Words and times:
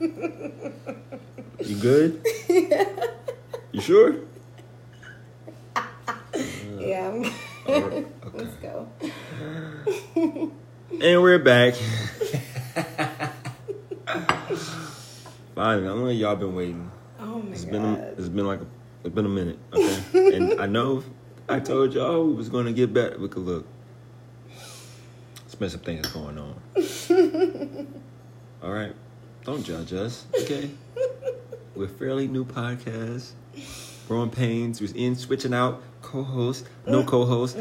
You 1.60 1.76
good? 1.80 2.24
You 3.72 3.80
sure? 3.80 4.16
Yeah, 6.78 7.08
I'm 7.08 7.24
Alright, 7.66 8.06
Let's 8.34 8.54
go. 8.56 8.88
And 11.00 11.22
we're 11.22 11.38
back. 11.38 11.74
Finally, 15.54 15.88
I 15.88 15.94
know 15.94 16.08
y'all 16.08 16.36
been 16.36 16.54
waiting. 16.54 16.90
Oh 17.20 17.38
my 17.40 17.52
It's 17.52 17.64
god. 17.64 17.72
been 17.72 17.84
a, 17.84 17.94
it's 18.18 18.28
been 18.28 18.46
like 18.46 18.60
a, 18.60 18.66
it's 19.04 19.14
been 19.14 19.24
a 19.24 19.28
minute, 19.30 19.58
okay? 19.72 20.36
and 20.36 20.60
I 20.60 20.66
know 20.66 21.02
I 21.48 21.60
told 21.60 21.94
y'all 21.94 22.26
we 22.26 22.34
was 22.34 22.48
gonna 22.50 22.72
get 22.72 22.92
better. 22.92 23.16
We 23.18 23.28
could 23.28 23.44
look. 23.44 23.66
It's 25.46 25.54
been 25.54 25.70
some 25.70 25.80
things 25.80 26.06
going 26.08 26.36
on. 26.38 26.54
All 28.62 28.72
right, 28.72 28.94
don't 29.44 29.62
judge 29.64 29.92
us, 29.92 30.26
okay? 30.40 30.70
We're 31.74 31.88
fairly 31.88 32.28
new 32.28 32.44
podcast. 32.44 33.32
Growing 34.08 34.30
pains. 34.30 34.80
We're 34.80 34.94
in 34.94 35.16
switching 35.16 35.54
out 35.54 35.82
co-host, 36.02 36.66
no 36.86 37.02
co-host, 37.12 37.56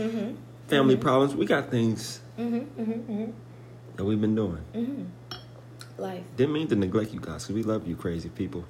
family 0.68 0.98
problems. 0.98 1.36
We 1.36 1.46
got 1.46 1.70
things 1.72 2.20
Mm-hmm, 2.38 2.82
mm-hmm, 2.82 2.92
mm-hmm, 2.92 3.32
that 3.96 4.04
we've 4.04 4.20
been 4.20 4.34
doing. 4.36 4.58
mm-hmm. 4.74 5.04
Life. 6.02 6.24
Didn't 6.36 6.54
mean 6.54 6.68
to 6.70 6.76
neglect 6.76 7.14
you 7.14 7.20
guys, 7.20 7.44
because 7.44 7.52
we 7.52 7.62
love 7.62 7.88
you, 7.88 7.96
crazy 7.96 8.30
people. 8.30 8.66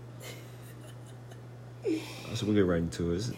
So 2.34 2.46
we'll 2.46 2.56
get 2.56 2.66
right 2.66 2.80
into 2.80 3.12
it. 3.12 3.16
It's, 3.16 3.32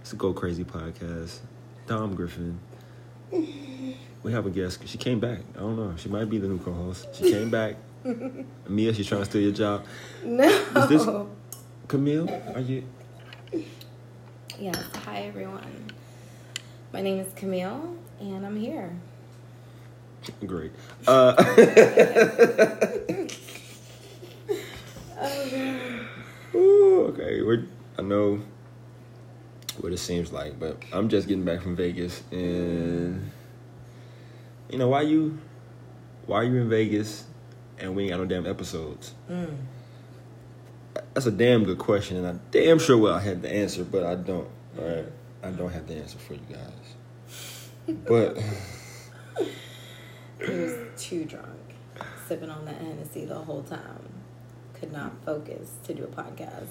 it's 0.00 0.12
a 0.12 0.16
Go 0.16 0.32
Crazy 0.32 0.62
podcast. 0.64 1.38
Dom 1.86 2.14
Griffin. 2.14 2.60
We 4.24 4.32
have 4.32 4.46
a 4.46 4.50
guest. 4.50 4.86
She 4.88 4.98
came 4.98 5.20
back. 5.20 5.38
I 5.54 5.60
don't 5.60 5.76
know. 5.76 5.94
She 5.96 6.08
might 6.08 6.28
be 6.28 6.38
the 6.38 6.48
new 6.48 6.58
co-host. 6.58 7.06
She 7.14 7.30
came 7.30 7.50
back. 7.50 7.76
Mia, 8.68 8.94
she's 8.94 9.06
trying 9.06 9.22
to 9.22 9.26
steal 9.26 9.42
your 9.42 9.52
job. 9.52 9.84
No. 10.24 10.44
Is 10.44 10.88
this- 10.88 11.08
Camille, 11.88 12.28
are 12.54 12.60
you? 12.60 12.84
Yes. 14.58 14.76
Hi 15.04 15.20
everyone. 15.22 15.86
My 16.92 17.00
name 17.00 17.18
is 17.20 17.32
Camille, 17.34 17.96
and 18.20 18.44
I'm 18.44 18.56
here. 18.56 18.94
Great. 20.46 20.72
Uh, 21.06 21.34
Oh. 25.20 26.06
Ooh, 26.54 27.06
okay, 27.08 27.42
we're. 27.42 27.64
I 27.98 28.02
know 28.02 28.40
what 29.80 29.92
it 29.92 29.98
seems 29.98 30.32
like, 30.32 30.58
but 30.60 30.80
I'm 30.92 31.08
just 31.08 31.26
getting 31.28 31.44
back 31.44 31.60
from 31.62 31.74
Vegas, 31.74 32.22
and 32.30 33.30
you 34.70 34.78
know 34.78 34.88
why 34.88 35.02
you, 35.02 35.38
why 36.26 36.42
you 36.42 36.56
in 36.56 36.68
Vegas, 36.68 37.24
and 37.80 37.94
we 37.94 38.04
ain't 38.04 38.10
got 38.10 38.18
no 38.20 38.26
damn 38.26 38.46
episodes. 38.46 39.14
Mm. 39.30 39.56
That's 41.14 41.26
a 41.26 41.30
damn 41.30 41.64
good 41.64 41.78
question, 41.78 42.16
and 42.16 42.26
I 42.26 42.34
damn 42.50 42.78
sure 42.78 42.96
well 42.98 43.14
I 43.14 43.20
had 43.20 43.42
the 43.42 43.52
answer, 43.52 43.84
but 43.84 44.04
I 44.04 44.14
don't. 44.14 44.48
All 44.78 44.84
right, 44.84 45.04
I 45.42 45.50
don't 45.50 45.70
have 45.72 45.86
the 45.86 45.94
answer 45.96 46.18
for 46.18 46.34
you 46.34 46.40
guys. 46.50 47.96
But 48.06 48.36
He 50.40 50.52
was 50.54 50.74
too 50.96 51.24
drunk, 51.24 51.46
sipping 52.26 52.50
on 52.50 52.64
that 52.66 52.76
Hennessy 52.80 53.24
the 53.24 53.34
whole 53.34 53.62
time. 53.62 54.08
Could 54.74 54.92
not 54.92 55.12
focus 55.24 55.72
to 55.84 55.94
do 55.94 56.04
a 56.04 56.06
podcast. 56.06 56.68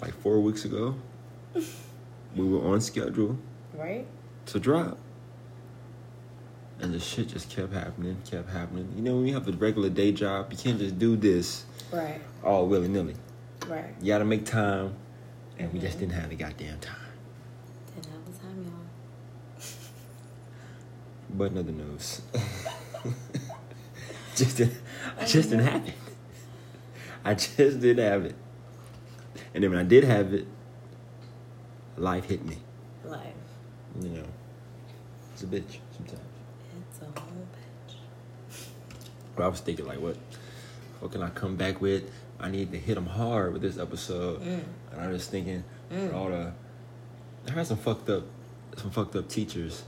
like 0.00 0.14
four 0.20 0.40
weeks 0.40 0.64
ago, 0.64 0.94
we 2.36 2.44
were 2.44 2.64
on 2.72 2.80
schedule 2.80 3.36
Right? 3.74 4.06
to 4.46 4.60
drop. 4.60 4.98
And 6.80 6.94
the 6.94 7.00
shit 7.00 7.26
just 7.28 7.50
kept 7.50 7.72
happening, 7.72 8.16
kept 8.30 8.48
happening. 8.50 8.88
You 8.96 9.02
know, 9.02 9.16
when 9.16 9.26
you 9.26 9.34
have 9.34 9.48
a 9.48 9.52
regular 9.52 9.88
day 9.90 10.12
job, 10.12 10.52
you 10.52 10.56
can't 10.58 10.78
just 10.78 10.96
do 10.98 11.16
this 11.16 11.64
Right. 11.92 12.20
all 12.44 12.68
willy 12.68 12.86
nilly. 12.88 13.16
Right. 13.66 13.92
You 14.00 14.06
gotta 14.06 14.24
make 14.24 14.44
time, 14.44 14.94
and 15.58 15.72
we 15.72 15.80
just 15.80 15.98
didn't 15.98 16.12
have 16.12 16.30
the 16.30 16.36
goddamn 16.36 16.78
time. 16.78 16.94
Didn't 17.96 18.12
have 18.12 18.24
the 18.26 18.32
time, 18.38 18.62
y'all. 18.64 19.64
But 21.30 21.50
another 21.50 21.72
news. 21.72 22.22
just 24.36 24.56
didn't, 24.58 24.78
I 25.18 25.24
just 25.24 25.50
didn't 25.50 25.66
have 25.66 25.88
it. 25.88 25.94
I 27.24 27.34
just 27.34 27.80
didn't 27.80 28.04
have 28.04 28.24
it. 28.24 28.36
And 29.52 29.64
then 29.64 29.70
when 29.70 29.80
I 29.80 29.84
did 29.84 30.04
have 30.04 30.32
it, 30.32 30.46
life 31.96 32.26
hit 32.26 32.44
me. 32.46 32.58
Life. 33.04 33.34
You 34.00 34.10
know, 34.10 34.24
it's 35.32 35.42
a 35.42 35.46
bitch 35.46 35.78
sometimes. 35.96 36.20
It's 36.90 37.00
a 37.02 37.20
whole 37.20 37.46
bitch. 37.52 37.94
But 39.38 39.44
I 39.44 39.48
was 39.48 39.60
thinking, 39.60 39.86
like, 39.86 40.00
what, 40.00 40.16
what 40.98 41.12
can 41.12 41.22
I 41.22 41.30
come 41.30 41.54
back 41.54 41.80
with? 41.80 42.10
I 42.40 42.50
need 42.50 42.72
to 42.72 42.78
hit 42.78 42.96
them 42.96 43.06
hard 43.06 43.52
with 43.52 43.62
this 43.62 43.78
episode. 43.78 44.42
Mm. 44.42 44.60
And 44.92 45.00
I 45.00 45.06
was 45.08 45.26
thinking, 45.28 45.62
Mm. 45.92 46.12
all 46.12 46.28
the, 46.28 46.52
I 47.46 47.50
had 47.52 47.66
some 47.68 47.78
fucked 47.78 48.10
up, 48.10 48.24
some 48.76 48.90
fucked 48.90 49.14
up 49.16 49.28
teachers. 49.28 49.84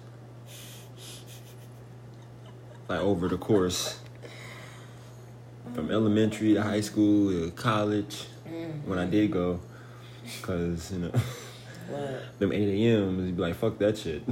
Like 2.89 3.01
over 3.01 3.27
the 3.29 3.37
course, 3.37 3.99
from 5.75 5.91
elementary 5.91 6.55
to 6.55 6.63
high 6.63 6.81
school 6.81 7.31
to 7.31 7.51
college, 7.51 8.27
Mm. 8.49 8.85
when 8.85 8.99
I 9.01 9.07
did 9.07 9.31
go, 9.33 9.61
cause 10.43 10.93
you 10.93 10.99
know, 11.01 11.13
What? 11.89 12.23
them 12.39 12.53
eight 12.53 12.69
a.m. 12.87 13.27
you'd 13.27 13.37
be 13.37 13.43
like, 13.43 13.57
fuck 13.57 13.79
that 13.79 13.99
shit. 13.99 14.23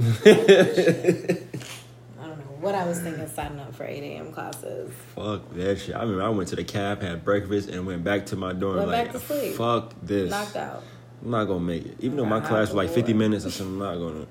I 2.59 2.61
don't 2.61 2.71
know 2.71 2.77
what 2.77 2.87
I 2.87 2.87
was 2.87 2.99
thinking 2.99 3.27
signing 3.27 3.59
up 3.59 3.73
for 3.73 3.85
8 3.85 4.03
a.m. 4.03 4.31
classes. 4.33 4.91
Fuck 5.15 5.53
that 5.53 5.79
shit. 5.79 5.95
I 5.95 6.01
remember 6.01 6.23
I 6.23 6.29
went 6.29 6.49
to 6.49 6.57
the 6.57 6.63
cab, 6.65 7.01
had 7.01 7.23
breakfast, 7.23 7.69
and 7.69 7.85
went 7.85 8.03
back 8.03 8.25
to 8.27 8.35
my 8.35 8.51
dorm. 8.53 8.77
Went 8.77 8.89
like, 8.89 9.05
back 9.05 9.13
to 9.13 9.19
sleep. 9.19 9.55
fuck 9.55 9.93
this. 10.01 10.29
Knocked 10.29 10.57
out. 10.57 10.83
I'm 11.23 11.31
not 11.31 11.45
gonna 11.45 11.61
make 11.61 11.85
it. 11.85 11.95
Even 11.99 12.17
though 12.17 12.25
my 12.25 12.41
class 12.41 12.67
was 12.67 12.75
like 12.75 12.89
50 12.89 13.13
door. 13.13 13.19
minutes, 13.19 13.45
I 13.45 13.49
said 13.49 13.65
I'm 13.67 13.79
not 13.79 13.95
gonna. 13.95 14.27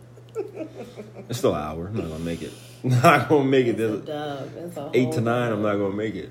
It's 1.28 1.38
still 1.38 1.54
an 1.54 1.62
hour. 1.62 1.86
I'm 1.88 1.96
not 1.96 2.08
gonna 2.08 2.18
make 2.18 2.42
it. 2.42 2.52
Not 2.82 3.28
gonna 3.28 3.44
make 3.44 3.66
it. 3.66 3.80
It's 3.80 4.06
dub. 4.06 4.52
It's 4.56 4.76
a 4.76 4.90
eight 4.94 5.12
to 5.12 5.20
nine. 5.20 5.52
I'm 5.52 5.62
not 5.62 5.76
gonna 5.76 5.94
make 5.94 6.14
it. 6.14 6.30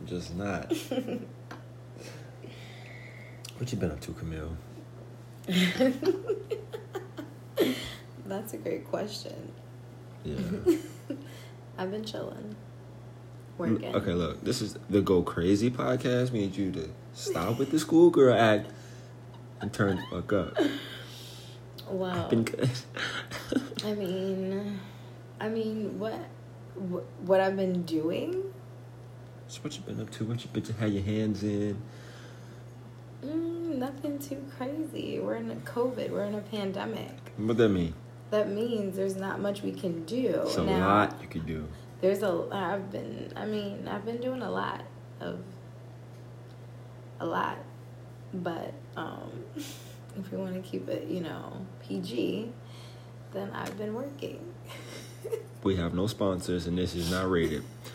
I'm 0.00 0.06
just 0.06 0.34
not. 0.34 0.72
what 3.58 3.70
you 3.70 3.78
been 3.78 3.90
up 3.90 4.00
to, 4.00 4.12
Camille? 4.12 4.56
That's 8.26 8.54
a 8.54 8.56
great 8.56 8.88
question. 8.88 9.52
Yeah. 10.24 10.36
I've 11.78 11.90
been 11.90 12.04
chilling. 12.04 12.56
Working. 13.58 13.94
okay, 13.94 14.12
look. 14.12 14.42
This 14.42 14.62
is 14.62 14.78
the 14.88 15.00
Go 15.00 15.22
Crazy 15.22 15.70
podcast. 15.70 16.30
We 16.30 16.40
need 16.40 16.56
you 16.56 16.72
to 16.72 16.90
stop 17.12 17.58
with 17.58 17.70
the 17.70 17.78
schoolgirl 17.78 18.34
act 18.34 18.70
and 19.60 19.72
turn 19.72 19.96
the 19.96 20.02
fuck 20.10 20.32
up. 20.32 20.58
Wow. 21.90 22.28
Been 22.28 22.44
good. 22.44 22.70
I 23.84 23.92
mean, 23.92 24.80
I 25.38 25.48
mean, 25.48 25.98
what, 25.98 26.14
what, 26.74 27.04
what 27.26 27.40
I've 27.40 27.56
been 27.56 27.82
doing? 27.82 28.42
so 29.48 29.60
what 29.60 29.76
you 29.76 29.82
been 29.82 30.00
up 30.00 30.10
to? 30.12 30.24
What 30.24 30.42
you 30.42 30.50
been 30.50 30.64
had 30.76 30.92
your 30.92 31.02
hands 31.02 31.42
in? 31.42 31.76
Mm, 33.22 33.76
nothing 33.76 34.18
too 34.18 34.42
crazy. 34.56 35.20
We're 35.20 35.36
in 35.36 35.50
a 35.50 35.56
COVID. 35.56 36.10
We're 36.10 36.24
in 36.24 36.34
a 36.34 36.40
pandemic. 36.40 37.10
What 37.36 37.48
does 37.48 37.56
that 37.58 37.68
mean? 37.68 37.94
That 38.32 38.48
means 38.48 38.96
there's 38.96 39.14
not 39.16 39.40
much 39.40 39.60
we 39.62 39.72
can 39.72 40.04
do. 40.06 40.40
It's 40.46 40.56
a 40.56 40.64
now, 40.64 40.78
lot 40.88 41.18
you 41.20 41.28
could 41.28 41.44
do. 41.46 41.68
There's 42.00 42.22
a. 42.22 42.48
I've 42.50 42.90
been. 42.90 43.30
I 43.36 43.44
mean, 43.44 43.86
I've 43.86 44.06
been 44.06 44.22
doing 44.22 44.40
a 44.40 44.50
lot 44.50 44.80
of. 45.20 45.38
A 47.20 47.26
lot, 47.26 47.58
but 48.32 48.72
um, 48.96 49.30
if 49.56 50.32
you 50.32 50.38
want 50.38 50.54
to 50.54 50.62
keep 50.62 50.88
it, 50.88 51.06
you 51.08 51.20
know, 51.20 51.52
PG, 51.86 52.50
then 53.34 53.50
I've 53.52 53.78
been 53.78 53.94
working. 53.94 54.40
We 55.62 55.76
have 55.76 55.94
no 55.94 56.08
sponsors, 56.08 56.66
and 56.66 56.76
this 56.76 56.96
is 56.96 57.08
not 57.08 57.30
rated. 57.30 57.62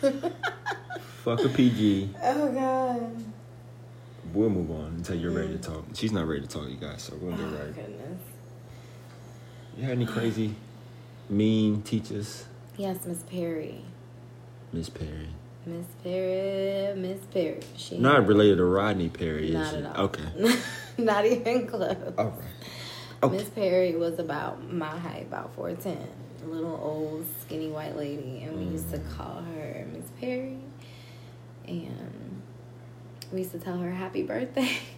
Fuck 1.22 1.44
a 1.44 1.48
PG. 1.50 2.14
Oh 2.22 2.50
God. 2.50 3.24
We'll 4.32 4.48
move 4.48 4.70
on 4.70 4.94
until 4.96 5.16
you're 5.16 5.32
ready 5.32 5.52
to 5.52 5.58
talk. 5.58 5.84
She's 5.92 6.10
not 6.12 6.26
ready 6.26 6.40
to 6.40 6.46
talk, 6.46 6.66
you 6.70 6.76
guys, 6.76 7.02
so 7.02 7.16
we'll 7.20 7.34
Oh 7.34 7.36
get 7.36 7.44
right. 7.60 7.74
goodness. 7.74 8.20
You 9.78 9.84
had 9.84 9.92
any 9.92 10.06
crazy, 10.06 10.56
mean 11.30 11.82
teachers? 11.82 12.46
Yes, 12.76 13.06
Miss 13.06 13.22
Perry. 13.22 13.80
Miss 14.72 14.88
Perry. 14.88 15.28
Miss 15.64 15.86
Perry. 16.02 16.96
Miss 16.96 17.20
Perry. 17.32 17.60
She 17.76 17.96
Not 17.96 18.26
related 18.26 18.56
to 18.56 18.64
Rodney 18.64 19.08
Perry, 19.08 19.50
is 19.50 19.54
Not 19.54 19.74
at 19.74 19.96
all. 19.96 20.04
Okay. 20.06 20.58
Not 20.98 21.24
even 21.26 21.68
close. 21.68 21.96
All 22.18 22.24
right. 22.24 22.34
Okay. 23.22 23.36
Miss 23.36 23.48
Perry 23.50 23.94
was 23.94 24.18
about 24.18 24.68
my 24.68 24.98
height, 24.98 25.26
about 25.28 25.56
4'10. 25.56 25.96
A 26.42 26.46
little 26.48 26.80
old, 26.82 27.24
skinny 27.42 27.68
white 27.68 27.96
lady. 27.96 28.42
And 28.42 28.58
we 28.58 28.72
used 28.72 28.90
to 28.90 28.98
mm. 28.98 29.16
call 29.16 29.42
her 29.42 29.86
Miss 29.92 30.10
Perry. 30.20 30.58
And 31.68 32.42
we 33.32 33.42
used 33.42 33.52
to 33.52 33.60
tell 33.60 33.78
her 33.78 33.92
happy 33.92 34.24
birthday. 34.24 34.76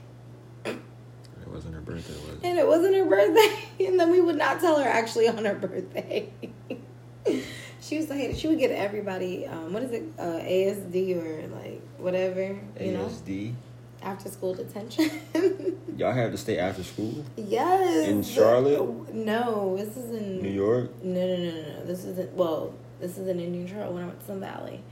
It 1.51 1.55
wasn't 1.55 1.75
her 1.75 1.81
birthday, 1.81 2.13
was 2.15 2.29
it? 2.37 2.45
and 2.45 2.59
it 2.59 2.67
wasn't 2.67 2.95
her 2.95 3.05
birthday. 3.05 3.67
And 3.87 3.99
then 3.99 4.11
we 4.11 4.21
would 4.21 4.37
not 4.37 4.61
tell 4.61 4.79
her 4.79 4.89
actually 4.89 5.27
on 5.27 5.45
her 5.45 5.55
birthday. 5.55 6.29
she 7.81 7.97
was 7.97 8.09
like. 8.09 8.37
She 8.37 8.47
would 8.47 8.59
get 8.59 8.71
everybody, 8.71 9.47
um, 9.47 9.73
what 9.73 9.83
is 9.83 9.91
it, 9.91 10.05
uh, 10.19 10.23
ASD 10.39 11.17
or 11.17 11.49
like 11.49 11.81
whatever, 11.99 12.59
you 12.81 12.93
know, 12.93 13.07
ASD. 13.07 13.55
after 14.03 14.29
school 14.29 14.55
detention. 14.55 15.11
Y'all 15.97 16.13
have 16.13 16.31
to 16.31 16.39
stay 16.39 16.59
after 16.59 16.85
school. 16.85 17.25
yes. 17.37 18.07
In 18.07 18.23
Charlotte? 18.23 19.13
No, 19.15 19.77
this 19.77 19.97
is 19.97 20.11
in 20.11 20.41
New 20.43 20.51
York. 20.51 20.91
No, 21.03 21.27
no, 21.27 21.37
no, 21.37 21.51
no, 21.51 21.63
no. 21.79 21.85
This 21.85 22.05
isn't. 22.05 22.33
Well, 22.35 22.75
this 23.01 23.19
is 23.19 23.27
in 23.29 23.41
Indian 23.41 23.67
Trail 23.67 23.93
when 23.93 24.05
I 24.05 24.07
went 24.07 24.21
to 24.21 24.27
Sun 24.27 24.41
Valley. 24.41 24.83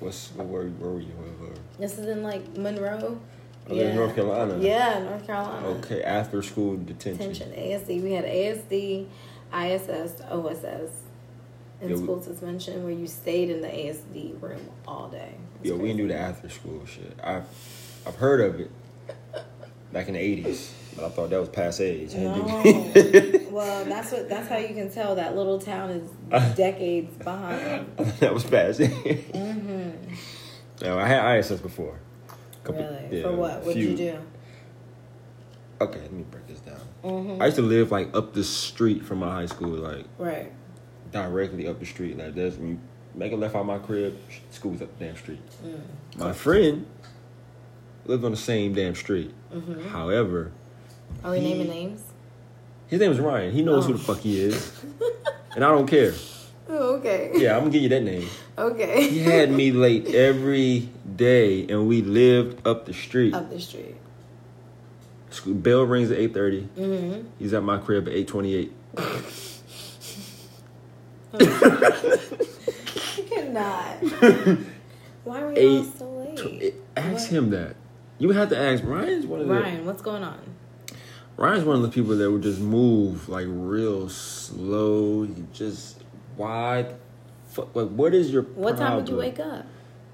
What's 0.00 0.30
where, 0.34 0.46
where 0.46 0.90
were 0.90 1.00
you? 1.00 1.12
Where, 1.12 1.48
where? 1.48 1.58
This 1.78 1.98
is 1.98 2.06
in 2.06 2.22
like 2.22 2.56
Monroe. 2.56 3.20
Oh, 3.70 3.74
in 3.76 3.94
North 3.96 4.14
Carolina. 4.14 4.58
Yeah, 4.60 5.00
North 5.00 5.26
Carolina. 5.26 5.66
Okay, 5.68 6.02
after 6.02 6.42
school 6.42 6.76
detention. 6.76 7.32
Detention. 7.32 7.52
ASD. 7.52 8.02
We 8.02 8.12
had 8.12 8.24
ASD, 8.24 9.06
ISS, 9.52 10.22
OSS, 10.30 10.90
and 11.80 11.90
Yeah, 11.90 11.96
we- 11.96 12.02
school 12.02 12.22
suspension 12.22 12.82
where 12.84 12.92
you 12.92 13.06
stayed 13.06 13.50
in 13.50 13.60
the 13.60 13.68
ASD 13.68 14.34
room 14.40 14.60
all 14.86 15.08
day. 15.08 15.34
It's 15.60 15.70
Yo, 15.70 15.76
we 15.76 15.92
do 15.92 16.08
the 16.08 16.16
after 16.16 16.48
school 16.48 16.84
shit. 16.86 17.12
I've 17.22 17.44
I've 18.06 18.16
heard 18.16 18.40
of 18.40 18.60
it 18.60 18.70
back 19.92 20.08
in 20.08 20.14
the 20.14 20.20
eighties, 20.20 20.72
but 20.96 21.04
I 21.04 21.08
thought 21.10 21.30
that 21.30 21.40
was 21.40 21.48
past 21.50 21.80
age. 21.80 22.14
No. 22.14 22.32
well, 23.50 23.84
that's 23.84 24.12
what. 24.12 24.28
That's 24.28 24.48
how 24.48 24.56
you 24.58 24.68
can 24.74 24.90
tell 24.90 25.14
that 25.16 25.36
little 25.36 25.58
town 25.60 25.90
is 25.90 26.10
decades 26.56 27.14
behind. 27.22 27.96
that 28.20 28.32
was 28.32 28.44
past 28.44 28.80
age. 28.80 29.24
hmm 29.32 29.90
No, 30.80 30.98
I 30.98 31.06
had 31.06 31.38
ISS 31.38 31.60
before. 31.60 31.98
Couple- 32.68 32.82
Really? 32.82 33.16
yeah, 33.18 33.22
For 33.22 33.32
what? 33.32 33.60
What'd 33.60 33.74
few- 33.74 33.90
you 33.90 33.96
do? 33.96 34.18
Okay, 35.80 36.00
let 36.00 36.12
me 36.12 36.24
break 36.30 36.46
this 36.46 36.60
down. 36.60 36.76
hmm 37.02 37.40
I 37.40 37.46
used 37.46 37.56
to 37.56 37.62
live 37.62 37.90
like 37.90 38.14
up 38.14 38.34
the 38.34 38.44
street 38.44 39.04
from 39.04 39.18
my 39.20 39.30
high 39.32 39.46
school, 39.46 39.70
like 39.70 40.04
Right. 40.18 40.52
directly 41.12 41.66
up 41.68 41.78
the 41.80 41.86
street. 41.86 42.18
Like 42.18 42.34
that's 42.34 42.56
when 42.56 42.68
you 42.68 42.78
make 43.14 43.32
a 43.32 43.36
left 43.36 43.54
out 43.54 43.64
my 43.64 43.78
crib, 43.78 44.16
school's 44.50 44.82
up 44.82 44.96
the 44.98 45.04
damn 45.06 45.16
street. 45.16 45.40
Mm. 45.64 46.18
My 46.18 46.32
friend 46.32 46.84
lived 48.06 48.24
on 48.24 48.32
the 48.32 48.36
same 48.36 48.74
damn 48.74 48.94
street. 48.94 49.32
Mhm. 49.54 49.86
However, 49.86 50.52
Are 51.24 51.30
we 51.32 51.40
He- 51.40 51.48
naming 51.54 51.68
names? 51.70 52.02
his 52.88 53.00
name 53.00 53.10
is 53.12 53.18
Ryan. 53.18 53.50
He 53.52 53.62
knows 53.62 53.86
who 53.86 53.94
Oh. 53.94 53.96
the 53.96 54.02
fuck 54.02 54.18
he 54.18 54.38
is, 54.40 54.72
and 55.54 55.64
I 55.64 55.68
don't 55.70 55.86
care. 55.86 56.12
Oh, 56.70 56.96
okay. 56.96 57.30
Yeah, 57.34 57.54
I'm 57.56 57.60
gonna 57.62 57.70
give 57.72 57.82
you 57.82 57.88
that 57.88 58.02
name. 58.02 58.28
Okay. 58.58 59.08
He 59.08 59.20
had 59.20 59.50
me 59.50 59.72
late 59.72 60.14
every 60.14 60.88
day, 61.16 61.66
and 61.66 61.88
we 61.88 62.02
lived 62.02 62.66
up 62.66 62.84
the 62.86 62.92
street. 62.92 63.32
Up 63.34 63.48
the 63.50 63.60
street. 63.60 63.96
Bell 65.46 65.82
rings 65.84 66.10
at 66.10 66.18
eight 66.18 66.34
thirty. 66.34 66.68
Mm-hmm. 66.76 67.28
He's 67.38 67.54
at 67.54 67.62
my 67.62 67.78
crib 67.78 68.06
at 68.08 68.14
eight 68.14 68.28
twenty 68.28 68.54
eight. 68.54 68.72
You 71.38 73.24
cannot. 73.30 73.96
Why 75.24 75.42
were 75.42 75.52
you 75.58 75.68
all 75.68 75.80
Eight 75.80 75.98
so 75.98 76.10
late? 76.10 76.74
Ask 76.96 77.30
What? 77.30 77.32
him 77.38 77.50
that. 77.50 77.76
You 78.18 78.30
have 78.30 78.48
to 78.50 78.58
ask. 78.58 78.82
Ryan's 78.84 79.26
one 79.26 79.40
of 79.40 79.48
the 79.48 79.54
Ryan, 79.54 79.86
what's 79.86 80.02
going 80.02 80.22
on? 80.24 80.38
Ryan's 81.36 81.64
one 81.64 81.76
of 81.76 81.82
the 81.82 81.90
people 81.90 82.16
that 82.16 82.30
would 82.30 82.42
just 82.42 82.60
move 82.60 83.28
like 83.28 83.46
real 83.48 84.08
slow. 84.08 85.22
He 85.24 85.44
just 85.52 85.97
why? 86.38 86.94
Fuck, 87.48 87.74
like 87.74 87.88
what 87.88 88.14
is 88.14 88.30
your 88.30 88.42
What 88.42 88.76
time 88.78 88.98
did 88.98 89.08
you 89.10 89.16
wake 89.16 89.38
up? 89.40 89.66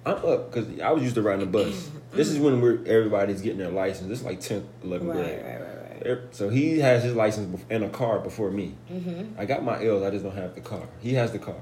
I'm 0.06 0.16
up 0.16 0.52
because 0.52 0.80
I 0.80 0.90
was 0.92 1.02
used 1.02 1.14
to 1.14 1.22
riding 1.22 1.40
the 1.40 1.64
bus. 1.64 1.90
this 2.12 2.28
is 2.28 2.38
when 2.38 2.60
we're 2.60 2.84
everybody's 2.86 3.40
getting 3.40 3.58
their 3.58 3.70
license. 3.70 4.08
This 4.08 4.20
is 4.20 4.24
like 4.24 4.40
10th, 4.40 4.64
11th 4.84 4.90
Right, 4.90 5.00
grade. 5.00 5.44
right, 5.44 5.60
right, 5.60 6.18
right. 6.18 6.34
So 6.34 6.48
he 6.50 6.78
has 6.80 7.02
his 7.02 7.14
license 7.14 7.62
in 7.70 7.82
a 7.82 7.88
car 7.88 8.18
before 8.18 8.50
me. 8.50 8.74
Mm-hmm. 8.92 9.40
I 9.40 9.44
got 9.46 9.64
my 9.64 9.82
L's. 9.84 10.02
I 10.02 10.10
just 10.10 10.22
don't 10.24 10.34
have 10.36 10.54
the 10.54 10.60
car. 10.60 10.82
He 11.00 11.14
has 11.14 11.32
the 11.32 11.38
car, 11.38 11.60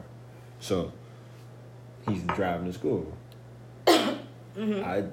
so 0.58 0.92
he's 2.08 2.22
driving 2.22 2.66
to 2.66 2.72
school. 2.72 3.12
Mm-hmm. 4.54 4.84
I, 4.84 5.04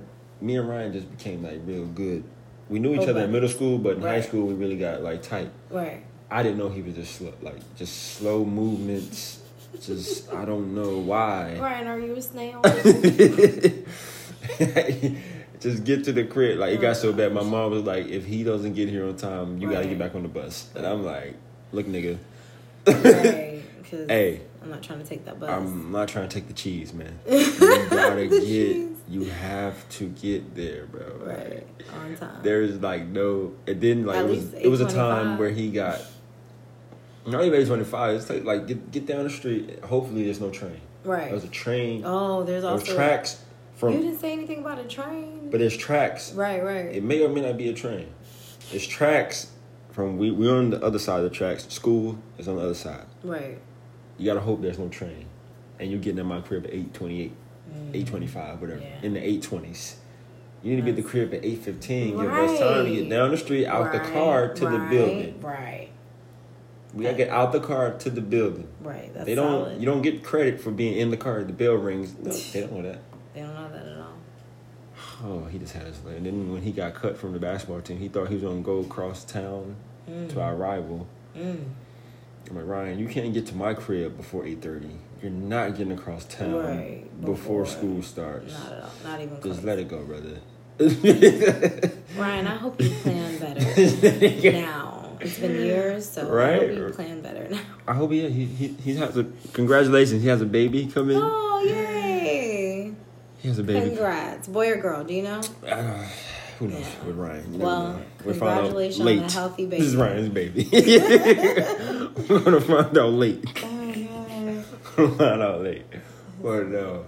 me 0.42 0.58
and 0.58 0.68
Ryan 0.68 0.92
just 0.92 1.10
became 1.10 1.42
like 1.44 1.62
real 1.64 1.86
good. 1.86 2.26
We 2.68 2.80
knew 2.80 2.94
each 2.94 3.08
Oh, 3.08 3.12
other 3.12 3.22
in 3.22 3.32
middle 3.32 3.48
school, 3.48 3.78
but 3.78 3.96
in 3.96 4.02
high 4.02 4.20
school 4.20 4.48
we 4.48 4.54
really 4.54 4.78
got 4.78 5.02
like 5.02 5.24
tight. 5.24 5.50
Right. 5.70 6.04
I 6.30 6.44
didn't 6.44 6.58
know 6.58 6.68
he 6.68 6.82
was 6.82 6.96
just 6.96 7.16
slow, 7.16 7.34
like 7.42 7.56
just 7.78 8.16
slow 8.18 8.44
movements. 8.44 9.39
Just 9.82 10.32
I 10.34 10.46
don't 10.46 10.76
know 10.76 11.00
why. 11.00 11.58
Ryan, 11.60 11.88
are 11.88 12.00
you 12.00 12.16
a 12.16 12.22
snail? 12.22 12.62
just 15.60 15.84
get 15.84 16.06
to 16.06 16.12
the 16.12 16.26
crib. 16.26 16.60
Like 16.60 16.74
it 16.74 16.82
got 16.82 16.98
so 16.98 17.14
bad. 17.14 17.34
My 17.34 17.44
mom 17.44 17.72
was 17.72 17.84
like, 17.84 18.08
"If 18.08 18.26
he 18.26 18.44
doesn't 18.44 18.74
get 18.74 18.90
here 18.90 19.06
on 19.06 19.16
time, 19.16 19.58
you 19.58 19.70
gotta 19.70 19.88
get 19.88 20.00
back 20.00 20.16
on 20.16 20.24
the 20.24 20.30
bus." 20.30 20.70
And 20.76 20.86
I'm 20.86 21.04
like, 21.04 21.36
"Look, 21.72 21.86
nigga, 21.86 22.18
right. 22.88 23.62
Hey. 24.08 24.42
I'm 24.62 24.70
not 24.70 24.84
trying 24.84 25.00
to 25.00 25.06
take 25.06 25.26
that 25.26 25.40
bus. 25.40 25.50
I'm 25.50 25.92
not 25.92 26.10
trying 26.10 26.28
to 26.28 26.34
take 26.34 26.48
the 26.48 26.54
cheese, 26.54 26.94
man. 26.94 27.18
You 27.28 27.88
gotta 27.90 28.28
get. 28.28 28.42
cheese. 28.42 28.98
You 29.08 29.26
have 29.26 29.88
to 29.90 30.10
get 30.10 30.54
there, 30.54 30.86
bro. 30.86 31.02
right. 31.24 31.66
On 31.94 32.16
time. 32.16 32.44
There's 32.44 32.80
like 32.80 33.08
no. 33.08 33.54
It 33.66 33.80
didn't 33.80 34.06
like 34.06 34.18
At 34.18 34.26
it 34.26 34.30
was. 34.30 34.54
It 34.54 34.68
was 34.68 34.82
a 34.82 34.88
time 34.88 35.38
where 35.38 35.50
he 35.50 35.72
got. 35.72 36.02
Not 37.32 37.44
even 37.44 37.66
25. 37.66 38.16
It's 38.16 38.30
like, 38.30 38.44
like 38.44 38.68
get 38.68 38.92
get 38.92 39.06
down 39.06 39.24
the 39.24 39.30
street. 39.30 39.84
Hopefully, 39.84 40.24
there's 40.26 40.40
no 40.42 40.50
train. 40.50 40.80
right. 41.04 41.30
There's 41.32 41.44
a 41.44 41.48
train. 41.50 42.04
oh, 42.06 42.44
there's 42.44 42.64
There's 42.64 42.82
also. 42.82 42.96
tracks 42.96 43.42
You 43.82 43.92
didn't 43.92 44.20
say 44.20 44.34
anything 44.34 44.60
about 44.60 44.80
a 44.80 44.84
train. 44.84 45.50
But 45.52 45.60
there's 45.60 45.78
tracks. 45.78 46.34
right, 46.34 46.64
right. 46.64 46.86
It 46.96 47.04
may 47.04 47.24
or 47.24 47.30
may 47.30 47.42
not 47.42 47.58
be 47.58 47.70
a 47.70 47.74
train. 47.74 48.08
It's 48.72 48.86
tracks 48.86 49.52
from 49.92 50.18
we 50.18 50.32
we're 50.32 50.56
on 50.56 50.70
the 50.70 50.84
other 50.84 51.00
side 51.00 51.18
of 51.18 51.24
the 51.24 51.36
tracks. 51.36 51.68
School 51.70 52.18
is 52.38 52.48
on 52.48 52.58
the 52.58 52.62
other 52.64 52.74
side. 52.74 53.06
right. 53.24 53.58
You 54.18 54.26
gotta 54.26 54.42
hope 54.42 54.62
there's 54.62 54.78
no 54.78 54.90
train, 54.90 55.28
and 55.80 55.90
you're 55.90 56.00
getting 56.02 56.20
in 56.20 56.26
my 56.26 56.42
crib 56.42 56.66
at 56.66 56.74
eight 56.74 56.94
twenty 56.94 57.30
mm. 57.30 57.90
eight, 57.90 58.02
eight 58.02 58.08
twenty 58.08 58.28
five, 58.28 58.60
whatever, 58.60 58.82
Yeah. 58.82 59.00
in 59.02 59.14
the 59.14 59.26
eight 59.26 59.42
twenties. 59.44 59.96
You 60.62 60.72
need 60.72 60.78
to 60.78 60.84
be 60.84 60.90
at 60.90 60.98
the 60.98 61.04
crib 61.04 61.34
at 61.34 61.46
eight 61.46 61.60
fifteen. 61.60 62.18
Give 62.18 62.32
us 62.32 62.60
time 62.60 62.86
to 62.86 62.94
get 62.94 63.10
down 63.10 63.32
the 63.32 63.38
street, 63.38 63.66
out 63.66 63.94
the 63.94 64.00
car 64.00 64.54
to 64.54 64.66
the 64.66 64.78
building. 64.90 65.40
Right. 65.42 65.90
We 67.00 67.06
gotta 67.06 67.18
get 67.18 67.30
out 67.30 67.52
the 67.52 67.60
car 67.60 67.94
to 67.94 68.10
the 68.10 68.22
building. 68.22 68.68
Right. 68.82 69.12
That's 69.14 69.26
they 69.26 69.36
don't. 69.36 69.66
solid. 69.66 69.80
You 69.80 69.86
don't 69.86 70.02
get 70.02 70.24
credit 70.24 70.60
for 70.62 70.72
being 70.72 70.98
in 70.98 71.10
the 71.12 71.18
car. 71.18 71.44
The 71.44 71.54
bell 71.54 71.74
rings. 71.76 72.14
No, 72.22 72.32
they 72.54 72.62
don't 72.62 72.74
know 72.74 72.82
that. 72.84 73.00
They 73.34 73.42
don't 73.42 73.54
know 73.56 73.70
that 73.70 73.86
at 73.88 73.98
all. 73.98 74.06
Oh, 75.24 75.46
he 75.46 75.58
just 75.60 75.74
had 75.74 75.84
his. 75.88 75.98
And 76.06 76.26
then 76.26 76.52
when 76.54 76.62
he 76.62 76.72
got 76.72 76.94
cut 76.94 77.18
from 77.18 77.34
the 77.34 77.40
basketball 77.40 77.82
team, 77.82 77.98
he 78.00 78.08
thought 78.08 78.28
he 78.30 78.36
was 78.36 78.44
gonna 78.44 78.62
go 78.62 78.80
across 78.80 79.24
town 79.24 79.76
to 80.30 80.42
our 80.42 80.56
rival. 80.56 81.08
Mm. 81.38 81.64
I'm 82.50 82.56
like 82.56 82.66
Ryan, 82.66 82.98
you 83.00 83.08
can't 83.08 83.32
get 83.34 83.46
to 83.48 83.56
my 83.56 83.74
crib 83.76 84.18
before 84.18 84.46
eight 84.46 84.62
thirty. 84.62 84.90
You're 85.22 85.30
not 85.32 85.76
getting 85.78 85.92
across 85.94 86.26
town 86.26 86.56
Right, 86.56 87.04
before, 87.22 87.64
before. 87.64 87.66
school 87.66 88.02
starts. 88.02 88.54
Not 88.54 88.72
at 88.72 88.84
all. 88.84 88.90
Not 89.04 89.22
even 89.22 89.38
close. 89.38 89.54
Just 89.56 89.66
let 89.66 89.78
it 89.80 89.88
go, 89.90 90.04
brother. 90.04 90.40
Ryan, 92.18 92.48
I 92.48 92.56
hope 92.56 92.82
you 92.82 92.90
plan 92.90 93.38
better 93.40 94.52
now. 94.54 94.99
It's 95.20 95.38
been 95.40 95.56
years, 95.56 96.10
so 96.10 96.28
I 96.28 96.32
Right? 96.32 96.70
hope 96.70 96.78
you 96.78 96.90
plan 96.94 97.22
better 97.22 97.48
now. 97.50 97.60
I 97.88 97.94
hope 97.94 98.12
he 98.12 98.30
he 98.30 98.46
he, 98.46 98.68
he 98.84 98.96
has 98.96 99.18
a 99.18 99.26
congratulations. 99.54 100.22
He 100.22 100.30
has 100.30 100.42
a 100.42 100.46
baby 100.46 100.88
coming. 100.88 101.18
Oh, 101.22 101.62
yay! 101.66 102.94
He 103.40 103.48
has 103.48 103.60
a 103.60 103.64
baby. 103.64 103.90
Congrats. 103.90 104.48
Boy 104.48 104.72
or 104.72 104.78
girl, 104.78 105.04
do 105.04 105.14
you 105.14 105.24
know? 105.24 105.42
Uh, 105.68 106.06
who 106.60 106.68
knows 106.68 106.82
Yeah. 106.82 107.06
with 107.08 107.16
Ryan? 107.18 107.54
You 107.54 107.60
Well, 107.60 107.82
know. 107.84 107.90
Out 107.90 108.04
congratulations 108.24 109.00
on 109.02 109.08
a 109.08 109.32
healthy 109.32 109.66
baby. 109.66 109.78
This 109.84 109.88
is. 109.94 109.96
Ryan's 109.96 110.30
baby. 110.30 110.70
We're 112.30 112.40
gonna 112.40 112.62
find 112.62 112.98
out 112.98 113.14
late. 113.14 113.46
Oh, 114.98 115.08
find 115.18 115.42
out 115.42 115.62
late. 115.62 115.86
But 116.42 116.68
no. 116.68 117.06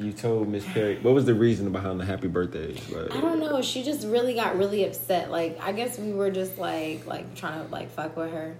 You 0.00 0.12
told 0.12 0.48
Miss 0.48 0.64
Perry. 0.64 0.98
What 0.98 1.12
was 1.12 1.26
the 1.26 1.34
reason 1.34 1.70
behind 1.72 2.00
the 2.00 2.06
happy 2.06 2.26
birthday? 2.26 2.72
Like, 2.90 3.14
I 3.14 3.20
don't 3.20 3.38
know. 3.38 3.60
She 3.60 3.82
just 3.82 4.06
really 4.06 4.32
got 4.32 4.56
really 4.56 4.84
upset. 4.84 5.30
Like 5.30 5.60
I 5.62 5.72
guess 5.72 5.98
we 5.98 6.12
were 6.12 6.30
just 6.30 6.56
like 6.56 7.06
like 7.06 7.34
trying 7.34 7.62
to 7.62 7.70
like 7.70 7.90
fuck 7.90 8.16
with 8.16 8.32
her, 8.32 8.56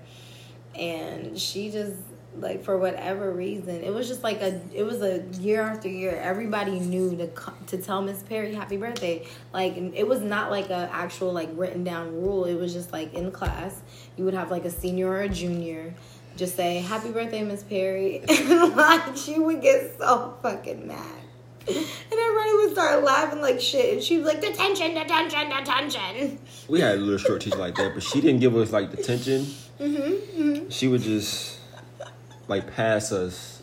and 0.75 1.38
she 1.38 1.70
just 1.70 1.97
like 2.37 2.62
for 2.62 2.78
whatever 2.78 3.32
reason 3.32 3.82
it 3.82 3.92
was 3.92 4.06
just 4.06 4.23
like 4.23 4.40
a 4.40 4.61
it 4.73 4.85
was 4.85 5.02
a 5.02 5.20
year 5.40 5.62
after 5.62 5.88
year 5.88 6.14
everybody 6.23 6.78
knew 6.78 7.16
to 7.16 7.28
to 7.66 7.76
tell 7.76 8.00
miss 8.00 8.23
perry 8.23 8.54
happy 8.54 8.76
birthday 8.76 9.26
like 9.52 9.76
it 9.76 10.06
was 10.06 10.20
not 10.20 10.49
like 10.49 10.70
a 10.70 10.88
actual 10.92 11.32
like 11.32 11.49
written 11.54 11.82
down 11.82 12.12
rule 12.14 12.44
it 12.44 12.54
was 12.54 12.73
just 12.73 12.92
like 12.92 13.12
in 13.14 13.32
class 13.32 13.82
you 14.16 14.25
would 14.25 14.32
have 14.32 14.49
like 14.49 14.64
a 14.64 14.70
senior 14.70 15.09
or 15.09 15.23
a 15.23 15.28
junior 15.28 15.92
just 16.37 16.54
say 16.54 16.78
happy 16.78 17.11
birthday 17.11 17.42
miss 17.42 17.64
perry 17.64 18.23
and 18.28 18.76
like 18.76 19.16
she 19.16 19.37
would 19.37 19.61
get 19.61 19.99
so 19.99 20.38
fucking 20.40 20.87
mad 20.87 21.20
and 21.69 21.76
everybody 22.19 22.52
would 22.55 22.73
start 22.73 23.05
laughing 23.05 23.40
like 23.40 23.61
shit 23.61 23.95
and 23.95 24.02
she 24.02 24.19
was 24.19 24.26
like 24.26 24.40
detention 24.40 24.95
detention 24.95 25.49
detention 25.50 26.38
we 26.69 26.81
had 26.81 26.97
a 26.97 27.00
little 27.00 27.19
short 27.19 27.40
teacher 27.40 27.57
like 27.59 27.75
that, 27.76 27.95
but 27.95 28.02
she 28.02 28.21
didn't 28.21 28.40
give 28.40 28.57
us 28.57 28.71
like 28.73 28.90
detention. 28.90 29.47
Mm-hmm, 29.81 30.69
She 30.69 30.87
would 30.88 31.00
just 31.02 31.59
like 32.49 32.73
pass 32.75 33.11
us, 33.12 33.61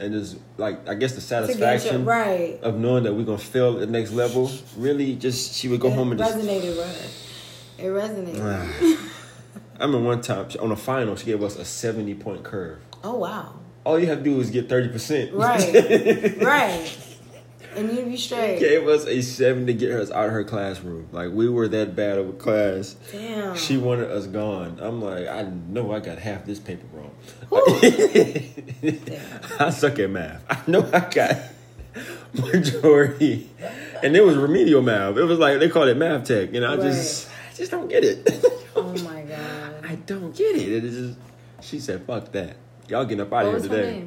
and 0.00 0.12
just 0.12 0.38
like 0.56 0.88
I 0.88 0.94
guess 0.94 1.12
the 1.14 1.20
To 1.20 1.26
get 1.28 1.40
your- 1.40 1.48
satisfaction 1.58 2.04
right 2.04 2.58
of 2.62 2.78
knowing 2.78 3.04
that 3.04 3.14
we're 3.14 3.24
gonna 3.24 3.38
fail 3.38 3.74
at 3.74 3.80
the 3.80 3.86
next 3.86 4.10
level. 4.12 4.50
Really, 4.76 5.14
just 5.14 5.54
she 5.54 5.68
would 5.68 5.78
go 5.80 5.88
it 5.88 5.94
home 5.94 6.10
and 6.12 6.18
just. 6.18 6.36
resonated 6.36 6.76
with 6.76 7.76
her 7.78 7.84
it 7.84 7.88
resonated 7.90 8.40
I 9.80 9.84
remember 9.84 10.06
one 10.08 10.20
time 10.20 10.48
on 10.60 10.72
a 10.72 10.76
final, 10.76 11.14
she 11.14 11.26
gave 11.26 11.42
us 11.42 11.54
a 11.56 11.64
seventy 11.64 12.14
point 12.14 12.42
curve. 12.42 12.78
oh 13.04 13.16
wow 13.18 13.54
All 13.84 13.98
you 14.00 14.06
have 14.06 14.18
to 14.18 14.24
do 14.24 14.40
is 14.40 14.50
get 14.50 14.68
thirty 14.68 14.88
percent. 14.88 15.32
Right. 15.32 16.36
right. 16.42 16.98
And 17.78 17.96
you'd 17.96 18.08
be 18.08 18.16
straight. 18.16 18.58
gave 18.58 18.86
us 18.88 19.06
a 19.06 19.22
seven 19.22 19.66
to 19.66 19.72
get 19.72 19.92
us 19.92 20.10
out 20.10 20.26
of 20.26 20.32
her 20.32 20.44
classroom. 20.44 21.08
Like 21.12 21.30
we 21.32 21.48
were 21.48 21.68
that 21.68 21.94
bad 21.96 22.18
of 22.18 22.28
a 22.28 22.32
class. 22.32 22.96
Damn. 23.12 23.56
She 23.56 23.76
wanted 23.76 24.10
us 24.10 24.26
gone. 24.26 24.78
I'm 24.80 25.00
like, 25.00 25.26
I 25.28 25.42
know 25.42 25.92
I 25.92 26.00
got 26.00 26.18
half 26.18 26.44
this 26.44 26.58
paper 26.58 26.86
wrong. 26.92 27.14
I 29.60 29.70
suck 29.70 29.98
at 29.98 30.10
math. 30.10 30.42
I 30.50 30.58
know 30.66 30.88
I 30.92 31.00
got 31.00 31.36
majority, 32.34 33.48
and 34.02 34.16
it 34.16 34.24
was 34.24 34.36
remedial 34.36 34.82
math. 34.82 35.16
It 35.16 35.24
was 35.24 35.38
like 35.38 35.58
they 35.58 35.68
called 35.68 35.88
it 35.88 35.96
math 35.96 36.24
tech, 36.26 36.52
and 36.54 36.64
I 36.64 36.76
just, 36.76 37.28
I 37.50 37.54
just 37.54 37.70
don't 37.70 37.88
get 37.88 38.04
it. 38.04 38.44
oh 38.76 38.92
my 39.04 39.22
god. 39.28 39.84
I 39.84 39.94
don't 40.06 40.34
get 40.36 40.56
it. 40.56 40.68
It 40.68 40.84
is 40.84 41.14
just. 41.14 41.18
She 41.60 41.80
said, 41.80 42.04
"Fuck 42.06 42.32
that. 42.32 42.56
Y'all 42.88 43.04
getting 43.04 43.20
up 43.20 43.32
out 43.32 43.46
of 43.46 43.52
here 43.52 43.60
her 43.60 43.68
today." 43.68 44.06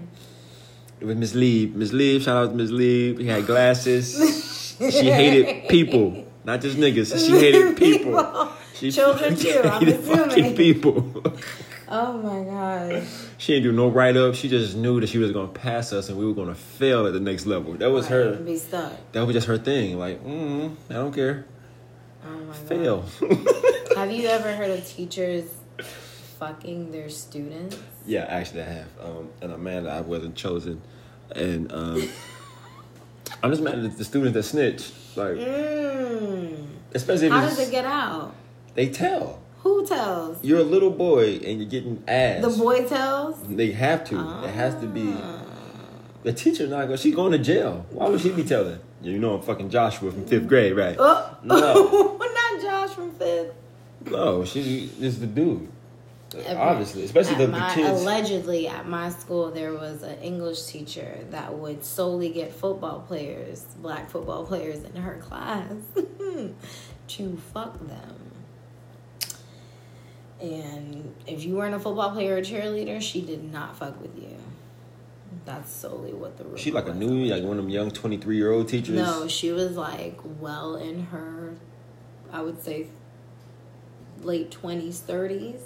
Was 1.05 1.15
Miss 1.15 1.33
Lee. 1.35 1.71
Miss 1.73 1.91
Lee, 1.93 2.19
shout 2.19 2.37
out 2.37 2.49
to 2.51 2.55
Miss 2.55 2.71
Lee. 2.71 3.15
He 3.15 3.27
had 3.27 3.45
glasses. 3.45 4.75
she 4.77 5.11
hated 5.11 5.67
people, 5.69 6.25
not 6.43 6.61
just 6.61 6.77
niggas. 6.77 7.25
She 7.25 7.31
hated 7.39 7.77
people. 7.77 8.51
She 8.73 8.91
Children 8.99 9.35
too, 9.35 9.61
I'm 9.63 9.87
assuming. 9.87 10.55
people. 10.55 11.23
Oh 11.93 12.13
my 12.19 12.41
god. 12.49 13.03
she 13.37 13.51
didn't 13.51 13.63
do 13.63 13.71
no 13.73 13.89
write 13.89 14.15
up. 14.15 14.33
She 14.33 14.47
just 14.47 14.77
knew 14.77 15.01
that 15.01 15.09
she 15.09 15.17
was 15.17 15.33
gonna 15.33 15.49
pass 15.49 15.91
us 15.91 16.07
and 16.07 16.17
we 16.17 16.25
were 16.25 16.33
gonna 16.33 16.55
fail 16.55 17.05
at 17.05 17.11
the 17.11 17.19
next 17.19 17.45
level. 17.45 17.73
That 17.73 17.91
was 17.91 18.07
her. 18.07 18.33
Be 18.37 18.57
stuck. 18.57 18.93
That 19.11 19.25
was 19.27 19.33
just 19.33 19.45
her 19.47 19.57
thing. 19.57 19.99
Like, 19.99 20.23
mm, 20.23 20.73
I 20.89 20.93
don't 20.93 21.13
care. 21.13 21.43
Oh 22.25 22.29
my 22.29 22.45
god. 22.53 22.55
Fail. 22.55 23.01
Have 23.97 24.09
you 24.09 24.25
ever 24.29 24.53
heard 24.55 24.69
of 24.71 24.87
teachers 24.87 25.43
fucking 26.39 26.93
their 26.93 27.09
students? 27.09 27.75
Yeah, 28.05 28.25
actually, 28.27 28.61
I 28.61 28.65
have. 28.65 28.87
Um, 29.03 29.29
and 29.41 29.51
I'm 29.51 29.63
mad 29.63 29.85
that 29.85 29.91
I 29.93 30.01
wasn't 30.01 30.35
chosen. 30.35 30.81
And 31.35 31.71
um, 31.71 32.09
I'm 33.43 33.51
just 33.51 33.61
mad 33.61 33.79
at 33.79 33.97
the 33.97 34.03
students 34.03 34.33
that 34.33 34.43
snitch. 34.43 34.91
Like, 35.15 35.35
Mm. 35.35 36.67
especially 36.93 37.27
if 37.27 37.33
How 37.33 37.41
does 37.41 37.59
it 37.59 37.71
get 37.71 37.85
out? 37.85 38.33
they 38.75 38.89
tell. 38.89 39.39
Who 39.63 39.85
tells? 39.85 40.43
You're 40.43 40.59
a 40.59 40.63
little 40.63 40.89
boy 40.89 41.35
and 41.35 41.59
you're 41.59 41.69
getting 41.69 42.03
ass. 42.07 42.41
The 42.41 42.49
boy 42.63 42.87
tells? 42.87 43.41
They 43.43 43.71
have 43.71 44.03
to. 44.05 44.19
It 44.43 44.49
has 44.49 44.73
to 44.81 44.87
be. 44.87 45.15
The 46.23 46.33
teacher 46.33 46.67
not 46.67 46.85
going. 46.87 46.97
She 46.97 47.11
going 47.11 47.31
to 47.33 47.37
jail. 47.37 47.85
Why 47.91 48.09
would 48.09 48.21
she 48.21 48.31
be 48.31 48.43
telling? 48.43 48.79
You 49.01 49.19
know, 49.19 49.35
I'm 49.35 49.41
fucking 49.41 49.69
Joshua 49.69 50.11
from 50.11 50.25
fifth 50.25 50.47
grade, 50.47 50.75
right? 50.75 50.95
Oh. 50.99 51.37
No. 51.43 52.17
Not 52.33 52.61
Josh 52.61 52.91
from 52.95 53.11
fifth. 53.13 53.51
No, 54.05 54.45
she 54.45 54.91
is 54.99 55.19
the 55.19 55.27
dude. 55.27 55.67
Every- 56.33 56.55
Obviously, 56.55 57.03
especially 57.03 57.35
the, 57.35 57.47
the 57.47 57.57
my- 57.59 57.73
kids. 57.73 58.01
Allegedly, 58.01 58.67
at 58.67 58.87
my 58.87 59.09
school, 59.09 59.51
there 59.51 59.73
was 59.73 60.01
an 60.03 60.17
English 60.19 60.63
teacher 60.63 61.17
that 61.31 61.53
would 61.57 61.83
solely 61.83 62.29
get 62.29 62.53
football 62.53 63.01
players, 63.01 63.65
black 63.81 64.09
football 64.09 64.45
players, 64.45 64.83
in 64.83 64.95
her 64.95 65.17
class 65.17 65.71
to 67.09 67.37
fuck 67.53 67.77
them. 67.87 68.15
And 70.41 71.13
if 71.27 71.43
you 71.43 71.55
weren't 71.55 71.75
a 71.75 71.79
football 71.79 72.11
player 72.11 72.37
or 72.37 72.41
cheerleader, 72.41 73.01
she 73.01 73.21
did 73.21 73.51
not 73.51 73.77
fuck 73.77 74.01
with 74.01 74.17
you. 74.17 74.35
That's 75.45 75.71
solely 75.71 76.13
what 76.13 76.37
the 76.37 76.43
rule. 76.43 76.53
Was. 76.53 76.61
She 76.61 76.71
like 76.71 76.87
a 76.87 76.93
new, 76.93 77.25
like 77.25 77.43
one 77.43 77.57
of 77.57 77.63
them 77.63 77.69
young 77.69 77.91
23 77.91 78.35
year 78.37 78.51
old 78.51 78.67
teachers. 78.67 78.95
No, 78.95 79.27
she 79.27 79.51
was 79.51 79.75
like 79.77 80.19
well 80.39 80.75
in 80.75 81.05
her, 81.07 81.55
I 82.31 82.41
would 82.41 82.61
say, 82.63 82.87
late 84.21 84.51
twenties, 84.51 84.99
thirties, 84.99 85.61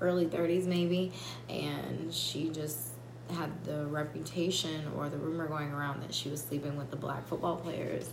early 0.00 0.26
thirties 0.26 0.66
maybe, 0.66 1.12
and 1.48 2.12
she 2.12 2.48
just 2.50 2.88
had 3.30 3.64
the 3.64 3.86
reputation 3.86 4.82
or 4.96 5.08
the 5.08 5.16
rumor 5.16 5.46
going 5.46 5.70
around 5.72 6.02
that 6.02 6.12
she 6.14 6.28
was 6.28 6.40
sleeping 6.42 6.76
with 6.76 6.90
the 6.90 6.96
black 6.96 7.26
football 7.26 7.56
players. 7.56 8.10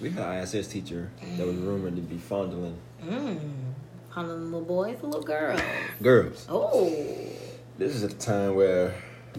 We 0.00 0.10
had 0.10 0.22
an 0.26 0.42
ISS 0.42 0.68
teacher 0.68 1.10
that 1.36 1.46
was 1.46 1.56
rumored 1.56 1.96
to 1.96 2.02
be 2.02 2.16
fondling 2.18 2.76
Mm. 3.04 3.38
Fondling 4.14 4.44
little 4.46 4.60
boys, 4.62 4.98
or 5.02 5.06
little 5.06 5.22
girls. 5.22 5.60
girls. 6.02 6.46
Oh, 6.50 6.90
This 7.78 7.94
is 7.94 8.02
the 8.02 8.08
time 8.14 8.54
where 8.56 8.94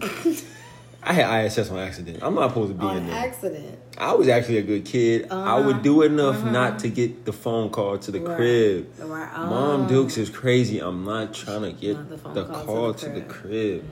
I 1.04 1.12
had 1.14 1.44
ISS 1.46 1.70
on 1.70 1.78
accident. 1.78 2.18
I'm 2.22 2.34
not 2.36 2.50
supposed 2.50 2.72
to 2.72 2.78
be 2.78 2.84
in 2.86 2.90
on 2.96 3.06
there. 3.08 3.16
accident. 3.16 3.78
I 3.98 4.12
was 4.14 4.28
actually 4.28 4.58
a 4.58 4.62
good 4.62 4.84
kid. 4.84 5.26
I 5.32 5.34
Uh-huh. 5.58 5.66
would 5.66 5.82
do 5.82 6.02
enough 6.02 6.36
Uh-huh. 6.36 6.50
not 6.50 6.78
to 6.80 6.88
get 6.88 7.24
the 7.24 7.32
phone 7.32 7.70
call 7.70 7.98
to 7.98 8.10
the 8.12 8.20
Right. 8.20 8.36
crib. 8.36 8.86
Right. 9.00 9.32
Mom 9.36 9.82
Oh. 9.84 9.88
Dukes 9.88 10.16
is 10.16 10.30
crazy. 10.30 10.78
I'm 10.78 11.04
not 11.04 11.34
trying 11.34 11.62
to 11.62 11.72
get 11.72 11.96
the, 12.08 12.16
the 12.32 12.44
call, 12.44 12.64
call 12.64 12.94
to, 12.94 13.06
to 13.06 13.12
the, 13.12 13.20
the 13.20 13.26
crib. 13.26 13.84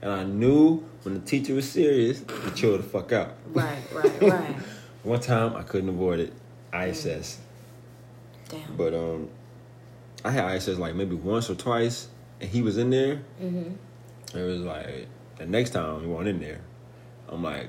And 0.00 0.10
I 0.12 0.24
knew 0.24 0.82
when 1.02 1.14
the 1.14 1.20
teacher 1.20 1.54
was 1.54 1.68
serious 1.68 2.20
to 2.20 2.50
chill 2.54 2.76
the 2.78 2.82
fuck 2.82 3.12
out. 3.12 3.34
Right, 3.52 3.76
right, 3.92 4.22
right. 4.22 4.56
One 5.02 5.20
time 5.20 5.54
I 5.54 5.62
couldn't 5.62 5.90
avoid 5.90 6.18
it. 6.20 6.32
ISS. 6.72 7.38
Damn. 8.48 8.76
But 8.76 8.94
um 8.94 9.28
I 10.24 10.30
had 10.30 10.50
ISS 10.56 10.78
like 10.78 10.94
maybe 10.94 11.14
once 11.14 11.50
or 11.50 11.54
twice 11.54 12.08
and 12.40 12.48
he 12.48 12.62
was 12.62 12.78
in 12.78 12.88
there. 12.90 13.20
mm-hmm. 13.42 13.72
It 14.38 14.42
was 14.42 14.60
like 14.60 15.06
the 15.38 15.46
next 15.46 15.70
time 15.70 16.00
he 16.00 16.06
wasn't 16.06 16.28
in 16.30 16.40
there. 16.40 16.60
I'm 17.28 17.42
like, 17.42 17.68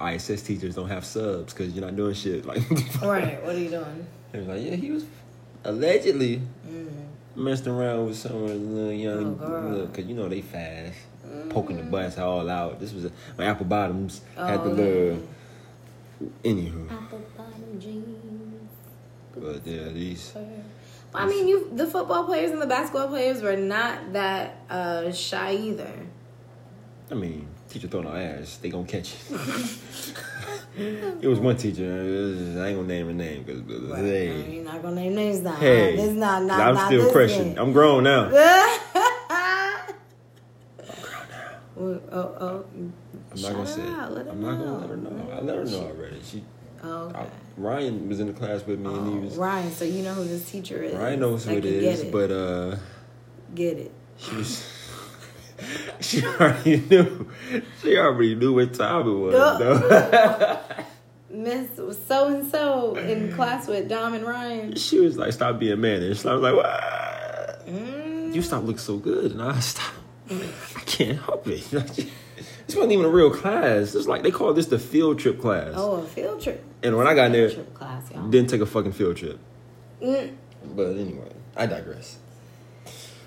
ISS 0.00 0.42
teachers 0.42 0.74
don't 0.74 0.88
have 0.88 1.04
subs 1.04 1.52
because 1.52 1.72
you're 1.74 1.84
not 1.84 1.96
doing 1.96 2.14
shit. 2.14 2.44
Like, 2.46 2.62
Right. 3.02 3.42
What 3.44 3.54
are 3.54 3.58
you 3.58 3.70
doing? 3.70 4.06
He 4.32 4.38
was 4.38 4.46
like, 4.48 4.62
yeah, 4.62 4.74
he 4.76 4.90
was 4.90 5.04
allegedly 5.64 6.40
Mm. 6.68 6.88
messing 7.36 7.68
around 7.72 8.06
with 8.06 8.16
some 8.16 8.46
little 8.46 8.92
young, 8.92 9.38
Oh, 9.42 9.46
girl. 9.46 9.86
cause 9.88 10.04
you 10.04 10.14
know 10.14 10.28
they 10.28 10.40
fast, 10.40 10.94
poking 11.50 11.76
the 11.76 11.82
butts 11.82 12.18
all 12.18 12.48
out. 12.48 12.80
This 12.80 12.92
was 12.92 13.04
a, 13.06 13.12
my 13.36 13.44
apple 13.44 13.66
bottoms 13.66 14.20
had 14.36 14.64
the 14.64 14.70
Oh, 14.70 14.74
little. 14.74 15.28
Anywho, 16.44 16.90
Apple 16.90 17.22
bottom 17.36 17.80
jeans. 17.80 18.70
but 19.36 19.66
yeah, 19.66 19.88
these. 19.88 20.34
I 21.14 21.26
mean, 21.26 21.48
you 21.48 21.70
the 21.74 21.86
football 21.86 22.24
players 22.24 22.50
and 22.50 22.60
the 22.60 22.66
basketball 22.66 23.08
players 23.08 23.42
were 23.42 23.56
not 23.56 24.12
that 24.12 24.56
uh, 24.68 25.10
shy 25.12 25.54
either. 25.54 25.90
I 27.10 27.14
mean, 27.14 27.46
teacher 27.68 27.88
throwing 27.88 28.06
our 28.06 28.16
ass, 28.16 28.58
they 28.58 28.68
gonna 28.70 28.86
catch 28.86 29.14
it. 29.14 29.20
it 31.22 31.26
was 31.26 31.40
one 31.40 31.56
teacher. 31.56 31.82
I 31.84 32.68
ain't 32.68 32.76
gonna 32.76 32.86
name 32.86 33.06
her 33.06 33.12
name 33.12 33.42
because 33.42 33.62
Right. 33.90 33.98
hey, 34.04 34.50
You're 34.54 34.64
not 34.64 34.80
gonna 34.82 34.94
name 34.96 35.14
names 35.16 35.40
now. 35.40 35.56
hey, 35.56 35.96
this 35.96 36.10
not 36.12 36.44
not. 36.44 36.60
I'm 36.60 36.74
not 36.74 36.86
still 36.86 37.10
crushing. 37.10 37.54
thing. 37.54 37.58
I'm 37.62 37.72
grown 37.72 38.04
now. 38.04 38.30
oh, 38.32 39.80
oh, 41.76 42.00
oh. 42.12 42.64
I'm 43.32 43.42
not 43.42 43.52
gonna 43.52 43.66
say. 43.66 43.82
out, 43.82 44.16
I'm 44.16 44.40
not 44.42 44.58
gonna 44.58 44.78
let 44.78 44.90
her 44.90 44.96
know. 44.96 45.30
I 45.32 45.40
let 45.40 45.56
her 45.56 45.64
know 45.64 45.80
already. 45.86 46.20
She, 46.22 46.44
Oh, 46.82 47.08
okay. 47.08 47.18
I, 47.18 47.26
Ryan 47.58 48.08
was 48.08 48.20
in 48.20 48.26
the 48.28 48.32
class 48.32 48.64
with 48.64 48.78
me, 48.80 48.88
and 48.88 49.06
he 49.06 49.14
Oh, 49.18 49.20
was. 49.20 49.36
Ryan, 49.36 49.70
so 49.70 49.84
you 49.84 50.02
know 50.02 50.14
who 50.14 50.24
this 50.24 50.50
teacher 50.50 50.82
is. 50.82 50.94
Ryan 50.94 51.20
knows 51.20 51.44
who 51.44 51.50
That 51.56 51.64
it 51.66 51.82
is, 51.82 52.00
it. 52.00 52.10
but 52.12 52.30
uh, 52.30 52.76
get 53.54 53.76
it. 53.78 53.92
she 54.16 54.34
was. 54.36 54.64
she 56.00 56.24
already 56.24 56.80
knew. 56.88 57.28
She 57.82 57.96
already 57.96 58.34
knew 58.34 58.54
what 58.54 58.74
time 58.74 59.08
it 59.08 59.12
was. 59.12 59.32
Though. 59.34 60.60
Miss 61.30 61.68
so 61.76 62.26
and 62.28 62.50
so 62.50 62.96
in 62.96 63.32
class 63.32 63.68
with 63.68 63.88
Dom 63.88 64.14
and 64.14 64.24
Ryan. 64.26 64.74
she 64.74 64.98
was 64.98 65.16
like, 65.16 65.32
"Stop 65.32 65.58
being 65.60 65.80
mannish." 65.80 66.26
I 66.26 66.34
was 66.34 66.42
like, 66.42 66.54
"What? 66.56 67.66
Mm. 67.66 68.34
You 68.34 68.42
stop 68.42 68.62
looking 68.64 68.78
so 68.78 68.96
good," 68.98 69.32
and 69.32 69.42
I 69.42 69.58
stop. 69.60 69.92
I 70.30 70.80
can't 70.86 71.18
help 71.18 71.46
it. 71.46 71.62
this 71.70 72.10
wasn't 72.74 72.92
even 72.92 73.04
a 73.04 73.08
real 73.08 73.30
class. 73.30 73.94
It's 73.94 74.06
like 74.06 74.22
they 74.22 74.30
call 74.30 74.52
this 74.54 74.66
the 74.66 74.78
field 74.78 75.18
trip 75.20 75.40
class. 75.40 75.72
Oh, 75.76 75.96
a 75.96 76.02
field 76.06 76.40
trip. 76.40 76.64
And 76.82 76.96
when 76.96 77.06
I 77.06 77.14
got 77.14 77.30
there, 77.32 77.48
Field 77.48 77.64
trip 77.66 77.74
class, 77.74 78.10
y'all. 78.10 78.28
didn't 78.28 78.50
take 78.50 78.60
a 78.60 78.66
fucking 78.66 78.92
field 78.92 79.16
trip. 79.16 79.38
Mm. 80.02 80.34
But 80.74 80.96
anyway, 80.96 81.30
I 81.56 81.66
digress. 81.66 82.18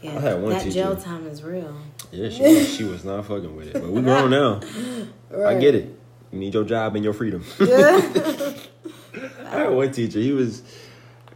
Yeah, 0.02 0.18
I 0.18 0.20
had 0.20 0.42
one 0.42 0.52
that 0.52 0.64
teacher. 0.64 0.74
jail 0.74 0.96
time 0.98 1.26
is 1.28 1.42
real. 1.44 1.78
Yeah, 2.14 2.30
she 2.30 2.44
was, 2.44 2.76
she 2.76 2.84
was 2.84 3.04
not 3.04 3.26
fucking 3.26 3.56
with 3.56 3.68
it. 3.68 3.74
But 3.74 3.90
we 3.90 4.02
grown 4.02 4.30
now. 4.30 4.60
I 5.46 5.56
get 5.56 5.74
it. 5.76 5.98
You 6.32 6.40
need 6.40 6.54
your 6.54 6.64
job 6.64 6.96
and 6.96 7.04
your 7.04 7.14
freedom. 7.14 7.44
I 7.60 8.56
had 9.50 9.70
one 9.70 9.92
teacher. 9.92 10.20
He 10.20 10.32
was 10.32 10.64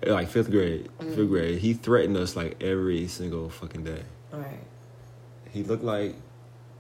like 0.06 0.28
fifth 0.30 0.52
grade. 0.52 0.90
Fifth 1.00 1.30
grade. 1.30 1.60
He 1.60 1.74
threatened 1.74 2.18
us 2.18 2.36
like 2.36 2.62
every 2.64 3.08
single 3.08 3.50
fucking 3.50 3.84
day. 3.84 4.04
Right. 4.32 4.60
He 5.52 5.64
looked 5.64 5.84
like 5.84 6.16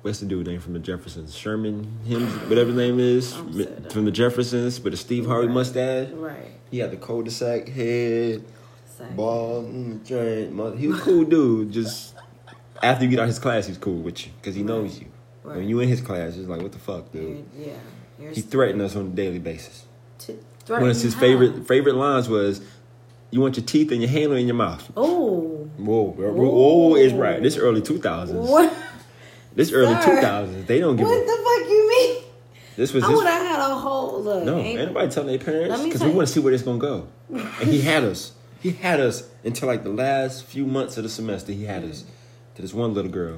what's 0.04 0.20
the 0.20 0.25
dude 0.25 0.48
name 0.48 0.60
from 0.60 0.74
the 0.74 0.80
Jeffersons? 0.80 1.36
Sherman 1.36 2.00
him, 2.06 2.27
whatever 2.50 2.68
his 2.70 2.75
name 2.77 3.00
is, 3.00 3.34
from 3.92 4.06
the 4.06 4.12
Jeffersons, 4.12 4.80
with 4.80 4.94
a 4.94 4.98
Steve 4.98 5.25
Harvey 5.25 5.48
Right. 5.48 5.54
mustache. 5.54 6.10
Right. 6.12 6.51
He 6.70 6.80
had 6.80 6.92
the 6.92 6.98
cul-de-sac 6.98 7.68
head, 7.70 8.44
bald, 9.16 9.66
mm, 9.74 10.06
giant. 10.06 10.80
He 10.80 10.88
was 10.88 11.00
a 11.00 11.01
cool 11.01 11.24
dude. 11.24 11.72
Just 11.72 12.13
after 12.84 13.03
you 13.05 13.10
get 13.10 13.19
out 13.19 13.24
of 13.24 13.29
his 13.29 13.39
class, 13.39 13.67
he's 13.67 13.77
cool 13.77 14.01
with 14.01 14.25
you 14.25 14.31
because 14.41 14.55
he 14.55 14.63
knows 14.63 15.00
you. 15.00 15.07
Right. 15.43 15.57
When 15.57 15.69
you 15.69 15.79
in 15.79 15.88
his 15.89 16.01
class, 16.01 16.36
it's 16.38 16.48
like, 16.48 16.62
what 16.62 16.72
the 16.74 16.79
fuck, 16.79 17.05
You're, 17.13 17.24
dude? 17.24 17.46
yeah. 17.57 17.74
You're 18.19 18.31
He 18.31 18.41
threatened 18.41 18.81
us 18.81 18.96
on 18.96 19.05
a 19.07 19.10
daily 19.10 19.39
basis. 19.39 19.86
To 20.19 20.34
One 20.67 20.89
of 20.89 21.00
his 21.01 21.13
favorite 21.15 21.67
favorite 21.67 21.96
lines 21.96 22.27
was, 22.27 22.62
"You 23.31 23.39
want 23.41 23.55
your 23.57 23.65
teeth 23.65 23.91
and 23.91 24.01
your 24.01 24.10
handle 24.10 24.36
in 24.38 24.48
your 24.48 24.55
mouth." 24.55 24.91
Oh. 24.98 25.69
Whoa, 25.77 26.10
whoa, 26.17 26.96
is 26.96 27.13
right. 27.13 27.41
This 27.41 27.55
early 27.57 27.81
two 27.81 28.00
thousands. 28.00 28.50
What? 28.50 28.74
This 29.55 29.72
early 29.72 29.93
two 30.03 30.19
thousands. 30.19 30.65
They 30.65 30.79
don't 30.79 30.96
give 30.96 31.05
What 31.07 31.17
a 31.22 31.25
the 31.25 31.27
fuck 31.62 31.69
you 31.72 31.89
mean? 31.89 32.24
This 32.75 32.93
was 32.93 33.03
I 33.03 33.10
would 33.10 33.25
have 33.25 33.46
had 33.48 33.60
a 33.60 33.75
whole 33.75 34.22
look. 34.22 34.43
No, 34.43 34.57
ain't- 34.57 34.79
nobody 34.88 35.10
telling 35.12 35.29
their 35.29 35.39
parents 35.39 35.84
because 35.84 36.03
we 36.03 36.10
want 36.12 36.27
to 36.27 36.34
see 36.34 36.39
where 36.39 36.53
it's 36.53 36.63
gonna 36.63 36.77
go. 36.79 37.07
and 37.31 37.69
he 37.69 37.81
had 37.81 38.03
us. 38.12 38.34
He 38.60 38.72
had 38.72 39.00
us 39.00 39.29
until 39.43 39.67
like 39.67 39.84
the 39.84 39.89
last 39.91 40.43
few 40.46 40.65
months 40.65 40.98
of 40.98 41.03
the 41.03 41.10
semester. 41.10 41.51
He 41.51 41.65
had 41.65 41.84
us 41.84 42.03
to 42.58 42.62
this 42.64 42.74
one 42.74 42.94
little 42.94 43.12
girl. 43.12 43.36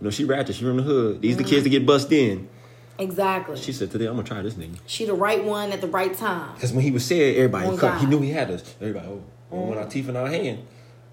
You 0.00 0.04
know, 0.04 0.10
she 0.10 0.24
ratchet. 0.24 0.54
She 0.56 0.62
from 0.64 0.76
the 0.78 0.82
hood. 0.84 1.20
These 1.20 1.36
the 1.36 1.44
kids 1.44 1.64
that 1.64 1.70
get 1.70 1.84
bust 1.84 2.10
in. 2.12 2.48
exactly. 2.98 3.56
She 3.56 3.72
said 3.72 3.90
today 3.90 4.06
I'm 4.06 4.14
gonna 4.14 4.26
try 4.26 4.40
this 4.42 4.54
nigga. 4.54 4.78
she 4.86 5.04
the 5.04 5.12
right 5.14 5.44
one 5.44 5.72
at 5.72 5.80
the 5.80 5.88
right 5.88 6.16
time. 6.16 6.54
Because 6.54 6.72
when 6.72 6.82
he 6.84 6.90
was 6.92 7.04
saying 7.04 7.36
everybody, 7.36 7.66
Oh, 7.68 7.76
cut, 7.76 8.00
he 8.00 8.06
knew 8.06 8.20
he 8.20 8.30
had 8.30 8.50
us. 8.50 8.74
Everybody, 8.80 9.08
oh, 9.08 9.22
we 9.50 9.58
don't 9.58 9.68
want 9.68 9.80
our 9.80 9.86
teeth 9.88 10.08
in 10.08 10.16
our 10.16 10.28
hand. 10.28 10.64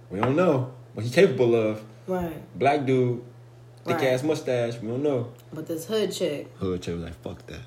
We 0.10 0.20
don't 0.20 0.36
know 0.36 0.72
what 0.94 1.04
he 1.06 1.12
capable 1.12 1.56
of. 1.56 1.84
Right. 2.08 2.58
Black 2.58 2.86
dude, 2.86 3.24
thick 3.86 3.96
Right. 3.98 4.08
ass 4.10 4.22
mustache. 4.22 4.78
We 4.80 4.88
don't 4.88 5.02
know. 5.02 5.34
But 5.52 5.66
this 5.68 5.86
hood 5.88 6.12
chick, 6.12 6.56
Hood 6.60 6.84
chick 6.84 6.94
was 6.94 7.04
like, 7.06 7.20
fuck 7.24 7.44
that. 7.48 7.62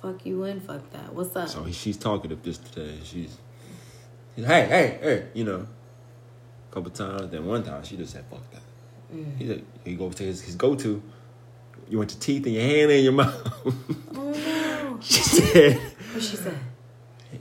fuck 0.00 0.24
you 0.24 0.44
and 0.44 0.62
fuck 0.62 0.90
that. 0.92 1.12
What's 1.14 1.36
up? 1.36 1.48
So 1.50 1.64
he, 1.64 1.72
she's 1.74 1.98
talkative 1.98 2.42
this 2.42 2.56
today. 2.56 2.94
She's, 3.04 3.36
she's 4.34 4.46
hey, 4.46 4.64
hey, 4.66 4.98
hey, 5.02 5.26
you 5.34 5.44
know, 5.44 5.66
a 6.70 6.74
couple 6.74 6.90
times. 6.90 7.30
Then 7.30 7.46
one 7.46 7.62
time 7.62 7.82
she 7.84 7.96
just 7.96 8.12
said, 8.12 8.24
fuck 8.30 8.42
that. 8.52 8.62
Mm. 9.14 9.36
He 9.38 9.46
said, 9.46 9.64
he 9.84 9.94
go 9.94 10.10
to 10.10 10.22
his, 10.22 10.42
his 10.42 10.54
go 10.56 10.74
to. 10.76 11.02
You 11.88 11.98
want 11.98 12.12
your 12.12 12.20
teeth 12.20 12.46
in 12.46 12.52
your 12.52 12.62
hand 12.62 12.90
and 12.90 13.02
your 13.04 13.12
mouth. 13.12 13.52
oh 14.14 14.32
no. 14.32 14.98
she 15.02 15.20
said, 15.22 15.78
What 16.12 16.22
she 16.22 16.36
said? 16.36 16.58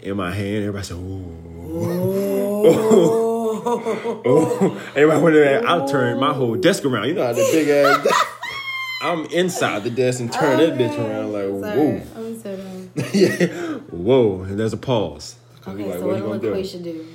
in 0.01 0.15
my 0.17 0.31
hand. 0.31 0.57
Everybody 0.65 0.85
said, 0.85 0.95
ooh. 0.97 1.43
Oh. 1.69 3.23
Oh, 3.69 4.91
everybody 4.95 5.21
went 5.21 5.33
there. 5.35 5.67
I 5.67 5.85
turned 5.87 6.21
my 6.21 6.31
whole 6.33 6.55
desk 6.55 6.85
around. 6.85 7.07
You 7.09 7.15
know 7.15 7.25
how 7.25 7.33
the 7.33 7.47
big 7.51 7.67
ass. 7.85 8.01
desk- 8.03 8.25
I'm 9.03 9.25
inside 9.25 9.83
the 9.83 9.89
desk 9.89 10.21
and 10.21 10.31
turn 10.31 10.57
that 10.59 10.77
bitch 10.77 10.97
around 10.97 11.33
like, 11.33 11.75
Sorry. 11.75 11.99
whoa. 11.99 12.01
I'm 12.15 12.39
so 12.39 12.55
dumb. 12.55 12.89
yeah. 13.13 13.47
Whoa. 13.91 14.41
And 14.43 14.57
there's 14.59 14.71
a 14.73 14.77
pause. 14.77 15.35
Okay, 15.67 15.83
like, 15.83 15.99
so 15.99 16.05
what 16.07 16.07
what 16.07 16.15
you 16.17 16.23
gonna 16.23 16.63
do? 16.63 16.93
Do? 16.93 17.07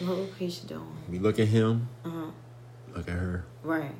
What 0.00 0.18
LaQuisha 0.18 0.66
doing? 0.66 0.96
We 1.10 1.18
look 1.18 1.38
at 1.38 1.48
him. 1.48 1.88
Uh 2.04 2.10
huh. 2.10 2.30
Look 2.96 3.08
at 3.08 3.14
her. 3.14 3.44
Right. 3.62 3.94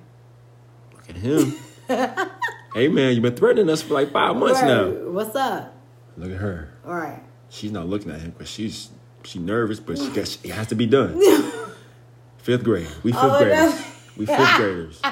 Look 0.95 1.11
at 1.11 1.17
him. 1.17 1.55
hey 2.75 2.89
man, 2.89 3.13
you've 3.15 3.23
been 3.23 3.37
threatening 3.37 3.69
us 3.71 3.83
for 3.83 3.95
like 3.95 4.11
five 4.13 4.37
months 4.37 4.61
right. 4.63 4.69
now. 4.69 4.91
What's 5.11 5.35
up? 5.37 5.75
Look 6.17 6.31
at 6.33 6.39
her. 6.39 6.69
All 6.87 6.95
right. 6.95 7.23
She's 7.49 7.73
not 7.73 7.87
looking 7.87 8.11
at 8.13 8.21
him 8.21 8.31
because 8.31 8.49
she's 8.49 8.91
she 9.25 9.39
nervous, 9.39 9.81
but 9.81 9.99
she 9.99 10.09
got, 10.13 10.39
it 10.45 10.51
has 10.53 10.69
to 10.69 10.75
be 10.75 10.87
done. 10.87 11.21
Fifth 12.39 12.65
grade. 12.65 12.89
We 13.03 13.13
fifth 13.13 13.21
Oh, 13.23 13.39
graders. 13.39 13.75
no. 13.75 13.85
We 14.17 14.27
fifth 14.27 14.39
graders. 14.57 15.03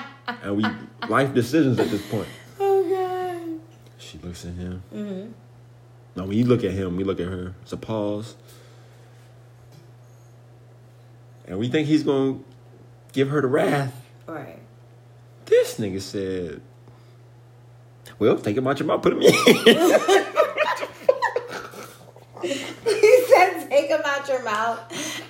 And 0.42 0.57
we 0.57 0.64
life 1.09 1.35
decisions 1.35 1.78
at 1.78 1.90
this 1.90 2.07
point. 2.11 2.28
Oh 2.59 2.88
god. 2.88 3.61
She 3.99 4.18
looks 4.18 4.45
at 4.47 4.52
him. 4.54 4.83
Mm-hmm. 4.95 5.30
No, 6.16 6.25
when 6.25 6.37
you 6.38 6.45
look 6.47 6.64
at 6.64 6.73
him, 6.73 6.97
we 6.97 7.04
look 7.04 7.21
at 7.21 7.28
her. 7.28 7.54
It's 7.62 7.73
a 7.73 7.76
pause. 7.76 8.35
And 11.49 11.59
we 11.59 11.69
think 11.69 11.88
he's 11.88 12.02
gonna 12.05 12.38
give 13.12 13.31
her 13.31 13.40
the 13.40 13.49
wrath. 13.49 13.93
All 14.28 14.35
right. 14.35 14.59
This 15.47 15.78
nigga 15.78 16.00
said, 16.00 16.61
Well, 18.19 18.37
think 18.37 18.59
about 18.59 18.78
your 18.78 18.87
mouth, 18.87 19.02
put 19.02 19.14
him 19.14 19.23
in. 19.23 19.33
he 22.43 22.55
said, 23.28 23.67
"Take 23.69 23.88
them 23.88 24.02
out 24.05 24.28
your 24.28 24.43
mouth 24.45 24.78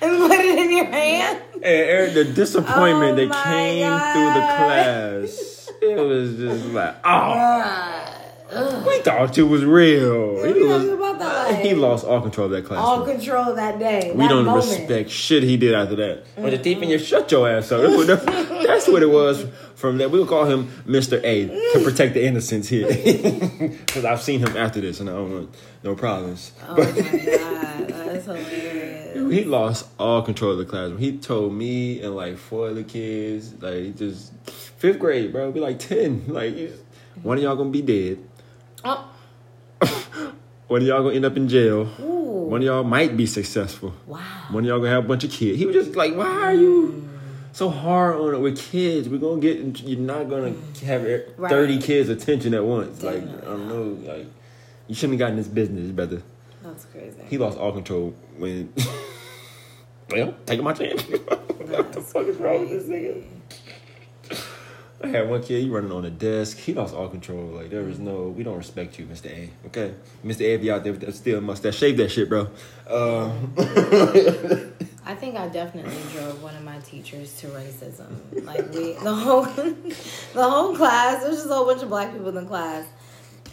and 0.01 0.17
put 0.17 0.39
it 0.39 0.59
in 0.59 0.71
your 0.75 0.85
hand." 0.85 1.41
And 1.55 1.63
Eric, 1.65 2.13
the 2.13 2.25
disappointment 2.25 3.13
Oh 3.19 3.27
that 3.27 3.43
came 3.45 3.87
God. 3.89 4.13
through 4.13 4.33
the 4.41 4.47
class, 4.57 5.69
it 5.81 5.97
was 5.99 6.35
just 6.35 6.65
like, 6.73 6.95
oh, 7.03 8.18
Uh, 8.51 8.83
we 8.87 8.99
thought 9.01 9.37
you 9.37 9.45
was 9.47 9.63
real. 9.63 10.43
He, 10.45 10.63
was- 10.63 10.87
that 11.19 11.65
he 11.65 11.73
lost 11.73 12.05
all 12.05 12.21
control 12.21 12.45
of 12.45 12.51
that 12.53 12.65
class. 12.65 12.79
all 12.79 13.03
control 13.05 13.53
that 13.55 13.77
day. 13.77 14.11
we 14.15 14.23
that 14.23 14.29
don't 14.29 14.45
moment. 14.45 14.65
respect 14.65 15.09
shit 15.09 15.43
he 15.43 15.57
did 15.57 15.73
after 15.75 15.95
that. 15.97 16.23
When 16.35 16.51
the 16.51 16.57
thief 16.57 16.81
in 16.81 16.89
you, 16.89 16.97
shut 16.97 17.29
your 17.31 17.49
ass 17.49 17.71
up. 17.71 17.81
That's 17.81 17.95
what, 18.25 18.25
that's 18.65 18.87
what 18.87 19.03
it 19.03 19.09
was 19.09 19.45
from 19.75 19.97
that. 19.97 20.11
We'll 20.11 20.25
call 20.25 20.45
him 20.45 20.67
Mr. 20.87 21.21
A 21.23 21.47
to 21.73 21.83
protect 21.83 22.13
the 22.13 22.25
innocents 22.25 22.67
here. 22.69 22.87
Because 23.89 24.05
I've 24.05 24.21
seen 24.21 24.39
him 24.39 24.55
after 24.55 24.79
this 24.81 24.99
and 24.99 25.09
I 25.09 25.13
don't 25.13 25.33
want 25.33 25.55
no 25.83 25.95
problems. 25.95 26.53
Oh 26.67 26.75
my 26.77 26.85
god, 26.85 27.87
that's 27.87 28.25
hilarious. 28.25 29.31
He 29.33 29.43
lost 29.43 29.87
all 29.99 30.21
control 30.21 30.53
of 30.53 30.57
the 30.59 30.65
classroom. 30.65 30.97
He 30.99 31.17
told 31.17 31.53
me 31.53 32.01
and 32.01 32.15
like 32.15 32.37
four 32.37 32.69
other 32.69 32.83
kids, 32.83 33.53
like 33.61 33.97
just 33.97 34.31
fifth 34.77 34.99
grade, 34.99 35.31
bro, 35.33 35.51
be 35.51 35.59
like 35.59 35.79
ten. 35.79 36.23
Like 36.27 36.55
one 37.21 37.37
of 37.37 37.43
y'all 37.43 37.55
gonna 37.55 37.69
be 37.69 37.81
dead. 37.81 38.19
Oh, 38.83 39.09
One 40.67 40.81
of 40.81 40.87
y'all 40.87 41.03
gonna 41.03 41.15
end 41.15 41.25
up 41.25 41.35
in 41.35 41.47
jail. 41.49 41.89
ooh, 41.99 42.47
One 42.49 42.61
of 42.61 42.65
y'all 42.65 42.83
might 42.83 43.17
be 43.17 43.25
successful. 43.25 43.93
wow. 44.05 44.19
One 44.51 44.63
of 44.63 44.67
y'all 44.67 44.79
gonna 44.79 44.91
have 44.91 45.05
a 45.05 45.07
bunch 45.07 45.23
of 45.23 45.31
kids. 45.31 45.57
He 45.57 45.65
was 45.65 45.75
just 45.75 45.95
like, 45.95 46.15
why 46.15 46.25
are 46.27 46.53
you 46.53 47.09
mm. 47.09 47.55
so 47.55 47.69
hard 47.69 48.15
on 48.15 48.35
it 48.35 48.39
with 48.39 48.59
kids? 48.59 49.09
We're 49.09 49.17
gonna 49.17 49.41
get. 49.41 49.81
You're 49.81 49.99
not 49.99 50.29
gonna 50.29 50.53
have 50.85 51.03
Right. 51.37 51.49
thirty 51.49 51.79
kids' 51.79 52.09
attention 52.09 52.53
at 52.53 52.63
once. 52.63 53.01
Like 53.01 53.23
I 53.23 53.41
don't 53.45 53.67
know. 53.67 54.11
Like 54.11 54.27
you 54.87 54.95
shouldn't 54.95 55.13
have 55.13 55.27
gotten 55.27 55.37
this 55.37 55.47
business, 55.47 55.91
brother. 55.91 56.21
That's 56.63 56.85
crazy. 56.85 57.15
He 57.29 57.37
lost 57.37 57.57
all 57.57 57.71
control 57.71 58.13
when. 58.37 58.71
well, 60.11 60.35
taking 60.45 60.63
my 60.63 60.73
chance. 60.73 61.01
what 61.07 61.93
the 61.93 62.01
fuck 62.01 62.27
is 62.27 62.37
wrong 62.37 62.61
with 62.61 62.69
this 62.69 62.83
nigga? 62.85 63.23
I 65.01 65.07
had 65.07 65.29
one 65.29 65.41
kid, 65.41 65.61
he 65.63 65.69
running 65.69 65.91
on 65.91 66.03
the 66.03 66.09
desk. 66.09 66.57
He 66.57 66.73
lost 66.73 66.93
all 66.93 67.07
control. 67.07 67.45
Like, 67.45 67.69
there 67.69 67.83
was 67.83 67.99
no, 67.99 68.27
we 68.29 68.43
don't 68.43 68.57
respect 68.57 68.99
you, 68.99 69.05
Mr. 69.05 69.27
A. 69.27 69.49
Okay? 69.67 69.93
Mr. 70.25 70.41
A, 70.41 70.61
you 70.61 70.73
out 70.73 70.83
there 70.83 70.91
with 70.91 71.01
that 71.01 71.15
still 71.15 71.39
mustache, 71.39 71.77
shave 71.77 71.95
that 71.97 72.09
shit, 72.09 72.27
bro. 72.27 72.49
Uh, 72.85 73.31
I 75.05 75.15
think 75.15 75.37
I 75.37 75.47
definitely 75.47 75.97
drove 76.13 76.43
one 76.43 76.55
of 76.55 76.63
my 76.63 76.79
teachers 76.79 77.39
to 77.39 77.47
racism. 77.47 78.45
Like 78.45 78.71
we, 78.73 78.93
the 78.93 79.13
whole, 79.13 79.43
the 80.33 80.49
whole 80.49 80.75
class. 80.75 81.21
There 81.21 81.29
was 81.29 81.39
just 81.39 81.49
a 81.49 81.53
whole 81.55 81.65
bunch 81.65 81.81
of 81.81 81.89
black 81.89 82.11
people 82.11 82.29
in 82.29 82.35
the 82.35 82.45
class, 82.45 82.85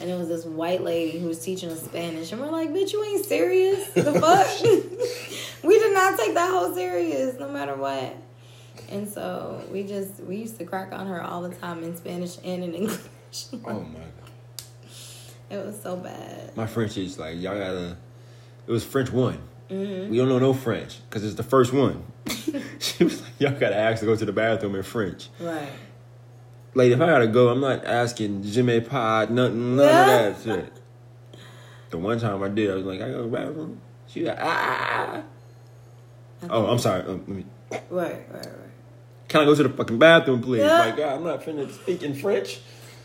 and 0.00 0.10
it 0.10 0.18
was 0.18 0.28
this 0.28 0.44
white 0.44 0.82
lady 0.82 1.18
who 1.18 1.28
was 1.28 1.42
teaching 1.42 1.70
us 1.70 1.82
Spanish, 1.82 2.30
and 2.30 2.42
we're 2.42 2.50
like, 2.50 2.70
"Bitch, 2.70 2.92
you 2.92 3.02
ain't 3.04 3.24
serious? 3.24 3.88
The 3.90 4.12
fuck? 4.20 5.62
we 5.64 5.78
did 5.78 5.94
not 5.94 6.18
take 6.18 6.34
that 6.34 6.50
whole 6.50 6.74
serious, 6.74 7.38
no 7.38 7.48
matter 7.48 7.74
what." 7.74 8.14
And 8.90 9.08
so 9.08 9.62
we 9.70 9.82
just 9.82 10.20
we 10.20 10.36
used 10.36 10.58
to 10.58 10.64
crack 10.64 10.92
on 10.92 11.06
her 11.06 11.22
all 11.22 11.42
the 11.42 11.54
time 11.54 11.82
in 11.82 11.96
Spanish 11.96 12.36
and 12.44 12.62
in 12.64 12.74
English. 12.80 13.00
oh 13.64 13.80
my 13.80 13.98
God. 13.98 14.62
it 15.50 15.64
was 15.66 15.80
so 15.82 15.96
bad. 15.96 16.56
My 16.56 16.66
French 16.66 16.96
is 16.96 17.18
like, 17.18 17.40
y'all 17.40 17.58
gotta, 17.58 17.96
it 18.66 18.70
was 18.70 18.84
French 18.84 19.10
one. 19.12 19.38
Mm-hmm. 19.70 20.10
We 20.10 20.16
don't 20.18 20.28
know 20.28 20.38
no 20.38 20.52
French 20.54 20.98
because 21.08 21.24
it's 21.24 21.34
the 21.34 21.42
first 21.42 21.72
one. 21.72 22.04
she 22.78 23.02
was 23.04 23.20
like, 23.22 23.30
y'all 23.40 23.58
gotta 23.58 23.76
ask 23.76 24.00
to 24.00 24.06
go 24.06 24.14
to 24.14 24.24
the 24.24 24.32
bathroom 24.32 24.76
in 24.76 24.82
French. 24.84 25.28
Right. 25.40 25.68
Like, 26.74 26.90
if 26.92 27.00
I 27.00 27.06
gotta 27.06 27.26
go, 27.26 27.48
I'm 27.48 27.60
not 27.60 27.84
asking 27.84 28.42
Jimmy 28.44 28.80
pas, 28.80 29.28
nothing, 29.30 29.76
none 29.76 29.86
Yeah. 29.86 30.18
of 30.26 30.44
that 30.44 30.54
shit. 30.62 30.72
The 31.90 31.98
one 31.98 32.18
time 32.20 32.42
I 32.42 32.48
did, 32.48 32.70
I 32.70 32.74
was 32.74 32.84
like, 32.84 33.00
I 33.00 33.08
go 33.08 33.22
to 33.24 33.30
the 33.30 33.36
bathroom. 33.36 33.80
She 34.06 34.24
like, 34.24 34.38
ah. 34.40 35.22
Oh, 36.50 36.66
I'm 36.66 36.78
sorry. 36.78 37.02
Um, 37.02 37.24
let 37.26 37.28
me. 37.28 37.44
Right. 37.70 37.82
Right. 37.90 38.30
Right. 38.32 38.48
Can 39.28 39.40
I 39.40 39.44
go 39.44 39.54
to 39.54 39.62
the 39.64 39.68
fucking 39.70 39.98
bathroom, 39.98 40.40
please? 40.42 40.60
Yeah. 40.60 40.78
Like, 40.78 40.96
God, 40.96 41.14
I'm 41.16 41.24
not 41.24 41.42
finna 41.42 41.70
speak 41.72 42.02
in 42.02 42.14
French. 42.14 42.60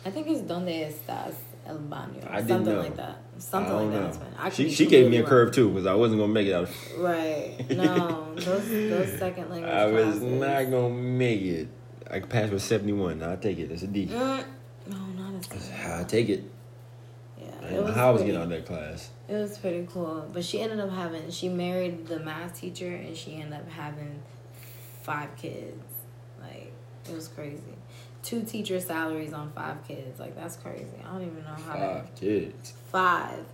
I 0.06 0.10
think 0.12 0.28
it's 0.28 0.42
Donde 0.42 0.68
Estás 0.70 1.36
El 1.66 1.78
Baño. 1.80 2.28
I 2.30 2.38
didn't 2.38 2.48
something 2.50 2.74
know. 2.74 2.80
like 2.82 2.96
that. 2.98 3.18
Something 3.38 3.72
I 3.72 3.76
like 3.76 3.84
don't 3.84 3.92
that. 3.94 4.00
know. 4.00 4.06
That's 4.06 4.18
fine. 4.18 4.34
I 4.40 4.50
She 4.50 4.70
she 4.72 4.86
gave 4.86 5.10
me 5.10 5.18
a 5.18 5.22
completely 5.22 5.30
curve 5.30 5.52
too 5.56 5.70
because 5.70 5.86
I 5.88 5.94
wasn't 5.96 6.20
gonna 6.22 6.34
make 6.34 6.48
it 6.48 6.54
out. 6.54 6.64
Of. 6.64 6.76
Right. 7.00 7.66
No, 7.70 8.34
those 8.36 8.68
those 8.70 9.18
second 9.20 9.50
language 9.50 9.72
I 9.72 9.86
was 9.88 10.04
classes. 10.20 10.22
not 10.24 10.64
gonna 10.72 10.90
make 10.90 11.42
it. 11.42 11.68
I 12.10 12.20
passed 12.20 12.52
with 12.52 12.62
71. 12.62 13.24
I'll 13.24 13.38
take 13.38 13.58
it. 13.60 13.70
That's 13.70 13.84
a 13.84 13.88
D. 13.88 14.08
Mm, 14.08 14.44
no, 14.88 14.98
not 14.98 15.34
a 15.40 15.44
second. 15.44 15.92
I'll 15.92 16.06
take 16.06 16.30
it. 16.30 16.44
Yeah, 17.40 17.46
I 17.46 17.50
it 17.50 17.62
didn't 17.62 17.76
know 17.78 17.82
was 17.84 17.96
how 17.96 18.08
I 18.08 18.12
was 18.12 18.22
pretty, 18.22 18.34
getting 18.34 18.52
out 18.52 18.58
of 18.58 18.66
that 18.66 18.66
class. 18.68 19.10
It 19.30 19.34
was 19.36 19.58
pretty 19.58 19.88
cool, 19.92 20.30
but 20.34 20.44
she 20.44 20.62
ended 20.62 20.80
up 20.80 20.92
having. 20.92 21.30
She 21.32 21.48
married 21.50 22.08
the 22.08 22.20
math 22.20 22.60
teacher, 22.60 22.90
and 22.90 23.16
she 23.16 23.36
ended 23.36 23.54
up 23.54 23.70
having 23.70 24.20
five 25.04 25.36
kids. 25.38 25.82
It 27.10 27.16
was 27.16 27.28
crazy. 27.28 27.62
Two 28.24 28.44
teacher 28.44 28.80
salaries 28.80 29.34
on 29.34 29.52
five 29.52 29.86
kids. 29.88 30.20
Like 30.20 30.36
that's 30.36 30.56
crazy. 30.58 30.86
I 31.04 31.12
don't 31.12 31.24
even 31.24 31.44
know 31.44 31.56
how. 31.66 31.74
to 31.74 31.80
Five 31.80 32.16
kids. 32.16 32.74
Five. 32.92 33.46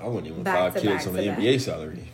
I 0.00 0.06
wouldn't 0.06 0.26
even 0.28 0.42
Back 0.42 0.72
five 0.74 0.82
kids 0.82 1.06
on 1.06 1.14
to 1.14 1.20
the 1.20 1.28
back. 1.28 1.38
NBA 1.38 1.60
salary. 1.60 2.08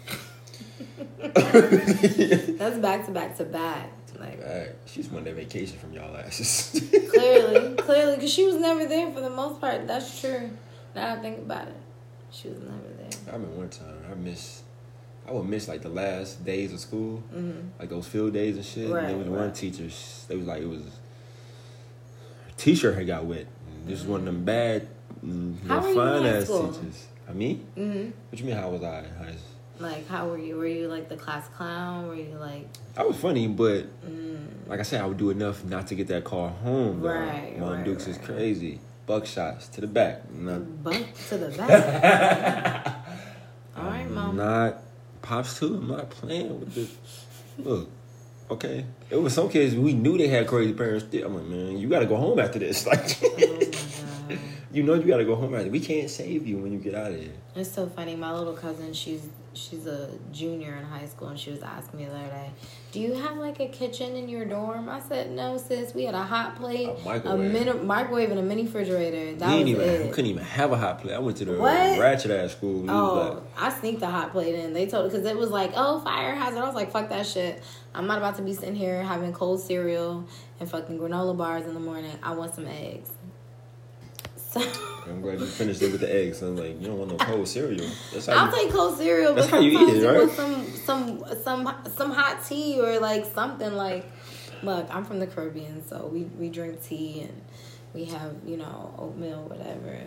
That's 2.59 2.79
back 2.79 3.07
to 3.07 3.13
back 3.13 3.37
to 3.37 3.45
back. 3.45 3.91
Like 4.19 4.41
Alright, 4.43 4.75
She's 4.87 5.09
that 5.09 5.25
vacation 5.35 5.79
from 5.79 5.95
y'all 5.95 6.15
asses. 6.17 6.79
clearly, 7.11 7.75
clearly, 7.77 8.17
because 8.17 8.33
she 8.33 8.45
was 8.45 8.57
never 8.57 8.85
there 8.87 9.11
for 9.13 9.21
the 9.21 9.31
most 9.31 9.61
part. 9.61 9.87
That's 9.87 10.21
true. 10.21 10.51
Now 10.95 11.15
I 11.15 11.19
think 11.21 11.39
about 11.39 11.69
it, 11.69 11.77
she 12.31 12.49
was 12.49 12.59
never 12.59 12.89
there. 12.99 13.11
I 13.29 13.37
remember 13.37 13.57
one 13.57 13.71
time 13.71 13.95
I 14.11 14.15
miss. 14.15 14.63
I 15.31 15.33
would 15.33 15.49
miss 15.49 15.69
like 15.69 15.83
the 15.83 15.89
last 15.89 16.45
days 16.45 16.73
of 16.73 16.81
school, 16.81 17.19
hmm 17.33 17.53
like 17.79 17.89
those 17.89 18.07
field 18.07 18.33
days 18.33 18.57
and 18.57 18.65
shit. 18.65 18.91
Right, 18.93 19.05
and 19.05 19.11
there 19.11 19.17
was 19.19 19.29
one 19.29 19.53
teacher. 19.53 19.89
They 20.29 20.37
was 20.37 20.47
like 20.47 20.61
it 20.63 20.69
was. 20.69 20.83
T-shirt 22.57 22.97
had 22.97 23.07
got 23.07 23.25
wet. 23.25 23.47
This 23.87 24.01
was 24.01 24.09
one 24.09 24.21
of 24.21 24.27
them 24.27 24.45
bad 24.45 24.89
mm, 25.25 25.57
How 25.67 25.77
no 25.77 25.81
were 25.81 25.89
you 25.89 25.91
in 25.93 25.95
fine 25.95 26.23
high 26.23 26.29
ass 26.39 26.47
teachers. 26.47 27.07
I 27.29 27.33
mean, 27.33 27.59
hmm 27.77 28.11
what 28.29 28.39
you 28.41 28.45
mean? 28.45 28.57
How 28.57 28.71
was 28.71 28.83
I 28.83 29.03
high? 29.19 29.35
Like, 29.79 30.07
how 30.09 30.29
were 30.29 30.37
you? 30.37 30.57
Were 30.57 30.67
you 30.67 30.89
like 30.89 31.09
the 31.09 31.17
class 31.17 31.47
clown? 31.49 32.09
Were 32.09 32.17
you 32.17 32.37
like, 32.39 32.69
I 32.97 33.05
was 33.05 33.17
funny, 33.17 33.47
but 33.47 33.85
mm, 34.05 34.47
like 34.67 34.81
I 34.81 34.83
said, 34.83 35.01
I 35.01 35.07
would 35.07 35.17
do 35.17 35.31
enough 35.31 35.65
not 35.65 35.87
to 35.87 35.95
get 35.95 36.09
that 36.09 36.25
call 36.25 36.49
home. 36.49 37.01
though. 37.01 37.09
Right, 37.09 37.57
Mom 37.57 37.77
right, 37.77 37.85
Dukes 37.85 38.09
is 38.09 38.19
crazy. 38.19 38.81
Buckshots 39.09 39.71
to 39.73 39.81
the 39.81 39.87
back. 39.87 40.31
Not, 40.33 40.83
bump 40.85 41.07
to 41.29 41.39
the 41.39 41.49
back? 41.57 42.97
All 43.77 43.85
right, 43.85 44.11
mom. 44.11 44.37
Not 44.37 44.83
pops 45.23 45.59
too. 45.59 45.77
I'm 45.77 45.89
not 45.89 46.11
playing 46.11 46.61
with 46.61 46.75
this. 46.75 46.97
Look, 47.59 47.89
okay. 48.51 48.85
It 49.11 49.17
was 49.17 49.35
some 49.35 49.49
kids 49.49 49.75
we 49.75 49.93
knew 49.93 50.17
they 50.19 50.29
had 50.29 50.47
crazy 50.47 50.73
parents. 50.73 51.07
I'm 51.15 51.35
like, 51.35 51.45
man, 51.45 51.79
you 51.79 51.89
got 51.89 52.01
to 52.01 52.07
go 52.07 52.17
home 52.17 52.39
after 52.39 52.59
this. 52.59 52.87
Like, 52.87 53.19
Oh. 53.23 54.39
You 54.73 54.83
know, 54.83 54.95
you 54.95 55.03
got 55.05 55.17
to 55.19 55.25
go 55.25 55.35
home 55.35 55.55
after. 55.55 55.69
We 55.71 55.81
can't 55.81 56.09
save 56.11 56.47
you 56.47 56.59
when 56.59 56.73
you 56.73 56.79
get 56.79 56.95
out 56.95 57.11
of 57.13 57.21
here. 57.21 57.33
It's 57.57 57.71
so 57.73 57.87
funny. 57.89 58.15
My 58.17 58.33
little 58.33 58.55
cousin, 58.55 58.93
she's 58.93 59.29
she's 59.53 59.85
a 59.89 60.09
junior 60.31 60.77
in 60.77 60.85
high 60.85 61.07
school, 61.07 61.27
and 61.29 61.39
she 61.39 61.51
was 61.51 61.61
asking 61.63 61.99
me 61.99 62.07
the 62.07 62.13
other 62.15 62.29
day, 62.29 62.51
"Do 62.93 63.01
you 63.01 63.15
have 63.15 63.37
like 63.37 63.59
a 63.59 63.67
kitchen 63.67 64.15
in 64.15 64.29
your 64.29 64.45
dorm?" 64.45 64.89
I 64.89 65.01
said, 65.01 65.33
"No, 65.33 65.59
sis. 65.59 65.93
We 65.93 66.05
had 66.05 66.15
a 66.15 66.23
hot 66.23 66.55
plate, 66.57 66.87
A 66.89 66.93
a, 66.93 67.05
microwave. 67.05 67.53
mini 67.53 67.73
microwave, 67.81 68.31
and 68.31 68.39
a 68.39 68.43
mini 68.45 68.63
refrigerator. 68.63 69.35
That 69.37 69.49
we 69.53 69.61
was 69.61 69.69
even. 69.71 69.81
it." 69.89 70.03
We 70.07 70.11
couldn't 70.11 70.31
even 70.31 70.45
have 70.45 70.71
a 70.71 70.77
hot 70.79 71.01
plate. 71.01 71.15
I 71.15 71.19
went 71.19 71.37
to 71.39 71.45
the 71.47 71.55
What? 71.59 71.99
ratchet 71.99 72.31
ass 72.31 72.53
school. 72.53 72.89
Oh, 72.89 73.43
like, 73.43 73.43
I 73.75 73.77
sneaked 73.81 74.01
the 74.01 74.07
hot 74.07 74.31
plate 74.31 74.55
in. 74.55 74.73
They 74.73 74.87
told 74.87 75.11
because 75.11 75.27
it 75.27 75.37
was 75.37 75.51
like, 75.51 75.73
oh, 75.75 75.99
fire 76.01 76.35
hazard. 76.37 76.61
I 76.61 76.67
was 76.67 76.77
like, 76.77 76.93
fuck 76.93 77.09
that 77.09 77.27
shit. 77.27 77.61
I'm 77.93 78.07
not 78.07 78.19
about 78.19 78.37
to 78.37 78.43
be 78.43 78.55
sitting 78.55 78.77
here 78.77 79.03
having 79.03 79.33
cold 79.33 79.61
cereal 79.61 80.25
and 80.61 80.71
fucking 80.71 80.97
granola 80.97 81.37
bars 81.37 81.67
in 81.67 81.75
the 81.75 81.81
morning. 81.81 82.13
I 82.23 82.35
want 82.35 82.55
some 82.55 82.69
eggs. 82.69 83.11
So 85.05 85.13
I'm 85.13 85.23
glad 85.23 85.41
you 85.41 85.47
finished 85.47 85.81
it 85.83 85.91
with 85.93 86.03
the 86.03 86.13
eggs. 86.15 86.43
I'm 86.43 86.57
like, 86.57 86.79
you 86.81 86.87
don't 86.89 86.99
want 86.99 87.11
no 87.11 87.17
cold 87.17 87.49
cereal. 87.49 87.89
That's 88.13 88.27
how 88.27 88.35
I'll 88.35 88.51
you, 88.57 88.65
take 88.65 88.71
cold 88.73 88.99
cereal, 88.99 89.35
That's 89.35 89.49
how 89.49 89.59
you 89.59 89.71
eat 89.89 89.97
it, 89.97 90.07
right? 90.07 90.19
want 90.19 90.33
some 90.33 90.67
some 90.85 91.25
some 91.43 91.75
some 91.97 92.11
hot 92.11 92.45
tea 92.45 92.79
or 92.81 92.99
like 93.01 93.25
something 93.25 93.73
like. 93.73 94.05
Look, 94.63 94.95
I'm 94.95 95.07
from 95.07 95.19
the 95.19 95.27
Caribbean, 95.27 95.83
so 95.87 96.07
we 96.13 96.25
we 96.25 96.51
drink 96.51 96.83
tea 96.83 97.23
and 97.23 97.41
we 97.95 98.05
have 98.07 98.37
you 98.47 98.59
know 98.59 98.95
oatmeal, 98.99 99.45
whatever. 99.49 99.99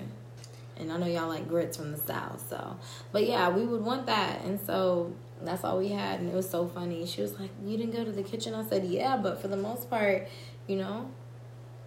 And 0.77 0.91
I 0.91 0.97
know 0.97 1.07
y'all 1.07 1.27
like 1.27 1.47
grits 1.47 1.75
from 1.77 1.91
the 1.91 1.97
south, 1.97 2.47
so 2.49 2.77
but 3.11 3.25
yeah, 3.27 3.49
we 3.49 3.65
would 3.65 3.81
want 3.83 4.05
that, 4.05 4.41
and 4.45 4.59
so 4.59 5.11
that's 5.41 5.63
all 5.63 5.79
we 5.79 5.89
had, 5.89 6.19
and 6.19 6.29
it 6.29 6.35
was 6.35 6.49
so 6.49 6.67
funny. 6.67 7.05
She 7.07 7.21
was 7.21 7.39
like, 7.39 7.49
"You 7.65 7.77
didn't 7.77 7.93
go 7.93 8.03
to 8.03 8.11
the 8.11 8.23
kitchen." 8.23 8.53
I 8.53 8.63
said, 8.63 8.85
"Yeah, 8.85 9.17
but 9.17 9.41
for 9.41 9.47
the 9.47 9.57
most 9.57 9.89
part, 9.89 10.27
you 10.67 10.75
know, 10.75 11.09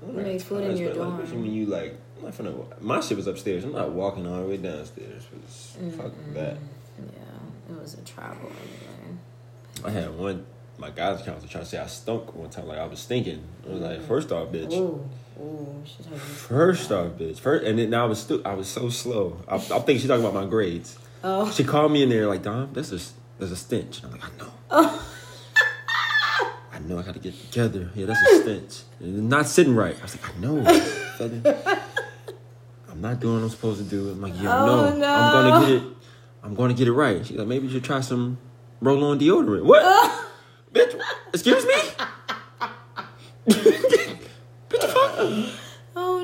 You 0.05 0.13
made 0.13 0.43
food 0.43 0.65
in 0.65 0.77
your 0.77 0.89
like, 0.95 0.97
dorm. 1.29 1.43
when 1.43 1.53
you 1.53 1.67
like, 1.67 1.99
I'm 2.19 2.25
not 2.25 2.33
finna, 2.33 2.81
my 2.81 3.01
shit 3.01 3.17
was 3.17 3.27
upstairs. 3.27 3.65
I'm 3.65 3.73
not 3.73 3.91
walking 3.91 4.27
all 4.27 4.41
the 4.41 4.49
way 4.49 4.57
downstairs. 4.57 5.27
This. 5.33 5.77
Fuck 5.97 6.13
that. 6.33 6.57
yeah, 6.99 7.75
it 7.75 7.81
was 7.81 7.95
a 7.95 8.03
travel 8.03 8.51
anyway." 8.51 9.19
I 9.85 9.91
had 9.91 10.17
one. 10.17 10.47
My 10.79 10.91
guys' 10.91 11.23
counselor 11.23 11.49
trying 11.49 11.65
to 11.65 11.71
say 11.71 11.79
I 11.79 11.87
stunk 11.87 12.35
one 12.35 12.51
time, 12.51 12.67
like 12.67 12.79
I 12.79 12.87
was 12.87 12.99
stinking. 13.01 13.43
I 13.67 13.73
was 13.73 13.81
like, 13.81 13.99
mm. 14.01 14.07
first 14.07 14.31
off, 14.31 14.49
bitch. 14.49 14.73
Ooh, 14.75 15.09
ooh. 15.41 15.83
First 16.19 16.93
off, 16.93 17.13
bitch. 17.13 17.39
First, 17.39 17.65
and 17.65 17.79
then 17.79 17.95
I 17.95 18.05
was 18.05 18.21
stu- 18.21 18.43
I 18.45 18.55
was 18.55 18.69
so 18.69 18.91
slow. 18.91 19.39
I, 19.49 19.55
I 19.57 19.59
think 19.59 20.01
she's 20.01 20.09
talking 20.09 20.25
about 20.25 20.35
my 20.35 20.47
grades. 20.47 20.99
Oh. 21.25 21.51
She 21.51 21.65
called 21.65 21.93
me 21.93 22.03
in 22.03 22.11
there 22.11 22.27
like, 22.27 22.43
Dom, 22.43 22.71
there's 22.75 22.93
a 22.93 23.01
there's 23.39 23.53
a 23.53 23.57
stench. 23.57 24.03
I'm 24.05 24.13
like, 24.13 24.25
I 24.25 24.29
know. 24.39 24.53
Oh. 24.71 25.13
I 26.73 26.79
know. 26.81 26.99
I 26.99 27.03
got 27.03 27.15
to 27.15 27.21
get 27.21 27.35
together. 27.51 27.91
Yeah, 27.95 28.07
that's 28.07 28.21
a 28.33 28.43
stench. 28.43 28.83
And 29.01 29.31
not 29.31 29.47
sitting 29.47 29.75
right. 29.75 29.97
I 29.99 30.03
was 30.03 30.21
like, 30.21 30.37
I 30.37 30.39
know. 30.39 31.79
I'm 32.97 33.03
not 33.03 33.21
doing 33.21 33.35
what 33.35 33.43
I'm 33.43 33.51
supposed 33.51 33.79
to 33.79 33.85
do. 33.85 34.09
I'm 34.09 34.23
like, 34.23 34.33
yeah, 34.41 34.57
Oh, 34.59 34.65
know. 34.65 34.97
no. 34.97 35.07
I'm 35.07 35.31
gonna 35.31 35.67
get 35.67 35.71
it. 35.77 35.83
I'm 36.43 36.55
gonna 36.55 36.73
get 36.73 36.89
it 36.89 36.93
right. 36.93 37.27
She's 37.27 37.37
like, 37.37 37.47
maybe 37.47 37.67
you 37.67 37.73
should 37.75 37.85
try 37.85 38.01
some 38.01 38.39
roll-on 38.81 39.19
deodorant. 39.19 39.65
What? 39.65 40.27
Bitch, 40.73 40.99
excuse 41.35 41.67
me? 41.67 41.75
Bitch, 43.49 44.31
the 44.71 44.89
fuck? 44.89 45.61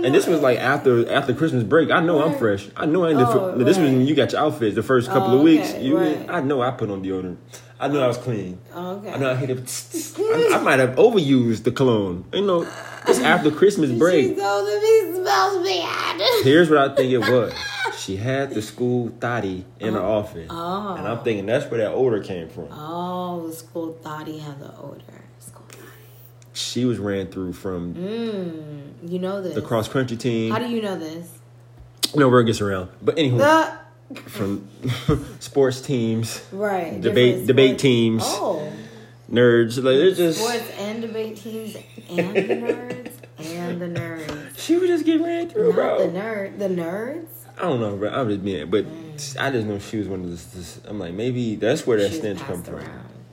Oh. 0.02 0.06
And 0.06 0.14
this 0.14 0.26
was 0.26 0.40
like 0.40 0.58
after 0.58 1.10
after 1.10 1.32
Christmas 1.34 1.62
break. 1.64 1.90
I 1.90 2.00
know 2.00 2.22
I'm 2.22 2.36
fresh. 2.38 2.68
I 2.76 2.86
know 2.86 3.04
I 3.04 3.10
ain't. 3.10 3.20
Oh, 3.20 3.56
This 3.58 3.78
was 3.78 3.90
when 3.90 4.06
you 4.06 4.14
got 4.14 4.32
your 4.32 4.40
outfits 4.40 4.74
the 4.74 4.82
first 4.82 5.08
couple 5.08 5.32
Oh, 5.32 5.36
of 5.38 5.42
weeks. 5.42 5.70
okay, 5.70 5.82
You, 5.84 5.98
right. 5.98 6.28
I 6.28 6.40
know 6.40 6.62
I 6.62 6.70
put 6.72 6.90
on 6.90 7.02
deodorant. 7.02 7.36
I 7.78 7.88
know 7.88 8.00
I 8.02 8.06
was 8.06 8.16
clean. 8.18 8.58
Okay. 8.74 9.10
I 9.12 9.16
know 9.18 9.30
I 9.32 9.34
hit 9.34 9.50
it. 9.50 10.14
I, 10.18 10.50
I 10.54 10.62
might 10.62 10.78
have 10.78 10.90
overused 10.96 11.64
the 11.64 11.72
cologne. 11.72 12.24
You 12.32 12.42
know, 12.46 12.62
it's 13.08 13.18
after 13.20 13.50
Christmas 13.50 13.90
break. 13.98 14.28
She 14.28 14.34
told 14.40 14.68
him 14.68 14.80
he 14.80 15.12
smells 15.14 15.66
bad. 15.66 16.20
Here's 16.44 16.70
what 16.70 16.78
I 16.78 16.94
think 16.94 17.12
it 17.12 17.18
was. 17.18 17.52
She 17.98 18.16
had 18.16 18.50
the 18.50 18.62
school 18.62 19.10
thotty 19.20 19.64
in 19.78 19.94
her 19.94 20.00
uh-huh. 20.00 20.10
office, 20.18 20.48
Oh. 20.50 20.94
and 20.98 21.06
I'm 21.06 21.22
thinking 21.22 21.46
that's 21.46 21.70
where 21.70 21.78
that 21.82 21.92
odor 21.92 22.20
came 22.20 22.48
from. 22.48 22.66
Oh, 22.72 23.46
the 23.46 23.52
school 23.52 23.96
he 24.26 24.40
had 24.40 24.58
the 24.58 24.76
odor. 24.76 25.00
She 26.54 26.84
was 26.84 26.98
ran 26.98 27.28
through 27.28 27.54
from 27.54 27.94
Mmm. 27.94 29.10
You 29.10 29.18
know 29.18 29.40
this. 29.42 29.54
the 29.54 29.62
cross 29.62 29.88
country 29.88 30.16
team. 30.16 30.52
How 30.52 30.58
do 30.58 30.68
you 30.68 30.82
know 30.82 30.98
this? 30.98 31.28
no 32.14 32.28
word 32.28 32.44
gets 32.44 32.60
around, 32.60 32.90
but 33.00 33.18
anyway, 33.18 33.38
The 33.38 34.20
from 34.28 34.68
sports 35.40 35.80
teams, 35.80 36.44
right 36.52 37.00
Debate- 37.00 37.46
debate 37.46 37.78
teams. 37.78 38.22
Oh, 38.26 38.70
nerds. 39.30 39.82
Like 39.82 39.94
it's 39.96 40.18
just 40.18 40.38
sports 40.40 40.70
and 40.78 41.00
debate 41.00 41.36
teams 41.38 41.76
and 42.10 42.36
the 42.36 42.42
nerds 42.42 43.12
and 43.38 43.80
the 43.80 43.86
nerds. 44.00 44.58
she 44.58 44.76
was 44.76 44.88
just 44.90 45.06
getting 45.06 45.24
ran 45.24 45.48
through, 45.48 45.68
Not 45.68 45.74
bro. 45.74 46.06
the 46.10 46.18
nerd. 46.18 46.58
The 46.58 46.68
nerds. 46.68 47.28
I 47.56 47.62
don't 47.62 47.80
know, 47.80 47.96
bro. 47.96 48.10
I'm 48.10 48.28
just 48.28 48.44
being, 48.44 48.68
but 48.68 48.84
mm. 48.84 49.38
I 49.40 49.50
just 49.50 49.66
know 49.66 49.78
she 49.78 49.96
was 49.98 50.08
one 50.08 50.24
of 50.24 50.30
this. 50.30 50.44
this 50.46 50.80
I'm 50.86 50.98
like, 50.98 51.14
maybe 51.14 51.54
that's 51.56 51.86
where 51.86 51.98
that 51.98 52.10
She 52.10 52.18
stench 52.18 52.40
come 52.40 52.62
from. 52.62 52.82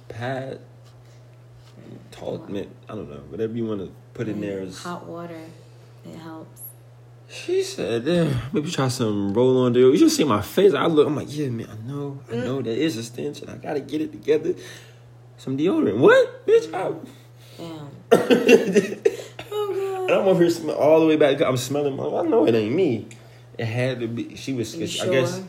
Pat, 0.07 0.61
taught 2.19 2.49
me. 2.49 2.67
I 2.87 2.95
don't 2.95 3.09
know. 3.09 3.21
Whatever 3.29 3.53
you 3.53 3.65
want 3.65 3.81
to 3.81 3.91
put 4.13 4.27
in 4.27 4.41
there 4.41 4.59
is. 4.59 4.83
hot 4.83 5.05
water. 5.05 5.39
It 6.05 6.15
helps. 6.17 6.61
She 7.31 7.61
said, 7.61 8.07
eh, 8.07 8.33
maybe 8.51 8.71
try 8.71 8.87
some 8.87 9.33
roll 9.33 9.63
on 9.65 9.73
deal. 9.73 9.91
You 9.91 9.97
should 9.97 10.11
see 10.11 10.23
my 10.23 10.41
face. 10.41 10.73
I 10.73 10.87
look. 10.87 11.05
I'm 11.07 11.15
like, 11.15 11.27
yeah, 11.29 11.49
man. 11.49 11.67
I 11.71 11.87
know. 11.87 12.19
I 12.31 12.35
know 12.37 12.61
there 12.61 12.75
is 12.75 12.97
a 12.97 13.03
stench, 13.03 13.41
and 13.41 13.51
I 13.51 13.57
gotta 13.57 13.81
get 13.81 14.01
it 14.01 14.11
together. 14.11 14.55
Some 15.37 15.57
deodorant. 15.57 15.97
What, 15.99 16.45
bitch? 16.47 16.73
I, 16.73 16.91
Damn. 17.57 17.89
oh, 19.51 20.03
and 20.03 20.11
I'm 20.11 20.27
over 20.27 20.41
here 20.41 20.49
smell 20.49 20.75
all 20.75 20.99
the 21.01 21.05
way 21.05 21.17
back. 21.17 21.39
I'm 21.41 21.57
smelling. 21.57 21.95
my- 21.95 22.03
I 22.05 22.23
know 22.23 22.47
it 22.47 22.55
ain't 22.55 22.73
me. 22.73 23.07
It 23.57 23.65
had 23.65 23.99
to 23.99 24.07
be. 24.07 24.35
She 24.35 24.53
was. 24.53 24.75
You 24.75 24.85
I 25.03 25.09
guess. 25.13 25.41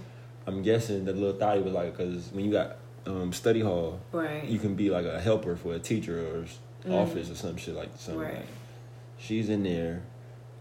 I'm 0.46 0.62
guessing 0.62 1.04
the 1.04 1.12
little 1.12 1.38
thotty 1.38 1.60
was 1.62 1.72
like 1.72 1.96
because 1.96 2.30
when 2.32 2.44
you 2.44 2.52
got 2.52 2.76
um, 3.06 3.32
study 3.32 3.60
hall, 3.60 4.00
Right. 4.12 4.44
you 4.44 4.58
can 4.58 4.74
be 4.74 4.90
like 4.90 5.06
a 5.06 5.20
helper 5.20 5.56
for 5.56 5.74
a 5.74 5.78
teacher 5.78 6.18
or 6.36 6.42
s- 6.44 6.58
office 6.90 7.30
or 7.30 7.34
some 7.34 7.56
shit 7.56 7.74
like 7.74 7.90
something. 7.96 8.22
Right. 8.22 8.34
Like. 8.36 8.46
She's 9.18 9.48
in 9.48 9.62
there. 9.62 10.02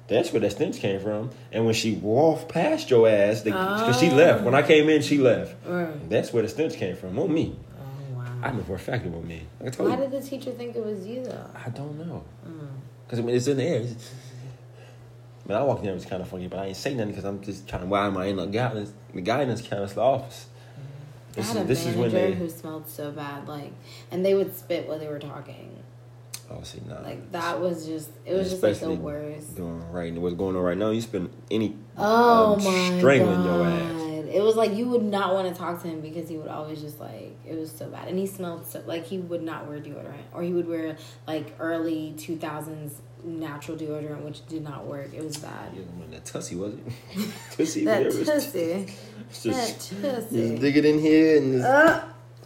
That's 0.07 0.31
where 0.33 0.39
that 0.41 0.51
stench 0.51 0.77
came 0.79 0.99
from. 0.99 1.29
And 1.51 1.65
when 1.65 1.73
she 1.75 1.93
walked 1.93 2.49
past 2.49 2.89
your 2.89 3.07
ass, 3.07 3.41
because 3.41 3.99
she 3.99 4.09
left. 4.09 4.43
When 4.43 4.55
I 4.55 4.63
came 4.63 4.89
in, 4.89 5.01
she 5.01 5.17
left. 5.19 5.55
Right. 5.65 6.09
That's 6.09 6.33
where 6.33 6.41
the 6.43 6.49
stench 6.49 6.73
came 6.75 6.95
from. 6.95 7.17
On 7.19 7.31
me. 7.31 7.55
Oh 7.79 8.17
wow. 8.17 8.25
I 8.41 8.51
know 8.51 8.63
for 8.63 8.73
a 8.75 8.79
fact 8.79 9.05
it 9.05 9.11
was 9.11 9.23
me. 9.23 9.43
Like 9.59 9.73
I 9.73 9.75
told 9.75 9.89
Why 9.89 9.95
you. 9.97 10.09
did 10.09 10.11
the 10.23 10.27
teacher 10.27 10.51
think 10.51 10.75
it 10.75 10.83
was 10.85 11.05
you 11.05 11.23
though? 11.23 11.45
I 11.65 11.69
don't 11.69 11.97
know. 11.99 12.23
Mm. 12.47 12.67
Because 13.05 13.19
I 13.19 13.21
mean, 13.21 13.35
it's 13.35 13.47
in 13.47 13.57
the 13.57 13.63
air. 13.63 13.81
It's, 13.81 14.11
I 15.45 15.49
mean, 15.49 15.57
I 15.57 15.63
walked 15.63 15.79
in 15.79 15.85
there, 15.85 15.93
it 15.93 15.95
was 15.95 16.05
kind 16.05 16.21
of 16.21 16.27
funny, 16.27 16.47
but 16.47 16.59
I 16.59 16.65
ain't 16.67 16.77
say 16.77 16.93
nothing 16.93 17.09
because 17.11 17.25
I'm 17.25 17.41
just 17.41 17.67
trying 17.67 17.81
to, 17.83 17.87
why 17.87 18.05
am 18.05 18.17
I 18.17 18.25
in 18.25 18.35
the 18.35 18.45
guidance, 18.45 18.91
the 19.13 19.21
guidance 19.21 19.61
counselor 19.61 20.03
office? 20.03 20.45
I 21.31 21.35
This 21.35 21.47
had 21.47 21.57
is, 21.57 21.63
a 21.63 21.65
this 21.67 21.79
is 21.79 21.95
manager 21.95 22.01
when 22.01 22.11
they. 22.11 22.33
who 22.33 22.49
smelled 22.49 22.87
so 22.87 23.11
bad, 23.11 23.47
like, 23.47 23.71
and 24.11 24.25
they 24.25 24.33
would 24.33 24.55
spit 24.55 24.87
while 24.87 24.99
they 24.99 25.07
were 25.07 25.19
talking. 25.19 25.83
Oh, 26.51 26.63
see, 26.63 26.81
nah. 26.87 27.01
Like 27.01 27.31
that 27.31 27.61
was 27.61 27.85
just, 27.85 28.09
it 28.25 28.33
was 28.33 28.49
just 28.49 28.63
like 28.63 28.79
the 28.79 28.91
worst. 28.91 29.55
Doing 29.55 29.83
right, 29.91 30.11
what's 30.15 30.35
going 30.35 30.55
on 30.55 30.63
right 30.63 30.77
now? 30.77 30.89
You 30.89 31.01
spend 31.01 31.29
any 31.51 31.75
Oh 31.95 32.55
um, 32.55 32.63
my 32.63 32.97
strangling 32.97 33.43
god! 33.43 33.45
your 33.45 33.65
ass. 33.67 34.25
It 34.31 34.41
was 34.43 34.55
like 34.55 34.73
you 34.75 34.87
would 34.89 35.03
not 35.03 35.33
want 35.33 35.47
to 35.47 35.53
talk 35.59 35.81
to 35.83 35.87
him 35.87 36.01
because 36.01 36.29
he 36.29 36.37
would 36.37 36.47
always 36.49 36.81
just 36.81 36.99
like 36.99 37.35
it 37.47 37.55
was 37.55 37.71
so 37.71 37.87
bad, 37.87 38.07
and 38.07 38.17
he 38.17 38.25
smelled 38.27 38.65
so 38.67 38.81
like 38.87 39.05
he 39.05 39.17
would 39.19 39.41
not 39.43 39.67
wear 39.67 39.79
deodorant, 39.79 40.23
or 40.33 40.41
he 40.43 40.53
would 40.53 40.67
wear 40.67 40.97
like 41.27 41.53
early 41.59 42.13
two 42.17 42.35
thousands 42.37 43.01
natural 43.23 43.77
deodorant, 43.77 44.21
which 44.23 44.45
did 44.47 44.63
not 44.63 44.85
work. 44.85 45.13
It 45.13 45.23
was 45.23 45.37
bad. 45.37 45.71
Yeah, 45.75 45.81
that 46.11 46.25
tussy 46.25 46.55
was 46.55 46.73
it? 46.73 46.83
tussy, 47.51 47.85
That 47.85 48.05
whatever. 48.05 48.25
Tussy, 48.25 48.85
Just, 49.31 49.43
that 49.43 49.77
just 49.77 50.01
tussy. 50.01 50.57
dig 50.57 50.77
it 50.77 50.85
in 50.85 50.99
here 50.99 51.37
and 51.37 51.53
just, 51.53 51.65
Uh, 51.65 52.03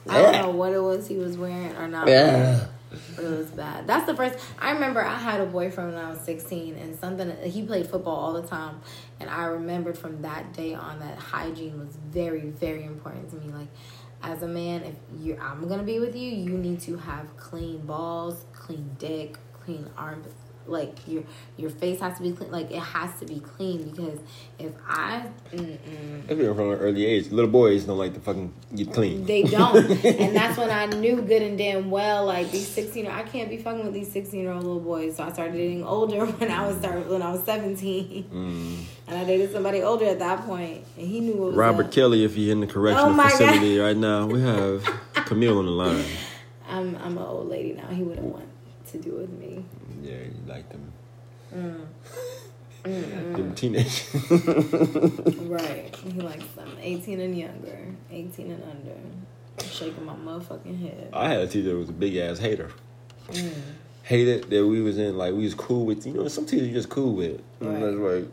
I 0.09 0.21
don't 0.21 0.33
know 0.41 0.49
what 0.51 0.73
it 0.73 0.81
was 0.81 1.07
he 1.07 1.17
was 1.17 1.38
wearing 1.38 1.75
or 1.77 1.88
not. 1.88 2.07
Yeah. 2.07 2.65
But 3.15 3.25
it 3.25 3.29
was 3.38 3.47
bad. 3.47 3.88
That's 3.88 4.05
the 4.05 4.15
first. 4.15 4.38
I 4.59 4.71
remember 4.71 5.03
I 5.03 5.17
had 5.17 5.41
a 5.41 5.47
boyfriend 5.47 5.93
when 5.95 6.03
I 6.03 6.12
was 6.12 6.19
16, 6.21 6.75
and 6.75 6.95
something 6.99 7.36
he 7.49 7.63
played 7.63 7.88
football 7.88 8.15
all 8.15 8.33
the 8.33 8.47
time, 8.47 8.81
and 9.19 9.29
I 9.31 9.45
remembered 9.45 9.97
from 9.97 10.21
that 10.21 10.53
day 10.53 10.75
on 10.75 10.99
that 10.99 11.17
hygiene 11.17 11.79
was 11.79 11.95
very, 12.12 12.41
very 12.41 12.83
important 12.83 13.31
to 13.31 13.38
me. 13.38 13.51
Like, 13.51 13.69
as 14.21 14.43
a 14.43 14.47
man, 14.47 14.83
if 14.83 14.95
you 15.19 15.38
I'm 15.41 15.67
gonna 15.67 15.81
be 15.81 15.99
with 15.99 16.15
you, 16.15 16.29
you 16.29 16.51
need 16.51 16.81
to 16.81 16.97
have 16.97 17.36
clean 17.36 17.79
balls, 17.86 18.45
clean 18.53 18.95
dick, 18.99 19.38
clean 19.65 19.89
arm 19.97 20.21
like 20.65 20.97
your 21.08 21.23
your 21.58 21.69
face 21.69 21.99
has 21.99 22.17
to 22.17 22.23
be 22.23 22.32
clean. 22.32 22.52
Like 22.52 22.71
it 22.71 22.80
has 22.80 23.19
to 23.19 23.26
be 23.26 23.39
clean 23.39 23.89
because 23.89 24.19
if 24.60 24.71
I, 24.88 25.26
mm-mm. 25.52 26.30
If 26.30 26.38
you're 26.38 26.56
from 26.56 26.71
an 26.71 26.80
early 26.80 27.06
age, 27.06 27.30
little 27.32 27.52
boys 27.52 27.84
don't 27.84 27.97
like 27.97 28.13
to 28.13 28.19
fucking 28.19 28.54
get 28.76 28.93
clean. 28.93 29.26
They 29.26 29.43
don't, 29.43 29.76
and 30.06 30.36
that's 30.36 30.58
when 30.58 30.69
I 30.69 30.86
knew 30.86 31.21
good 31.21 31.41
and 31.41 31.58
damn 31.58 31.91
well 31.91 32.26
like 32.26 32.52
these 32.52 32.67
sixteen. 32.67 33.08
I 33.08 33.23
can't 33.23 33.49
be 33.49 33.58
fucking 33.58 33.84
with 33.84 33.93
these 33.93 34.12
sixteen 34.12 34.41
year 34.41 34.52
old 34.52 34.63
little 34.63 34.80
boys. 34.80 35.17
So 35.17 35.23
I 35.23 35.32
started 35.34 35.54
dating 35.54 35.84
older 35.84 36.26
when 36.39 36.52
I 36.52 36.65
was 36.67 36.78
started 36.78 37.10
when 37.10 37.21
I 37.21 37.32
was 37.32 37.43
seventeen, 37.43 38.23
Mm. 38.34 38.78
and 39.08 39.17
I 39.17 39.23
dated 39.26 39.52
somebody 39.52 39.82
older 39.82 40.06
at 40.06 40.19
that 40.19 40.45
point, 40.45 40.84
and 40.97 41.08
he 41.08 41.19
knew 41.19 41.34
what 41.34 41.47
was 41.49 41.56
Robert 41.56 41.88
up. 41.88 41.91
Kelly, 41.91 42.23
if 42.23 42.38
you're 42.38 42.52
in 42.52 42.62
the 42.62 42.67
correctional 42.67 43.10
Oh 43.10 43.13
my 43.13 43.23
God. 43.23 43.32
facility 43.32 43.78
right 43.80 43.97
now, 43.97 44.26
we 44.28 44.41
have 44.41 44.84
Camille 45.13 45.58
on 45.60 45.65
the 45.65 45.71
line. 45.71 46.06
I'm 46.69 46.95
I'm 46.95 47.17
an 47.17 47.23
old 47.23 47.49
lady 47.49 47.73
now. 47.73 47.88
He 47.88 48.02
wouldn't 48.04 48.26
want 48.28 48.47
to 48.91 48.97
do 48.97 49.12
with 49.15 49.30
me. 49.30 49.65
Yeah, 50.03 50.15
you 50.17 50.33
like 50.47 50.67
them. 50.69 50.91
Mm. 51.55 51.87
Them 53.35 53.55
teenage. 53.55 54.03
Right. 55.47 55.95
He 55.95 56.19
likes 56.19 56.45
them 56.55 56.69
18 56.81 57.19
and 57.19 57.37
younger, 57.37 57.79
18 58.11 58.51
and 58.51 58.63
under. 58.63 58.95
I'm 59.59 59.65
shaking 59.69 60.03
my 60.05 60.15
motherfucking 60.15 60.81
head. 60.81 61.09
I 61.13 61.29
had 61.29 61.39
a 61.41 61.47
teacher 61.47 61.69
that 61.69 61.77
was 61.77 61.89
a 61.89 61.93
big 61.93 62.15
ass 62.17 62.39
hater. 62.39 62.71
Mm. 63.29 63.53
Hated 64.03 64.49
that 64.49 64.65
we 64.67 64.81
was 64.81 64.97
in 64.97 65.17
like 65.17 65.33
we 65.33 65.43
was 65.43 65.53
cool 65.55 65.85
with. 65.85 66.05
You 66.05 66.13
know, 66.13 66.27
some 66.27 66.45
teachers 66.45 66.67
you 66.67 66.73
just 66.73 66.89
cool 66.89 67.13
with. 67.13 67.41
And 67.61 67.69
Right. 67.73 67.79
that's 67.81 67.95
like 67.95 68.27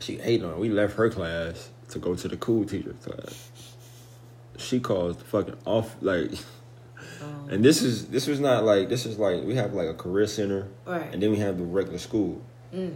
she 0.00 0.16
hated 0.16 0.44
on. 0.46 0.52
it. 0.54 0.58
We 0.58 0.70
left 0.70 0.96
her 0.96 1.10
class 1.10 1.68
to 1.90 1.98
go 2.00 2.14
to 2.16 2.26
the 2.26 2.36
cool 2.38 2.64
teacher 2.64 2.94
class. 3.04 3.50
She 4.58 4.80
caused 4.80 5.20
fucking 5.22 5.56
off 5.64 5.94
like. 6.00 6.32
Um, 7.22 7.48
And 7.50 7.64
this 7.64 7.82
is 7.82 8.06
this 8.08 8.26
was 8.26 8.40
not 8.40 8.64
like 8.64 8.88
this 8.88 9.06
is 9.06 9.18
like 9.18 9.42
we 9.44 9.54
have 9.56 9.72
like 9.74 9.88
a 9.88 9.94
career 9.94 10.26
center, 10.26 10.68
Right. 10.86 11.12
and 11.12 11.22
then 11.22 11.30
we 11.30 11.38
have 11.38 11.58
the 11.58 11.64
regular 11.64 11.98
school. 11.98 12.40
Mm. 12.74 12.94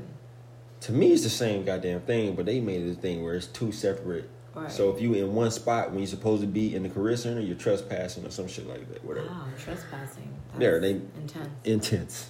To 0.80 0.92
me, 0.92 1.12
it's 1.12 1.22
the 1.22 1.30
same 1.30 1.64
goddamn 1.64 2.00
thing, 2.02 2.34
but 2.34 2.46
they 2.46 2.60
made 2.60 2.82
it 2.82 2.90
a 2.90 2.94
thing 2.94 3.22
where 3.24 3.34
it's 3.34 3.46
two 3.46 3.72
separate. 3.72 4.28
Right. 4.54 4.70
So 4.70 4.90
if 4.94 5.00
you 5.00 5.14
in 5.14 5.34
one 5.34 5.50
spot 5.50 5.90
when 5.90 5.98
you're 5.98 6.06
supposed 6.06 6.42
to 6.42 6.46
be 6.48 6.74
in 6.76 6.82
the 6.84 6.88
career 6.88 7.16
center, 7.16 7.40
you're 7.40 7.56
trespassing 7.56 8.24
or 8.24 8.30
some 8.30 8.46
shit 8.46 8.68
like 8.68 8.88
that, 8.92 9.04
whatever. 9.04 9.26
Wow, 9.28 9.46
trespassing. 9.58 10.28
That's 10.48 10.58
There, 10.60 10.80
they- 10.80 11.00
intense. 11.20 11.48
Intense 11.64 12.26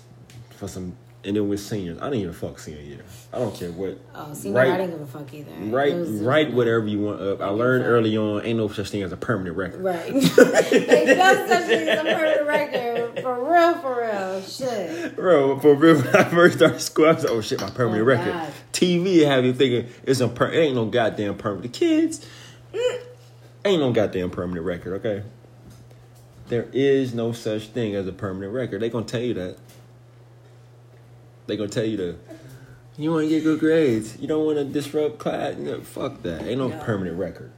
for 0.50 0.68
some, 0.68 0.96
and 1.24 1.36
then 1.36 1.48
with 1.48 1.60
seniors, 1.60 1.98
I 2.00 2.04
didn't 2.04 2.20
even 2.20 2.32
fuck 2.34 2.58
senior 2.58 2.80
year. 2.82 3.00
I 3.32 3.38
don't 3.38 3.54
care 3.54 3.70
what. 3.72 3.98
Oh, 4.14 4.32
senior, 4.34 4.58
Right. 4.58 4.70
I 4.72 4.76
didn't 4.76 4.92
give 4.92 5.00
a 5.00 5.06
fuck 5.06 5.32
either. 5.34 5.50
Write, 5.74 5.92
It 5.92 5.96
was 6.00 6.08
just- 6.10 6.22
write 6.24 6.52
whatever 6.52 6.86
you 6.86 7.00
want 7.00 7.20
up. 7.20 7.40
I 7.40 7.48
learned 7.48 7.84
early 7.86 8.16
on, 8.16 8.44
ain't 8.44 8.58
no 8.58 8.68
such 8.68 8.90
thing 8.90 9.02
as 9.02 9.12
a 9.12 9.16
permanent 9.16 9.56
record. 9.56 9.80
Right. 9.82 10.06
Ain't 10.12 10.36
no 10.36 11.46
such 11.48 11.66
thing 11.66 11.88
as 11.88 11.98
a 12.00 12.02
permanent 12.02 12.46
record. 12.46 13.22
For 13.22 13.50
real, 13.50 13.74
for 13.80 14.00
real. 14.00 14.42
Shit. 14.42 15.16
Bro, 15.16 15.60
for 15.60 15.74
real, 15.74 15.96
when 16.00 16.14
I 16.16 16.24
first 16.24 16.56
started 16.58 16.80
school, 16.80 17.06
I 17.06 17.12
was 17.12 17.24
like, 17.24 17.32
oh 17.32 17.40
shit, 17.40 17.60
my 17.60 17.70
permanent 17.70 18.02
Oh, 18.02 18.06
record. 18.06 18.32
God. 18.32 18.52
TV 18.72 19.24
have 19.26 19.44
you 19.44 19.52
thinking 19.54 19.90
it's 20.04 20.20
a 20.20 20.28
per- 20.28 20.50
it 20.52 20.58
ain't 20.58 20.74
no 20.74 20.86
goddamn 20.86 21.36
permanent. 21.36 21.72
The 21.72 21.78
kids 21.78 22.26
mm, 22.72 23.00
ain't 23.64 23.80
no 23.80 23.92
goddamn 23.92 24.30
permanent 24.30 24.66
record, 24.66 24.94
okay? 25.04 25.22
There 26.48 26.66
is 26.72 27.14
no 27.14 27.32
such 27.32 27.68
thing 27.68 27.94
as 27.94 28.06
a 28.06 28.12
permanent 28.12 28.52
record. 28.52 28.82
They 28.82 28.90
gonna 28.90 29.06
tell 29.06 29.20
you 29.22 29.34
that. 29.34 29.56
They 31.46 31.56
gonna 31.56 31.68
tell 31.68 31.84
you 31.84 31.96
to. 31.98 32.18
You 32.96 33.10
want 33.10 33.24
to 33.24 33.28
get 33.28 33.42
good 33.42 33.58
grades. 33.58 34.16
You 34.20 34.28
don't 34.28 34.44
want 34.46 34.58
to 34.58 34.64
disrupt 34.64 35.18
class. 35.18 35.56
You 35.58 35.64
know, 35.64 35.80
fuck 35.80 36.22
that. 36.22 36.42
Ain't 36.42 36.58
no 36.58 36.68
Yeah. 36.68 36.82
permanent 36.84 37.18
record. 37.18 37.50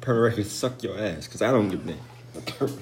Permanent 0.00 0.30
record 0.36 0.46
suck 0.46 0.82
your 0.82 0.96
ass 0.98 1.26
because 1.26 1.42
I 1.42 1.50
don't 1.50 1.68
give 1.68 1.86
a 1.86 1.92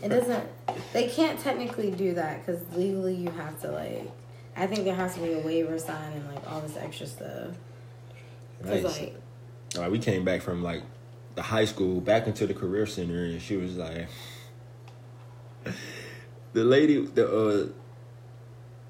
It 0.05 0.09
doesn't. 0.11 0.45
They 0.93 1.09
can't 1.09 1.41
technically 1.41 1.91
do 1.91 2.15
that 2.15 2.45
because 2.45 2.61
legally 2.75 3.15
you 3.15 3.31
have 3.31 3.61
to 3.63 3.71
like. 3.71 4.11
I 4.55 4.67
think 4.67 4.85
there 4.85 4.95
has 4.95 5.15
to 5.15 5.21
be 5.21 5.33
a 5.33 5.39
waiver 5.41 5.79
sign 5.79 6.13
and 6.13 6.27
like 6.35 6.51
all 6.51 6.61
this 6.61 6.77
extra 6.77 7.07
stuff. 7.07 7.49
Nice. 8.65 8.85
like, 8.85 9.15
All 9.77 9.83
right, 9.83 9.91
we 9.91 9.99
came 9.99 10.25
back 10.25 10.43
from 10.43 10.63
like 10.63 10.83
the 11.35 11.43
high 11.43 11.65
school 11.67 12.01
back 12.01 12.27
into 12.27 12.47
the 12.47 12.55
career 12.55 12.87
center, 12.87 13.25
and 13.25 13.41
she 13.41 13.57
was 13.57 13.77
like, 13.77 14.09
the 16.53 16.65
lady, 16.65 17.05
the 17.07 17.27
uh, 17.29 17.69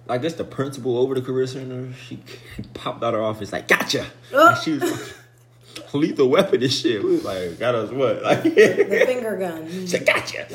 I 0.08 0.18
guess 0.18 0.34
the 0.34 0.44
principal 0.44 0.98
over 0.98 1.14
the 1.14 1.20
career 1.22 1.46
center, 1.46 1.92
she 1.94 2.20
popped 2.74 3.02
out 3.02 3.14
of 3.14 3.20
her 3.20 3.24
office 3.26 3.52
like, 3.52 3.66
"Gotcha!" 3.68 4.06
Like, 4.32 4.56
she 4.62 4.74
was 4.74 5.14
lethal 5.92 6.28
weapon 6.28 6.62
and 6.62 6.72
shit. 6.72 7.02
We 7.02 7.10
was 7.12 7.24
like, 7.24 7.58
"Got 7.58 7.74
us 7.74 7.90
what?" 7.90 8.22
Like, 8.22 8.42
the 8.44 9.04
finger 9.06 9.36
gun. 9.36 9.68
she 9.70 9.86
said, 9.86 10.06
"Gotcha." 10.06 10.46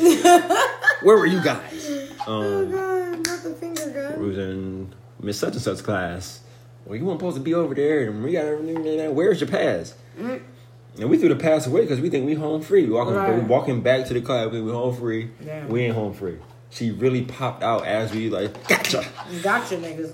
Where 1.04 1.18
were 1.18 1.26
you 1.26 1.44
guys? 1.44 2.12
Oh 2.28 2.62
Um, 2.62 2.72
god, 2.72 3.28
not 3.28 3.44
the 3.44 3.54
finger 3.60 3.90
gun. 3.90 4.20
we 4.22 4.28
was 4.30 4.38
in 4.38 4.94
Miss 5.22 5.38
Such 5.40 5.54
and 5.54 5.62
Such 5.62 5.84
class. 5.84 6.42
Well, 6.86 6.96
you 6.98 7.06
weren't 7.06 7.20
supposed 7.20 7.38
to 7.38 7.44
be 7.44 7.54
over 7.54 7.76
there, 7.76 8.10
and 8.10 8.24
we 8.24 8.32
got 8.34 8.46
everything. 8.46 9.14
Where's 9.16 9.40
your 9.42 9.50
pass? 9.50 9.94
And 10.18 11.10
we 11.10 11.18
threw 11.18 11.30
the 11.30 11.36
pass 11.38 11.68
away 11.68 11.82
because 11.82 12.02
we 12.02 12.10
think 12.10 12.26
we 12.26 12.34
home 12.34 12.62
free. 12.62 12.86
Walking, 12.90 13.14
Right. 13.16 13.34
we 13.36 13.42
walking 13.42 13.82
back 13.82 14.06
to 14.08 14.14
the 14.14 14.22
car, 14.22 14.50
we 14.50 14.62
we 14.62 14.72
home 14.72 14.94
free. 14.96 15.30
Damn. 15.44 15.70
We 15.70 15.82
ain't 15.84 15.96
home 15.96 16.14
free. 16.14 16.38
She 16.72 16.90
really 16.92 17.24
popped 17.24 17.64
out 17.64 17.86
as 17.86 18.12
we 18.14 18.30
like, 18.30 18.68
gotcha, 18.68 19.06
Gotcha, 19.44 19.76
niggas. 19.78 20.14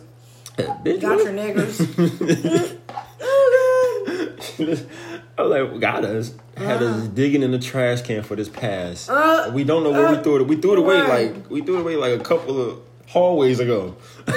bitch. 0.57 0.99
Gotcha, 1.01 1.29
niggas. 1.29 2.77
oh 3.21 4.35
I 5.37 5.41
was 5.43 5.51
like, 5.51 5.79
got 5.79 6.03
us. 6.03 6.33
Had 6.57 6.81
us 6.81 7.07
digging 7.09 7.43
in 7.43 7.51
the 7.51 7.59
trash 7.59 8.01
can 8.01 8.23
for 8.23 8.35
this 8.35 8.49
pass. 8.49 9.07
Uh, 9.07 9.51
we 9.53 9.63
don't 9.63 9.83
know 9.83 9.91
where 9.91 10.09
we 10.09 10.17
uh, 10.17 10.23
threw 10.23 10.37
it. 10.41 10.47
We 10.47 10.55
threw 10.55 10.73
it 10.73 10.79
away 10.79 10.99
right. 10.99 11.35
like 11.35 11.49
we 11.51 11.61
threw 11.61 11.77
it 11.77 11.81
away 11.81 11.95
like 11.95 12.19
a 12.19 12.23
couple 12.23 12.59
of 12.59 12.79
hallways 13.07 13.59
ago. 13.59 13.95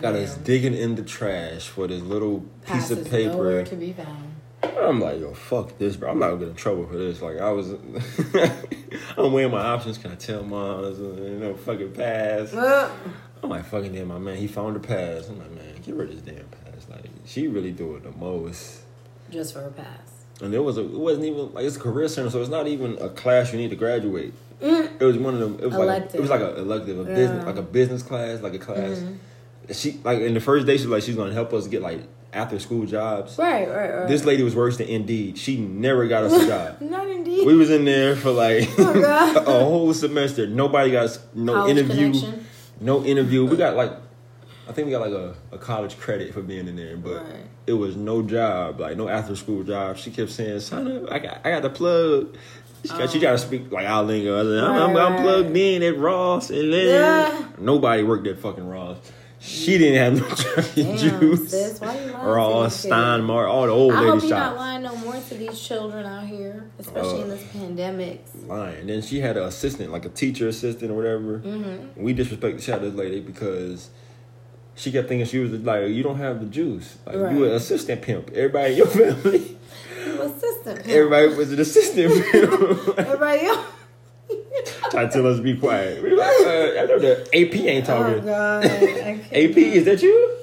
got 0.00 0.14
us 0.14 0.36
digging 0.36 0.74
in 0.74 0.94
the 0.94 1.02
trash 1.02 1.66
for 1.66 1.88
this 1.88 2.02
little 2.02 2.46
Pass 2.64 2.88
piece 2.88 2.98
of 2.98 3.10
paper. 3.10 3.64
to 3.64 3.74
be 3.74 3.92
found. 3.92 4.30
I'm 4.62 5.00
like, 5.00 5.20
yo, 5.20 5.32
fuck 5.34 5.78
this, 5.78 5.96
bro. 5.96 6.10
I'm 6.10 6.18
not 6.18 6.28
gonna 6.28 6.40
get 6.40 6.48
in 6.48 6.54
trouble 6.54 6.86
for 6.86 6.96
this. 6.96 7.22
Like, 7.22 7.38
I 7.38 7.50
was, 7.50 7.70
I'm 9.16 9.32
weighing 9.32 9.50
my 9.50 9.60
options. 9.60 9.98
Can 9.98 10.12
I 10.12 10.14
tell 10.16 10.42
mom, 10.42 10.84
you 10.84 11.38
know, 11.40 11.54
fucking 11.54 11.92
pass? 11.92 12.52
Uh, 12.52 12.90
I'm 13.42 13.48
like, 13.50 13.64
fucking 13.66 13.92
damn, 13.92 14.08
my 14.08 14.18
man, 14.18 14.36
he 14.36 14.46
found 14.46 14.76
the 14.76 14.80
pass. 14.80 15.28
I'm 15.28 15.38
like, 15.38 15.50
man, 15.52 15.74
get 15.82 15.94
rid 15.94 16.10
of 16.10 16.24
this 16.24 16.34
damn 16.34 16.44
pass. 16.46 16.86
Like, 16.90 17.06
she 17.24 17.48
really 17.48 17.72
do 17.72 17.94
it 17.96 18.02
the 18.02 18.12
most. 18.12 18.80
just 19.30 19.54
for 19.54 19.64
a 19.64 19.70
pass. 19.70 20.24
And 20.42 20.52
there 20.52 20.62
was 20.62 20.76
a, 20.78 20.82
it 20.82 20.90
wasn't 20.90 21.26
even 21.26 21.52
like 21.52 21.64
it's 21.66 21.76
a 21.76 21.80
career 21.80 22.08
center, 22.08 22.30
so 22.30 22.40
it's 22.40 22.50
not 22.50 22.66
even 22.66 22.96
a 23.00 23.10
class 23.10 23.52
you 23.52 23.58
need 23.58 23.70
to 23.70 23.76
graduate. 23.76 24.32
It 24.62 25.00
was 25.00 25.16
one 25.18 25.34
of 25.34 25.40
them. 25.40 25.58
It 25.60 25.66
was 25.66 25.76
like 25.76 26.02
a, 26.12 26.16
it 26.16 26.20
was 26.20 26.30
like 26.30 26.40
a 26.40 26.58
elective, 26.58 26.98
a 26.98 27.08
Yeah. 27.10 27.14
business, 27.14 27.46
like 27.46 27.56
a 27.56 27.62
business 27.62 28.02
class, 28.02 28.40
like 28.40 28.54
a 28.54 28.58
class. 28.58 29.02
She 29.72 30.00
like 30.02 30.20
in 30.20 30.32
the 30.34 30.40
first 30.40 30.66
day, 30.66 30.76
she 30.78 30.84
was 30.84 30.90
like 30.92 31.02
she's 31.02 31.14
gonna 31.16 31.32
help 31.34 31.52
us 31.52 31.66
get 31.66 31.82
like 31.82 32.00
after 32.32 32.58
school 32.58 32.86
jobs. 32.86 33.36
Right, 33.38 33.68
right, 33.68 33.90
right. 33.94 34.08
This 34.08 34.24
lady 34.24 34.42
was 34.42 34.54
worse 34.54 34.76
than 34.76 34.88
Indeed. 34.88 35.36
She 35.38 35.56
never 35.58 36.06
got 36.06 36.24
us 36.24 36.32
a 36.42 36.46
job. 36.46 36.80
Not 36.80 37.08
indeed. 37.08 37.46
We 37.46 37.54
was 37.56 37.70
in 37.70 37.84
there 37.84 38.14
for 38.16 38.30
like 38.30 38.68
Oh, 38.78 39.34
a 39.46 39.64
whole 39.64 39.92
semester. 39.94 40.46
Nobody 40.46 40.92
got 40.92 41.04
us 41.06 41.18
no 41.34 41.54
College 41.54 41.70
interview. 41.78 42.12
connection. 42.12 42.46
No 42.80 43.04
interview. 43.04 43.44
We 43.46 43.56
got 43.56 43.76
like 43.76 43.92
I 44.68 44.72
think 44.72 44.86
we 44.86 44.92
got 44.92 45.00
like 45.00 45.12
a, 45.12 45.34
a 45.50 45.58
college 45.58 45.98
credit 45.98 46.32
for 46.32 46.42
being 46.42 46.68
in 46.68 46.76
there, 46.76 46.96
but 46.96 47.24
Right. 47.24 47.46
it 47.66 47.72
was 47.72 47.96
no 47.96 48.22
job, 48.22 48.78
like 48.78 48.96
no 48.96 49.08
after 49.08 49.34
school 49.34 49.64
job. 49.64 49.96
She 49.96 50.12
kept 50.12 50.30
saying, 50.30 50.60
"Sign 50.60 50.86
up, 50.86 51.10
I 51.10 51.18
got 51.18 51.40
I 51.44 51.50
got 51.50 51.62
the 51.62 51.70
plug." 51.70 52.36
She 52.84 52.88
got, 52.88 53.10
she 53.10 53.18
oh. 53.18 53.20
got 53.20 53.32
to 53.32 53.38
speak 53.38 53.70
like 53.72 53.86
our 53.86 54.02
lingo. 54.02 54.40
I 54.40 54.42
said, 54.42 54.64
I'm, 54.64 54.74
I'm, 54.74 54.96
I'm 54.96 55.12
Oh. 55.12 55.16
Right, 55.16 55.22
plugged 55.22 55.56
in 55.56 55.82
at 55.82 55.98
Ross, 55.98 56.48
and 56.48 56.72
then 56.72 56.86
Yeah. 56.86 57.44
nobody 57.58 58.02
worked 58.04 58.26
at 58.26 58.38
fucking 58.38 58.66
Ross. 58.66 58.96
She 59.42 59.78
didn't 59.78 60.20
have 60.20 60.20
no 60.20 60.64
Damn, 60.74 60.96
juice. 60.98 61.50
sis, 61.50 61.80
why 61.80 61.94
you 61.98 62.12
lying 62.12 62.26
Ross, 62.26 62.82
these 62.82 62.82
kids? 62.82 62.92
All 62.92 63.66
the 63.66 63.72
old 63.72 63.92
I 63.94 63.96
hope 63.96 64.04
lady 64.14 64.26
you're 64.28 64.36
not 64.38 64.48
shops. 64.50 64.58
lying 64.58 64.82
no 64.82 64.96
more 64.96 65.14
to 65.16 65.34
these 65.34 65.58
children 65.58 66.04
out 66.04 66.26
here, 66.26 66.70
especially 66.78 67.20
Uh, 67.20 67.22
in 67.22 67.28
this 67.30 67.44
pandemic. 67.52 68.24
lying. 68.46 68.86
Then 68.86 69.00
she 69.00 69.20
had 69.20 69.38
an 69.38 69.44
assistant, 69.44 69.92
like 69.92 70.04
a 70.04 70.10
teacher 70.10 70.46
assistant 70.48 70.90
or 70.90 70.94
whatever. 70.94 71.38
Mm-hmm. 71.38 72.02
We 72.02 72.14
disrespected 72.14 72.62
she 72.62 72.70
had 72.70 72.82
this 72.82 72.92
lady 72.94 73.20
because 73.20 73.88
she 74.74 74.92
kept 74.92 75.08
thinking 75.08 75.26
she 75.26 75.38
was 75.38 75.52
like, 75.52 75.88
you 75.88 76.02
don't 76.02 76.18
have 76.18 76.40
the 76.40 76.46
juice. 76.46 76.98
Like 77.06 77.14
you 77.16 77.22
Right. 77.22 77.34
an 77.36 77.52
assistant 77.52 78.02
pimp. 78.02 78.30
Everybody 78.34 78.72
in 78.72 78.76
your 78.78 78.86
family, 78.88 79.56
You 80.06 80.20
assistant. 80.20 80.86
everybody 80.86 81.28
was 81.34 81.50
an 81.50 81.60
assistant 81.60 82.12
pimp. 82.30 82.52
Everybody 82.98 83.40
else. 83.46 83.66
Trying 84.90 85.08
to 85.08 85.12
tell 85.12 85.26
us 85.26 85.36
to 85.38 85.42
be 85.42 85.56
quiet. 85.56 86.02
We 86.02 86.10
like, 86.10 86.28
uh, 86.40 86.80
I 86.80 86.86
know 86.86 86.98
the 86.98 87.20
AP 87.34 87.54
ain't 87.56 87.88
Oh 87.88 88.02
talking. 88.02 88.24
God. 88.24 88.64
AP, 88.64 89.32
is 89.56 89.84
that 89.84 90.02
you? 90.02 90.36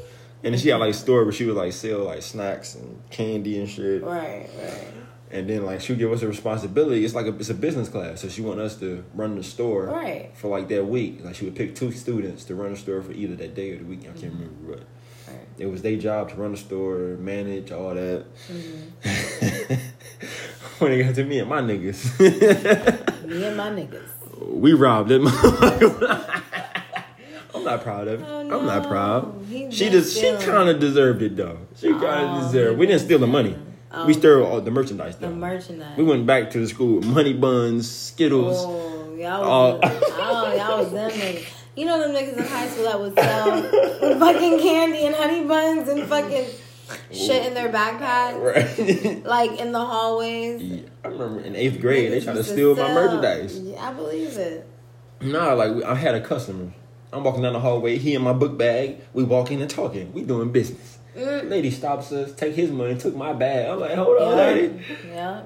And 0.44 0.54
then 0.54 0.60
she 0.62 0.70
had 0.70 0.78
like 0.80 0.92
a 0.92 0.94
store 0.94 1.24
where 1.24 1.34
she 1.34 1.46
would 1.46 1.56
like 1.58 1.74
sell 1.74 2.00
like 2.06 2.22
snacks 2.22 2.76
and 2.76 3.02
candy 3.10 3.60
and 3.60 3.68
shit. 3.70 4.04
Right, 4.04 4.48
right. 4.62 4.88
And 5.30 5.50
then 5.50 5.66
like 5.66 5.82
she 5.82 5.92
would 5.92 6.00
give 6.00 6.12
us 6.12 6.22
a 6.22 6.28
responsibility. 6.28 7.04
It's 7.04 7.14
like 7.16 7.26
a, 7.26 7.36
it's 7.36 7.50
a 7.50 7.54
business 7.54 7.90
class, 7.90 8.22
so 8.22 8.30
she 8.30 8.42
want 8.42 8.60
us 8.62 8.76
to 8.78 9.04
run 9.14 9.36
the 9.36 9.44
store 9.44 9.88
Right. 9.88 10.32
for 10.36 10.48
like 10.48 10.70
that 10.70 10.86
week. 10.88 11.20
Like 11.26 11.36
she 11.36 11.44
would 11.46 11.56
pick 11.56 11.76
two 11.76 11.92
students 11.92 12.46
to 12.46 12.56
run 12.56 12.72
the 12.72 12.78
store 12.78 13.02
for 13.02 13.12
either 13.12 13.36
that 13.36 13.54
day 13.56 13.72
or 13.72 13.80
the 13.80 13.84
week. 13.84 14.02
I 14.04 14.08
Mm-hmm. 14.10 14.20
can't 14.22 14.34
remember 14.34 14.70
what. 14.72 14.84
Right. 15.28 15.48
It 15.58 15.66
was 15.66 15.82
their 15.82 15.98
job 15.98 16.30
to 16.30 16.36
run 16.36 16.52
the 16.52 16.58
store, 16.58 17.18
manage 17.20 17.72
all 17.74 17.94
that. 17.96 18.24
Mm-hmm. 18.50 19.74
when 20.80 20.92
it 20.94 21.04
got 21.04 21.16
to 21.16 21.24
me 21.26 21.40
and 21.40 21.50
my 21.50 21.60
niggas, 21.62 23.17
Me 23.28 23.44
and 23.46 23.58
my 23.58 23.70
niggas. 23.70 24.10
we 24.48 24.74
robbed 24.74 25.10
them. 25.10 25.28
I'm 27.56 27.64
not 27.64 27.82
proud 27.84 28.08
of 28.08 28.22
it. 28.22 28.26
Oh, 28.28 28.40
I'm 28.60 28.66
not 28.66 28.88
proud. 28.88 29.46
He 29.50 29.70
She 29.72 29.90
just 29.90 30.18
she 30.18 30.32
kind 30.46 30.70
of 30.70 30.80
deserved 30.80 31.22
it 31.22 31.36
though. 31.36 31.60
She 31.76 31.90
kind 31.92 32.04
of 32.04 32.38
Oh, 32.38 32.42
deserved. 32.48 32.80
We 32.80 32.86
didn't 32.88 33.02
steal 33.02 33.20
the 33.20 33.28
money. 33.28 33.50
stealing. 33.52 33.74
Oh. 33.92 34.06
We 34.06 34.14
stole 34.14 34.44
all 34.46 34.62
the 34.62 34.72
merchandise 34.72 35.16
Though. 35.18 35.30
The 35.30 35.36
merchandise. 35.36 35.98
we 35.98 36.04
went 36.04 36.26
back 36.26 36.52
to 36.52 36.60
the 36.60 36.68
school 36.68 36.98
with 36.98 37.06
honey 37.14 37.34
buns, 37.34 37.90
Skittles. 37.90 38.58
Oh, 38.60 39.16
y'all 39.16 39.80
was, 39.80 40.04
oh, 40.20 40.54
y'all 40.56 40.80
was 40.84 40.92
them 40.92 41.10
niggas. 41.12 41.46
You 41.76 41.86
know 41.86 42.00
them 42.00 42.12
niggas 42.12 42.38
in 42.38 42.44
high 42.44 42.68
school 42.68 42.84
that 42.86 43.00
would 43.00 43.14
sell 43.18 43.62
fucking 44.20 44.60
candy 44.60 45.06
and 45.06 45.16
honey 45.16 45.44
buns 45.46 45.88
and 45.90 46.04
fucking 46.08 46.46
shit 47.12 47.46
in 47.46 47.54
their 47.54 47.70
backpack, 47.70 48.40
Right. 49.16 49.26
like 49.26 49.60
in 49.60 49.72
the 49.72 49.80
hallways. 49.84 50.62
Yeah, 50.62 50.82
I 51.04 51.08
remember 51.10 51.42
in 51.42 51.56
eighth 51.56 51.80
grade 51.82 52.12
they 52.12 52.20
tried 52.22 52.34
to 52.36 52.44
steal 52.44 52.76
my 52.76 52.94
merchandise. 52.94 53.60
Yeah, 53.60 53.90
I 53.90 53.94
believe 53.94 54.38
it. 54.38 54.68
Nah, 55.22 55.54
like 55.54 55.74
we- 55.76 55.84
I 55.84 55.96
had 55.96 56.16
a 56.16 56.22
customer. 56.22 56.72
I'm 57.14 57.24
walking 57.24 57.42
down 57.42 57.54
the 57.54 57.60
hallway. 57.60 57.98
He 57.98 58.14
in 58.16 58.22
my 58.22 58.34
book 58.34 58.58
bag. 58.58 58.98
We 59.14 59.24
walking 59.24 59.62
and 59.62 59.70
talking. 59.70 60.12
We 60.14 60.24
doing 60.24 60.52
business. 60.52 60.98
Mm. 61.16 61.50
Lady 61.50 61.72
stops 61.72 62.12
us, 62.12 62.34
take 62.34 62.54
his 62.54 62.70
money, 62.70 62.96
took 62.98 63.16
my 63.16 63.34
bag. 63.34 63.70
I'm 63.70 63.80
like, 63.80 63.94
hold 63.96 64.22
on, 64.22 64.38
Yeah. 64.38 64.44
lady. 64.46 64.82
Yeah. 65.08 65.42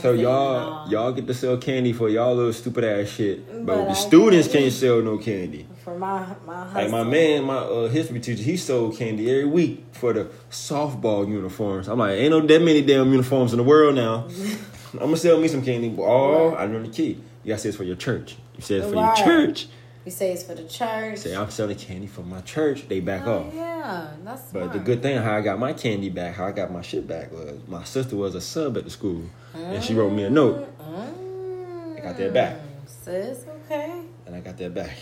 So 0.00 0.12
y'all, 0.12 0.88
y'all 0.90 1.12
get 1.12 1.26
to 1.26 1.34
sell 1.34 1.58
candy 1.58 1.92
for 1.92 2.08
y'all 2.08 2.34
little 2.34 2.54
stupid 2.54 2.84
ass 2.84 3.08
shit, 3.08 3.46
but, 3.66 3.66
But 3.66 3.84
the 3.84 3.90
I 3.90 3.92
students 3.92 4.48
can't 4.48 4.72
sell 4.72 5.02
no 5.02 5.18
candy. 5.18 5.66
For 5.88 5.98
my 5.98 6.26
my 6.46 6.64
hustle. 6.64 6.82
Like 6.82 6.90
my 6.90 7.04
man, 7.04 7.44
my 7.44 7.56
uh, 7.56 7.88
history 7.88 8.20
teacher, 8.20 8.42
he 8.42 8.56
sold 8.56 8.96
candy 8.96 9.30
every 9.30 9.46
week 9.46 9.84
for 9.92 10.12
the 10.12 10.24
softball 10.50 11.26
uniforms. 11.28 11.88
I'm 11.88 11.98
like, 11.98 12.12
ain't 12.18 12.30
no 12.30 12.40
that 12.40 12.62
many 12.62 12.82
damn 12.82 13.10
uniforms 13.10 13.52
in 13.52 13.56
the 13.58 13.64
world 13.64 13.94
now. 13.94 14.28
I'm 14.94 14.98
gonna 15.00 15.16
sell 15.16 15.38
me 15.40 15.48
some 15.48 15.62
candy. 15.62 15.94
Oh, 15.98 16.54
I 16.54 16.66
know 16.66 16.82
the 16.82 16.88
key. 16.88 17.20
You 17.44 17.48
gotta 17.52 17.58
say 17.60 17.68
it's 17.70 17.76
for 17.78 17.84
your 17.84 17.96
church. 17.96 18.36
You 18.56 18.62
say 18.62 18.76
it's 18.76 18.86
for 18.88 18.94
Right. 18.94 19.16
your 19.18 19.26
church. 19.26 19.68
You 20.04 20.12
say 20.12 20.32
it's 20.32 20.42
for 20.42 20.54
the 20.54 20.64
church. 20.64 21.18
Say 21.18 21.36
I'm 21.36 21.50
selling 21.50 21.76
candy 21.76 22.06
for 22.06 22.22
my 22.22 22.40
church. 22.40 22.88
They 22.88 23.00
back 23.00 23.26
Oh, 23.26 23.40
off. 23.40 23.54
yeah, 23.54 24.08
that's 24.24 24.42
But 24.52 24.72
the 24.72 24.78
good 24.78 25.02
thing, 25.02 25.18
how 25.18 25.34
I 25.36 25.40
got 25.42 25.58
my 25.58 25.72
candy 25.74 26.08
back, 26.08 26.34
how 26.34 26.46
I 26.46 26.52
got 26.52 26.70
my 26.72 26.80
shit 26.82 27.06
back 27.06 27.30
was 27.32 27.58
my 27.66 27.84
sister 27.84 28.16
was 28.16 28.34
a 28.34 28.40
sub 28.40 28.76
at 28.78 28.84
the 28.84 28.90
school, 28.90 29.24
and 29.54 29.82
she 29.84 29.94
wrote 29.94 30.12
me 30.12 30.24
a 30.24 30.30
note, 30.30 30.66
Mm. 30.80 31.98
I 31.98 32.00
got 32.00 32.16
that 32.16 32.32
back. 32.32 32.56
Sis, 32.86 33.44
okay. 33.66 34.00
and 34.26 34.34
I 34.34 34.40
got 34.40 34.56
that 34.58 34.72
back. 34.74 34.96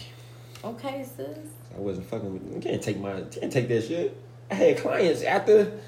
Okay, 0.67 1.05
sis. 1.17 1.29
I 1.77 1.81
wasn't 1.81 2.07
fucking 2.09 2.33
with. 2.33 2.55
You 2.55 2.61
can't 2.61 2.83
take 2.83 2.99
my. 2.99 3.19
You 3.19 3.27
can't 3.31 3.53
take 3.53 3.69
that 3.69 3.85
shit. 3.85 4.17
I 4.51 4.55
had 4.55 4.79
clients 4.79 5.23
after. 5.23 5.79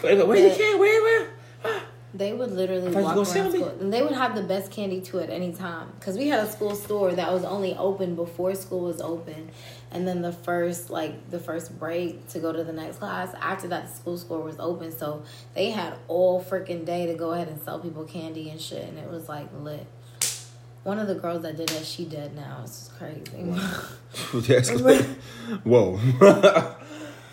Where 0.00 0.36
you 0.36 0.48
Yeah. 0.48 0.54
can? 0.56 0.78
Where? 0.78 1.02
Where? 1.02 1.28
Ah. 1.64 1.84
They 2.14 2.32
would 2.32 2.52
literally 2.52 2.88
I 2.88 2.92
thought 2.92 2.98
you 3.00 3.04
walk 3.06 3.16
around 3.16 3.52
school, 3.52 3.68
and 3.80 3.92
they 3.92 4.00
would 4.00 4.12
have 4.12 4.36
the 4.36 4.42
best 4.42 4.70
candy 4.70 5.00
too 5.00 5.18
at 5.18 5.30
any 5.30 5.52
time. 5.52 5.88
Cause 6.00 6.16
we 6.16 6.28
had 6.28 6.46
a 6.46 6.50
school 6.50 6.76
store 6.76 7.10
that 7.12 7.32
was 7.32 7.42
only 7.44 7.74
open 7.74 8.14
before 8.14 8.54
school 8.54 8.82
was 8.82 9.00
open, 9.00 9.50
and 9.90 10.06
then 10.06 10.22
the 10.22 10.30
first 10.30 10.90
like 10.90 11.28
the 11.30 11.40
first 11.40 11.76
break 11.76 12.28
to 12.28 12.38
go 12.38 12.52
to 12.52 12.62
the 12.62 12.72
next 12.72 12.98
class. 12.98 13.34
After 13.40 13.66
that, 13.68 13.88
the 13.88 13.94
school 13.96 14.16
store 14.16 14.40
was 14.42 14.54
open, 14.60 14.96
so 14.96 15.24
they 15.54 15.70
had 15.72 15.94
all 16.06 16.40
freaking 16.40 16.84
day 16.84 17.06
to 17.06 17.14
go 17.14 17.32
ahead 17.32 17.48
and 17.48 17.60
sell 17.60 17.80
people 17.80 18.04
candy 18.04 18.48
and 18.48 18.60
shit, 18.60 18.84
and 18.88 18.96
it 18.96 19.10
was 19.10 19.28
like 19.28 19.48
lit. 19.60 19.84
One 20.84 21.00
of 21.00 21.08
the 21.08 21.14
girls 21.16 21.42
that 21.42 21.56
did 21.56 21.68
that, 21.70 21.84
she 21.84 22.04
dead 22.04 22.36
now. 22.36 22.60
It's 22.62 22.88
just 22.90 22.96
crazy. 22.98 23.22
Whoa. 25.64 25.98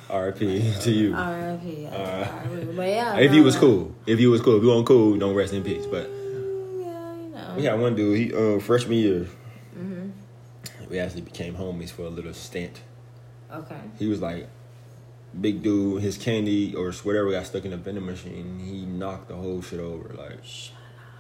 R.I.P. 0.10 0.74
to 0.82 0.92
you. 0.92 1.16
R.I.P. 1.16 1.86
Uh, 1.88 1.92
R.I.P. 1.98 2.66
But 2.76 2.88
yeah, 2.88 3.16
if 3.18 3.32
no, 3.32 3.38
you 3.38 3.44
was 3.44 3.56
cool, 3.56 3.96
if 4.06 4.20
you 4.20 4.30
was 4.30 4.42
cool, 4.42 4.58
if 4.58 4.64
you 4.64 4.70
weren't 4.70 4.86
cool, 4.86 5.18
don't 5.18 5.36
rest 5.36 5.54
in 5.54 5.64
peace. 5.64 5.86
But 5.86 6.10
Mm, 6.10 6.84
yeah, 6.84 7.14
you 7.16 7.30
know. 7.30 7.54
we 7.56 7.64
had 7.64 7.80
one 7.80 7.96
dude. 7.96 8.18
He 8.18 8.34
uh, 8.34 8.60
freshman 8.60 8.98
year. 8.98 9.28
Mm-hmm. 9.78 10.10
We 10.90 11.00
actually 11.00 11.22
became 11.22 11.56
homies 11.56 11.90
for 11.92 12.02
a 12.04 12.10
little 12.10 12.34
stint. 12.34 12.82
Okay. 13.54 13.80
He 14.00 14.08
was 14.08 14.22
like 14.22 14.50
big 15.40 15.64
dude. 15.64 16.02
His 16.02 16.18
candy 16.18 16.76
or 16.76 16.92
whatever 16.92 17.32
got 17.32 17.46
stuck 17.46 17.64
in 17.64 17.72
the 17.72 17.78
vending 17.78 18.06
machine. 18.06 18.60
He 18.60 18.86
knocked 18.86 19.30
the 19.30 19.36
whole 19.36 19.62
shit 19.62 19.80
over. 19.80 20.14
Like 20.14 20.40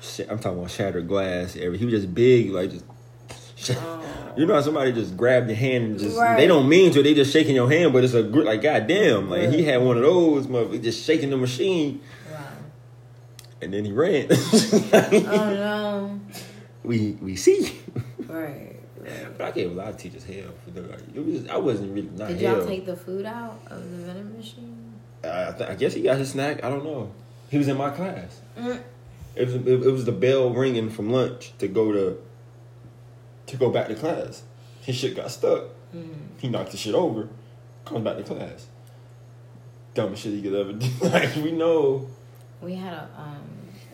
shit, 0.02 0.30
I'm 0.30 0.38
talking 0.39 0.60
about 0.60 0.71
shattered 0.71 1.08
glass. 1.08 1.56
Every 1.56 1.78
he 1.78 1.86
was 1.86 1.93
just 1.93 2.13
big, 2.13 2.50
like 2.52 2.71
just. 2.71 2.84
You 4.38 4.45
know 4.45 4.54
how 4.54 4.62
somebody 4.62 4.93
just 4.93 5.17
grabbed 5.17 5.50
your 5.50 5.58
hand 5.58 5.84
and 5.84 6.00
just 6.00 6.17
Right. 6.17 6.38
they 6.38 6.47
don't 6.47 6.69
mean 6.69 6.93
to, 6.93 7.04
they 7.04 7.13
just 7.13 7.34
shaking 7.34 7.54
your 7.54 7.69
hand, 7.69 7.91
but 7.91 8.02
it's 8.06 8.13
a 8.13 8.24
grip 8.24 8.45
like 8.45 8.62
goddamn. 8.62 9.30
Like 9.30 9.50
he 9.50 9.62
had 9.63 9.82
one 9.82 9.97
of 9.97 10.04
those, 10.04 10.47
motherfucker, 10.47 10.82
just 10.82 11.04
shaking 11.06 11.32
the 11.32 11.36
machine, 11.38 12.00
Wow. 12.32 12.39
and 13.62 13.74
then 13.74 13.84
he 13.84 13.91
ran. 13.91 14.28
Oh 14.32 15.10
no. 15.54 16.19
we 16.84 17.17
we 17.21 17.36
see. 17.36 17.78
Right. 18.26 18.78
right. 19.02 19.38
But 19.38 19.47
I 19.47 19.52
gave 19.52 19.71
a 19.71 19.74
lot 19.74 19.89
of 19.89 19.97
teachers 19.97 20.24
hell 20.24 20.54
for 20.63 20.71
the 20.71 20.84
like. 20.84 21.00
It 21.13 21.26
was 21.26 21.47
I 21.50 21.58
wasn't 21.58 21.93
really 21.93 22.10
not 22.15 22.30
Did 22.30 22.39
hell. 22.39 22.60
y'all 22.60 22.65
take 22.67 22.86
the 22.86 22.95
food 22.95 23.26
out 23.26 23.60
of 23.67 23.82
the 23.91 23.97
vending 23.97 24.38
machine? 24.38 24.93
I, 25.26 25.52
th- 25.52 25.69
I 25.69 25.76
guess 25.76 25.93
he 25.93 26.04
got 26.04 26.17
his 26.17 26.32
snack. 26.32 26.63
I 26.63 26.69
don't 26.69 26.86
know. 26.86 27.12
He 27.50 27.58
was 27.58 27.67
in 27.67 27.76
my 27.76 27.89
class. 27.89 28.39
Mm. 28.58 28.82
It 29.36 29.45
was 29.45 29.56
it, 29.56 29.67
it 29.67 29.91
was 29.91 30.06
the 30.06 30.13
bell 30.13 30.52
ringing 30.52 30.89
from 30.89 31.10
lunch 31.12 31.52
to 31.60 31.67
go 31.67 31.91
to 31.91 32.17
to 33.52 33.58
go 33.58 33.70
back 33.70 33.88
to 33.88 33.96
class. 33.96 34.44
His 34.82 34.96
shit 34.96 35.16
got 35.16 35.30
stuck. 35.32 35.66
Mm. 35.96 36.14
He 36.40 36.48
knocked 36.50 36.72
the 36.72 36.78
shit 36.78 36.96
over. 36.96 37.28
Comes 37.86 38.04
back 38.04 38.18
to 38.18 38.24
class. 38.24 38.68
Dumbest 39.94 40.24
shit 40.24 40.34
he 40.34 40.42
could 40.42 40.54
ever 40.56 40.74
do. 40.74 40.88
like 41.08 41.36
we 41.36 41.52
know. 41.52 42.08
We 42.62 42.76
had 42.76 42.94
a 42.94 43.10
um. 43.18 43.44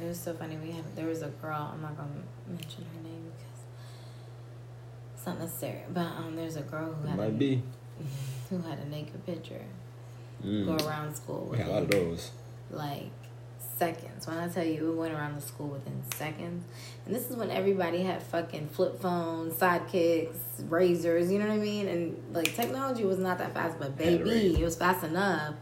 It 0.02 0.06
was 0.08 0.20
so 0.20 0.34
funny. 0.34 0.56
We 0.58 0.72
had 0.72 0.84
there 0.96 1.08
was 1.08 1.22
a 1.24 1.28
girl. 1.30 1.72
I'm 1.74 1.82
not 1.82 1.98
gonna 1.98 2.10
mention 2.48 2.86
her 2.96 3.02
name 3.04 3.32
because 3.36 3.64
it's 5.16 5.26
not 5.26 5.40
necessary. 5.40 5.82
But 5.94 6.06
um, 6.06 6.36
there's 6.36 6.56
a 6.56 6.62
girl 6.62 6.94
who 6.94 7.08
It 7.08 7.10
had 7.10 7.20
a, 7.20 7.24
might 7.24 7.40
be. 7.40 7.64
who 8.50 8.60
had 8.62 8.78
a 8.80 8.88
naked 8.90 9.26
picture 9.26 9.62
go 10.44 10.48
Mm. 10.48 10.88
around 10.88 11.16
school. 11.16 11.48
We 11.52 11.58
had 11.58 11.68
a 11.68 11.72
lot 11.72 11.84
of 11.84 11.90
those. 11.90 12.30
like 12.70 13.10
seconds. 13.78 14.28
When 14.28 14.38
I 14.38 14.48
tell 14.48 14.66
you, 14.66 14.92
it 14.92 14.96
went 14.96 15.14
around 15.14 15.36
the 15.36 15.42
school 15.42 15.68
within 15.68 16.02
seconds. 16.16 16.66
And 17.06 17.16
this 17.16 17.30
is 17.30 17.36
when 17.36 17.50
everybody 17.52 18.04
had 18.04 18.22
fucking 18.24 18.70
flip 18.70 19.00
phones, 19.02 19.54
sidekicks, 19.56 20.36
razors. 20.70 21.32
You 21.32 21.40
know 21.40 21.48
what 21.48 21.54
I 21.54 21.58
mean? 21.58 21.88
And 21.88 22.24
like 22.34 22.56
technology 22.56 23.06
was 23.06 23.20
not 23.20 23.38
that 23.38 23.54
fast, 23.54 23.80
but 23.80 23.98
baby, 23.98 24.56
it 24.60 24.64
was 24.64 24.76
fast 24.76 25.04
enough. 25.04 25.56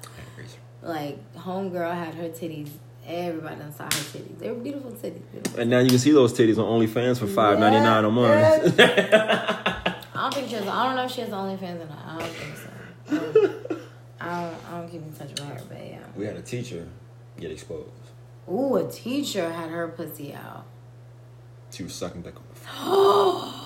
Like 0.82 1.18
homegirl 1.36 1.94
had 1.94 2.16
her 2.16 2.30
titties. 2.30 2.70
Everybody 3.08 3.58
done 3.58 3.74
saw 3.74 3.84
her 3.84 3.90
titties. 3.90 4.40
They 4.40 4.50
were 4.50 4.56
beautiful 4.56 4.92
titties. 4.92 5.22
Beautiful. 5.32 5.60
And 5.60 5.70
now 5.70 5.80
you 5.80 5.90
can 5.90 6.00
see 6.00 6.12
those 6.12 6.34
titties 6.34 6.58
on 6.58 6.66
OnlyFans 6.66 7.20
for 7.20 7.28
five 7.28 7.60
ninety 7.60 7.80
nine 7.80 8.06
a 8.06 8.12
month. 8.12 8.80
I 8.80 9.94
don't 10.14 10.34
think 10.34 10.50
she 10.50 10.56
has. 10.56 10.68
I 10.68 10.86
don't 10.86 10.96
know 10.96 11.06
if 11.06 11.12
she 11.12 11.22
has 11.22 11.30
OnlyFans 11.30 11.82
or 11.82 11.88
not. 11.88 12.06
I 12.06 12.20
don't 12.20 12.30
think 12.30 12.58
so. 12.58 12.70
I 13.08 13.16
don't, 13.16 13.82
I 14.20 14.42
don't, 14.42 14.66
I 14.68 14.80
don't 14.80 14.90
keep 14.90 15.02
in 15.02 15.14
touch 15.14 15.30
with 15.30 15.40
her, 15.40 15.62
but 15.70 15.78
yeah. 15.86 16.00
we 16.16 16.26
had 16.26 16.36
a 16.36 16.42
teacher 16.42 16.88
get 17.40 17.52
exposed. 17.52 18.05
Ooh, 18.52 18.76
a 18.76 18.90
teacher 18.90 19.52
had 19.52 19.70
her 19.70 19.88
pussy 19.88 20.34
out. 20.34 20.66
She 21.72 21.84
was 21.84 21.94
sucking 21.94 22.22
dick 22.22 22.36
phone. 22.54 23.54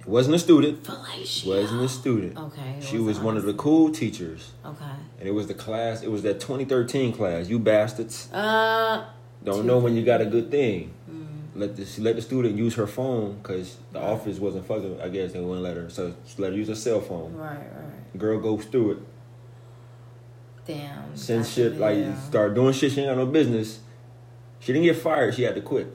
It 0.00 0.10
wasn't 0.10 0.36
a 0.36 0.38
student. 0.38 0.84
Fellatio. 0.84 1.48
Wasn't 1.48 1.82
a 1.82 1.88
student. 1.88 2.38
Okay. 2.38 2.76
She 2.80 2.96
was 2.98 3.18
one 3.18 3.36
of 3.36 3.42
the 3.42 3.54
cool 3.54 3.90
teachers. 3.90 4.52
Okay. 4.64 4.84
And 5.18 5.28
it 5.28 5.32
was 5.32 5.48
the 5.48 5.54
class, 5.54 6.02
it 6.04 6.10
was 6.12 6.22
that 6.22 6.38
2013 6.38 7.12
class. 7.12 7.48
You 7.48 7.58
bastards. 7.58 8.32
Uh. 8.32 9.04
Don't 9.42 9.66
know 9.66 9.78
when 9.78 9.96
you 9.96 10.04
got 10.04 10.20
a 10.20 10.26
good 10.26 10.48
thing. 10.48 10.92
Mm, 11.10 11.26
Let 11.56 11.74
the, 11.74 11.84
she 11.84 12.00
let 12.02 12.14
the 12.14 12.22
student 12.22 12.56
use 12.56 12.74
her 12.76 12.86
phone 12.86 13.38
because 13.42 13.78
the 13.92 14.00
office 14.00 14.38
wasn't 14.38 14.64
fucking, 14.68 15.00
I 15.00 15.08
guess 15.08 15.32
they 15.32 15.40
wouldn't 15.40 15.64
let 15.64 15.76
her. 15.76 15.90
So 15.90 16.14
she 16.24 16.40
let 16.40 16.52
her 16.52 16.56
use 16.56 16.68
her 16.68 16.76
cell 16.76 17.00
phone. 17.00 17.34
right. 17.34 17.56
Right. 17.58 18.16
Girl 18.18 18.38
goes 18.38 18.64
through 18.66 18.92
it. 18.92 18.98
Damn. 20.66 21.16
Send 21.16 21.46
shit, 21.46 21.78
like, 21.78 22.04
start 22.28 22.54
doing 22.54 22.72
shit 22.74 22.92
she 22.92 23.00
ain't 23.00 23.10
got 23.10 23.16
no 23.18 23.26
business. 23.26 23.80
She 24.66 24.72
didn't 24.72 24.84
get 24.86 24.96
fired. 24.96 25.32
She 25.32 25.44
had 25.44 25.54
to 25.54 25.60
quit. 25.60 25.86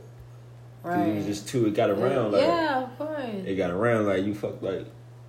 Right. 0.82 1.10
It 1.10 1.16
was 1.18 1.26
just 1.26 1.50
too, 1.50 1.66
it 1.68 1.74
got 1.74 1.90
around. 1.90 2.32
Like, 2.32 2.42
yeah, 2.44 2.84
of 2.84 2.98
course. 2.98 3.20
It 3.46 3.56
got 3.58 3.70
around 3.70 4.06
like 4.08 4.24
you 4.24 4.34
fuck 4.34 4.62
like 4.62 4.86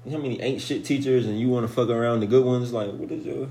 how 0.09 0.18
many 0.18 0.40
ain't 0.40 0.62
shit 0.62 0.85
teachers 0.85 1.26
and 1.26 1.40
you 1.40 1.48
want 1.48 1.66
to 1.66 1.72
fuck 1.72 1.88
around 1.88 2.20
the 2.20 2.26
good 2.28 2.44
ones 2.44 2.72
like 2.72 2.92
what 2.92 3.11
is 3.11 3.26
your 3.26 3.49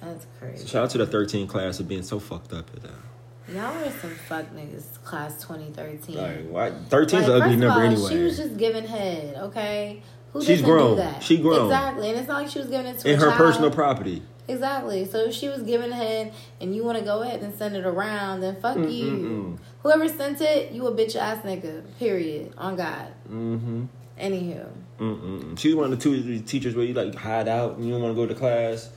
That's 0.00 0.24
crazy. 0.38 0.66
shout 0.68 0.84
out 0.84 0.90
to 0.90 0.98
the 0.98 1.06
13 1.06 1.48
class 1.48 1.80
of 1.80 1.88
being 1.88 2.04
so 2.04 2.20
fucked 2.20 2.52
up 2.52 2.70
at 2.76 2.82
that 2.84 3.52
Y'all 3.52 3.74
were 3.74 3.90
some 3.90 4.10
fuck 4.28 4.46
niggas, 4.54 5.02
class 5.04 5.42
2013. 5.42 6.16
like 6.16 6.48
why 6.48 6.70
13's 6.88 7.12
Like, 7.12 7.24
an 7.26 7.42
ugly 7.42 7.56
number 7.56 7.80
all, 7.80 7.86
anyway 7.90 8.10
She 8.10 8.22
was 8.22 8.36
just 8.36 8.56
giving 8.56 8.86
head, 8.86 9.34
okay? 9.36 10.00
Who 10.32 10.42
She's 10.44 10.62
grown. 10.62 10.90
Do 10.96 11.02
that? 11.02 11.22
She 11.24 11.38
grown. 11.38 11.66
Exactly, 11.66 12.08
and 12.10 12.18
it's 12.18 12.28
not 12.28 12.42
like 12.42 12.50
she 12.50 12.60
was 12.60 12.68
giving 12.68 12.86
it 12.86 12.98
to 13.00 13.10
in 13.12 13.18
her 13.18 13.26
child. 13.26 13.36
personal 13.36 13.70
property 13.72 14.22
Exactly. 14.46 15.04
So 15.06 15.18
if 15.26 15.34
she 15.34 15.48
was 15.48 15.62
giving 15.62 15.90
head, 15.90 16.32
and 16.60 16.76
you 16.76 16.84
want 16.84 16.98
to 16.98 17.04
go 17.04 17.22
ahead 17.22 17.42
and 17.42 17.54
send 17.54 17.76
it 17.76 17.86
around, 17.86 18.40
then 18.40 18.60
fuck 18.60 18.76
you. 18.76 18.82
Mm-mm-mm. 18.84 19.58
Whoever 19.82 20.08
sent 20.08 20.40
it, 20.40 20.72
you 20.72 20.86
a 20.86 20.92
bitch 20.92 21.16
ass 21.16 21.44
nigga. 21.44 21.82
Period. 21.98 22.52
On 22.58 22.76
God. 22.76 23.08
mm-hmm 23.28 23.84
Anywho, 24.18 24.68
Mm-mm. 25.00 25.58
She's 25.58 25.74
one 25.74 25.86
of 25.86 25.90
the 25.90 25.96
two 25.96 26.38
teachers 26.40 26.76
where 26.76 26.84
you 26.84 26.94
like 26.94 27.14
hide 27.16 27.48
out 27.48 27.76
and 27.76 27.84
you 27.84 27.92
don't 27.92 28.02
want 28.02 28.14
to 28.14 28.22
go 28.22 28.26
to 28.26 28.34
class. 28.34 28.90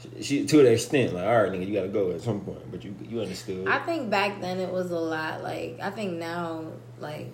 She, 0.00 0.22
she 0.22 0.46
to 0.46 0.56
the 0.58 0.72
extent 0.72 1.12
like, 1.12 1.24
all 1.24 1.42
right, 1.42 1.50
nigga, 1.50 1.66
you 1.66 1.74
gotta 1.74 1.88
go 1.88 2.12
at 2.12 2.20
some 2.20 2.40
point, 2.40 2.70
but 2.70 2.84
you 2.84 2.94
you 3.08 3.20
understood. 3.20 3.66
I 3.66 3.80
think 3.80 4.10
back 4.10 4.40
then 4.40 4.60
it 4.60 4.70
was 4.70 4.92
a 4.92 4.98
lot. 4.98 5.42
Like 5.42 5.78
I 5.82 5.90
think 5.90 6.18
now, 6.18 6.66
like 7.00 7.32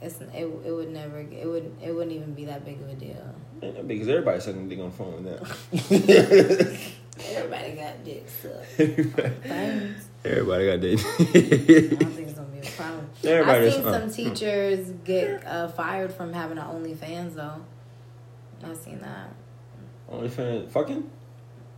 it's 0.00 0.18
it, 0.20 0.46
it 0.64 0.72
would 0.72 0.90
never 0.90 1.18
it 1.18 1.46
would 1.46 1.74
it 1.82 1.92
wouldn't 1.92 2.16
even 2.16 2.32
be 2.32 2.46
that 2.46 2.64
big 2.64 2.80
of 2.80 2.88
a 2.88 2.94
deal. 2.94 3.34
Because 3.62 4.08
everybody's 4.08 4.44
sucking 4.44 4.68
dick 4.68 4.80
on 4.80 4.86
the 4.86 4.96
phone 4.96 5.24
now. 5.24 5.38
Everybody 7.24 7.72
got 7.72 8.04
dicks. 8.04 8.32
So. 8.42 8.62
Everybody 8.78 9.94
everybody 10.24 10.66
got 10.66 10.80
dicks. 10.80 11.04
I 11.04 11.14
don't 11.14 12.12
think 12.12 12.28
it's 12.28 12.32
gonna 12.38 12.48
be 12.48 12.58
a 12.66 12.70
problem. 12.70 13.08
Everybody 13.24 13.66
I've 13.66 13.72
seen 13.72 13.80
is- 13.82 13.86
uh, 13.86 14.00
some 14.00 14.10
teachers 14.10 14.90
get 15.04 15.46
uh, 15.46 15.68
fired 15.68 16.12
from 16.14 16.32
having 16.32 16.58
an 16.58 16.64
OnlyFans 16.66 17.34
though. 17.34 17.64
I've 18.64 18.76
seen 18.76 18.98
that. 19.00 19.32
OnlyFans 20.10 20.70
fucking? 20.70 21.08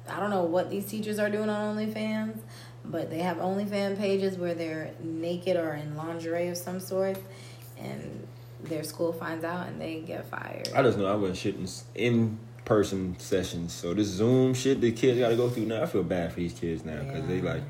I 0.09 0.21
don't 0.21 0.31
know 0.31 0.45
what 0.45 0.71
these 0.71 0.85
teachers 0.87 1.19
are 1.19 1.31
doing 1.31 1.49
on 1.49 1.77
OnlyFans, 1.77 2.39
but 2.85 3.11
they 3.11 3.19
have 3.21 3.39
OnlyFans 3.39 3.97
pages 3.99 4.37
where 4.39 4.55
they're 4.55 4.93
naked 5.03 5.57
or 5.57 5.73
in 5.75 5.97
lingerie 5.97 6.49
of 6.49 6.57
some 6.59 6.81
sort, 6.81 7.19
and 7.79 8.27
their 8.63 8.85
school 8.85 9.13
finds 9.13 9.45
out 9.45 9.67
and 9.69 9.81
they 9.81 10.01
get 10.01 10.27
fired. 10.27 10.69
I 10.75 10.83
just 10.83 10.99
know 10.99 11.07
I 11.07 11.15
wasn't 11.15 11.39
shitting 11.39 11.83
in 11.95 12.39
person 12.65 13.19
sessions. 13.19 13.73
So 13.73 13.95
this 13.95 14.09
Zoom 14.09 14.55
shit 14.55 14.81
the 14.81 14.93
kids 14.93 15.19
got 15.19 15.29
to 15.29 15.37
go 15.37 15.49
through 15.51 15.67
now, 15.67 15.83
I 15.83 15.87
feel 15.87 16.03
bad 16.03 16.33
for 16.33 16.41
these 16.41 16.55
kids 16.55 16.85
now 16.85 17.03
because 17.03 17.27
they 17.27 17.41
like. 17.41 17.63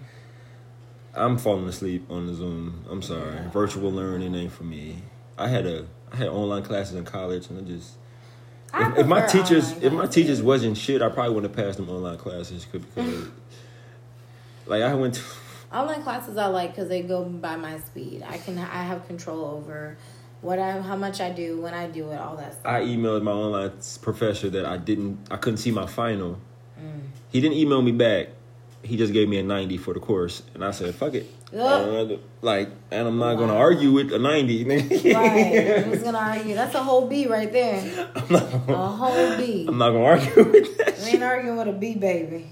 I'm 1.17 1.39
falling 1.39 1.69
asleep 1.69 2.11
on 2.11 2.27
the 2.27 2.35
Zoom. 2.35 2.85
I'm 2.91 3.01
sorry. 3.01 3.35
Yeah. 3.35 3.51
Virtual 3.51 3.93
learning 3.93 4.35
ain't 4.35 4.53
for 4.53 4.65
me. 4.65 4.97
I 5.39 5.47
had 5.49 5.65
a 5.65 5.87
I 6.13 6.17
had 6.17 6.29
online 6.29 6.63
classes 6.63 6.95
in 6.97 7.05
college 7.05 7.49
and 7.51 7.59
I 7.59 7.63
just 7.63 7.95
I 8.73 8.91
if, 8.91 8.99
if 8.99 9.07
my 9.07 9.25
teachers 9.27 9.73
if 9.83 9.93
my 9.93 10.07
teachers 10.07 10.43
wasn't 10.43 10.77
shit, 10.77 11.03
I 11.03 11.09
probably 11.09 11.35
wouldn't 11.35 11.57
have 11.57 11.67
passed 11.67 11.79
them 11.79 11.89
online 11.89 12.19
classes 12.19 12.67
because 12.71 12.85
like 14.67 14.83
I 14.83 14.95
went 14.95 15.15
to 15.15 15.23
Online 15.73 16.03
classes 16.03 16.37
I 16.37 16.47
like 16.47 16.71
because 16.71 16.89
they 16.89 17.03
go 17.03 17.25
by 17.25 17.57
my 17.57 17.81
speed. 17.81 18.25
I 18.25 18.39
can 18.39 18.59
I 18.59 18.85
have 18.85 19.07
control 19.09 19.45
over 19.45 19.97
what 20.45 20.59
I 20.59 20.81
how 20.81 20.97
much 20.97 21.21
I 21.21 21.31
do 21.31 21.61
when 21.61 21.75
I 21.75 21.87
do 21.87 22.11
it, 22.11 22.21
all 22.21 22.37
that 22.37 22.53
stuff. 22.53 22.67
I 22.67 22.83
emailed 22.83 23.23
my 23.23 23.33
online 23.33 23.73
professor 24.03 24.51
that 24.51 24.67
I 24.67 24.77
didn't 24.77 25.27
I 25.31 25.37
couldn't 25.37 25.59
see 25.59 25.71
my 25.71 25.87
final. 25.87 26.39
Mm. 26.79 27.01
He 27.31 27.41
didn't 27.41 27.57
email 27.57 27.83
me 27.83 27.93
back. 27.93 28.29
He 28.83 28.99
just 28.99 29.15
gave 29.15 29.31
me 29.31 29.39
a 29.39 29.43
90 29.43 29.79
for 29.79 29.95
the 29.95 30.01
course 30.01 30.43
and 30.53 30.63
I 30.63 30.71
said, 30.71 30.95
"Fuck 30.95 31.15
it." 31.15 31.27
Uh, 31.53 32.17
like 32.43 32.69
and 32.91 33.09
I'm 33.09 33.19
not 33.19 33.37
going 33.37 33.49
to 33.49 33.57
argue 33.57 33.93
with 33.93 34.13
a 34.13 34.19
90. 34.19 34.65
right? 34.65 35.85
Who's 35.85 36.03
gonna 36.03 36.19
argue? 36.19 36.55
That's 36.55 36.75
a 36.75 36.83
whole 36.83 37.09
B 37.09 37.27
right 37.27 37.51
there. 37.51 38.09
I'm 38.17 38.29
not 38.29 38.43
A 38.43 38.59
gonna, 38.67 38.89
whole 38.89 39.37
B. 39.37 39.67
I'm 39.69 39.79
not 39.79 39.91
going 39.91 40.19
to 40.19 40.27
argue 40.27 40.53
with 40.53 40.79
that. 40.79 40.99
We 41.05 41.11
ain't 41.13 41.23
arguing 41.23 41.57
with 41.57 41.69
a 41.69 41.73
B 41.73 41.95
baby. 41.95 42.51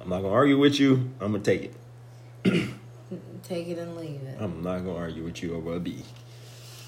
I'm 0.00 0.08
not 0.08 0.20
going 0.20 0.32
to 0.32 0.36
argue 0.36 0.58
with 0.58 0.78
you. 0.78 1.10
I'm 1.20 1.32
going 1.32 1.42
to 1.42 1.50
take 1.50 1.72
it. 2.44 2.68
Take 3.42 3.68
it 3.68 3.78
and 3.78 3.96
leave 3.96 4.22
it. 4.22 4.36
I'm 4.40 4.62
not 4.62 4.80
going 4.84 4.96
to 4.96 5.00
argue 5.00 5.24
with 5.24 5.42
you 5.42 5.54
over 5.56 5.74
a 5.74 5.80
B. 5.80 6.04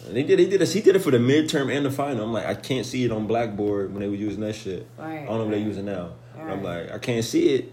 And 0.06 0.16
he 0.16 0.22
did 0.22 0.38
he 0.38 0.46
did 0.46 0.60
it 0.60 0.68
he 0.68 0.80
did 0.80 0.96
it 0.96 0.98
for 1.00 1.10
the 1.10 1.18
midterm 1.18 1.74
and 1.74 1.86
the 1.86 1.90
final. 1.90 2.24
I'm 2.24 2.32
like, 2.32 2.46
I 2.46 2.54
can't 2.54 2.84
see 2.86 3.04
it 3.04 3.10
on 3.12 3.26
Blackboard 3.26 3.92
when 3.92 4.00
they 4.02 4.08
were 4.08 4.14
using 4.14 4.40
that 4.40 4.54
shit. 4.54 4.86
Right. 4.98 5.20
I 5.22 5.24
don't 5.24 5.26
know 5.26 5.38
what 5.44 5.50
they're 5.50 5.58
right. 5.60 5.66
using 5.66 5.84
now. 5.86 6.12
I'm 6.38 6.62
like, 6.62 6.90
I 6.92 6.98
can't 6.98 7.24
see 7.24 7.54
it. 7.54 7.72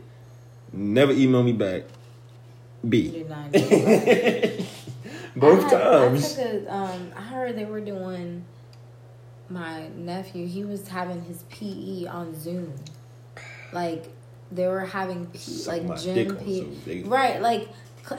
Never 0.72 1.12
email 1.12 1.44
me 1.44 1.52
back. 1.52 1.84
B. 2.88 3.12
did 3.12 3.30
not 3.30 3.52
do. 3.52 4.64
Both 5.36 5.66
I 5.66 5.70
had- 5.70 5.82
times. 6.12 6.40
I 6.40 6.66
um, 6.68 7.12
I 7.16 7.22
heard 7.22 7.56
they 7.58 7.66
were 7.66 7.82
doing. 7.82 8.46
My 9.50 9.90
nephew, 9.90 10.48
he 10.48 10.64
was 10.64 10.88
having 10.88 11.24
his 11.26 11.44
PE 11.50 12.06
on 12.06 12.34
Zoom. 12.40 12.74
Like 13.74 14.06
they 14.52 14.68
were 14.68 14.86
having 14.86 15.26
P, 15.28 15.40
like 15.68 16.00
gym 16.02 16.30
on 16.32 16.38
P, 16.38 16.60
Zoom, 16.62 16.76
nigga. 16.86 17.10
right? 17.10 17.42
Like 17.42 17.68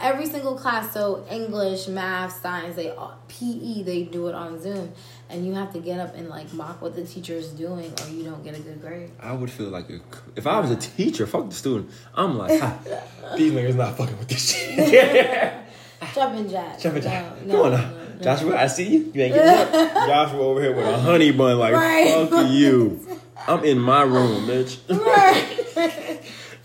every 0.00 0.26
single 0.26 0.54
class. 0.54 0.92
So 0.92 1.24
English, 1.30 1.88
math, 1.88 2.40
science, 2.40 2.76
they 2.76 2.90
all- 2.90 3.18
PE 3.28 3.82
they 3.82 4.02
do 4.04 4.28
it 4.28 4.34
on 4.34 4.60
Zoom, 4.60 4.92
and 5.30 5.46
you 5.46 5.54
have 5.54 5.72
to 5.72 5.78
get 5.80 5.98
up 5.98 6.14
and 6.14 6.28
like 6.28 6.52
mock 6.52 6.80
what 6.82 6.94
the 6.94 7.04
teacher 7.04 7.34
is 7.34 7.48
doing, 7.48 7.92
or 8.02 8.08
you 8.10 8.24
don't 8.24 8.44
get 8.44 8.54
a 8.56 8.60
good 8.60 8.80
grade. 8.80 9.10
I 9.20 9.32
would 9.32 9.50
feel 9.50 9.68
like 9.68 9.88
a, 9.90 10.00
if 10.36 10.46
I 10.46 10.60
was 10.60 10.70
a 10.70 10.76
teacher, 10.76 11.26
fuck 11.26 11.48
the 11.48 11.54
student. 11.54 11.90
I'm 12.14 12.36
like, 12.38 12.50
these 13.36 13.52
niggas 13.52 13.74
not 13.74 13.96
fucking 13.96 14.18
with 14.18 14.28
this 14.28 14.52
shit. 14.54 15.52
Jumping 16.14 16.48
jack. 16.50 16.78
Jumping 16.80 17.04
No, 17.04 17.08
jack. 17.10 17.42
no, 17.46 17.52
Come 17.62 17.62
on 17.66 17.72
now. 17.80 17.90
no. 17.90 18.22
Joshua, 18.22 18.56
I 18.56 18.66
see 18.66 18.88
you. 18.88 18.98
You 19.14 19.22
ain't 19.22 19.34
getting 19.34 19.76
up. 19.76 19.92
Joshua 20.08 20.40
over 20.40 20.60
here 20.60 20.74
with 20.76 20.86
a 20.86 20.98
honey 20.98 21.32
bun, 21.32 21.58
like, 21.58 21.72
Right. 21.74 22.28
fuck 22.28 22.50
you. 22.50 23.00
I'm 23.48 23.64
in 23.64 23.78
my 23.78 24.02
room, 24.02 24.46
bitch. 24.46 24.78
Right. 24.88 26.11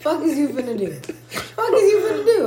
Fuck 0.08 0.24
is 0.24 0.38
you 0.38 0.48
finna 0.50 0.78
do? 0.78 0.90
Fuck 0.94 1.74
is 1.74 1.92
you 1.92 2.00
finna 2.06 2.26
do? 2.26 2.38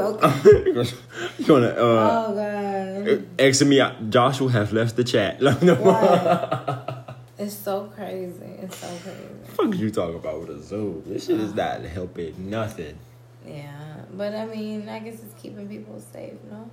Okay. 0.80 0.94
You're 1.38 1.46
gonna, 1.46 1.66
uh, 1.68 2.26
Oh 2.28 2.34
god. 2.34 3.26
X 3.38 3.62
me 3.62 3.82
out. 3.82 4.08
Joshua 4.08 4.50
has 4.50 4.72
left 4.72 4.96
the 4.96 5.04
chat. 5.04 5.42
Right. 5.42 7.04
It's 7.38 7.54
so 7.54 7.84
crazy. 7.94 8.52
It's 8.62 8.78
so 8.78 8.86
crazy. 9.02 9.28
fuck 9.44 9.74
you 9.78 9.90
talking 9.90 10.14
about 10.14 10.40
with 10.40 10.50
a 10.58 10.62
Zoom? 10.62 11.02
This 11.06 11.26
shit 11.26 11.38
is 11.38 11.54
not 11.54 11.82
helping 11.82 12.48
nothing. 12.48 12.98
Yeah, 13.46 14.04
but 14.14 14.34
I 14.34 14.46
mean, 14.46 14.88
I 14.88 15.00
guess 15.00 15.22
it's 15.22 15.34
keeping 15.42 15.68
people 15.68 16.00
safe, 16.00 16.34
no? 16.50 16.70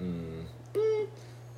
Mm. 0.00 0.44
Mm. 0.72 1.06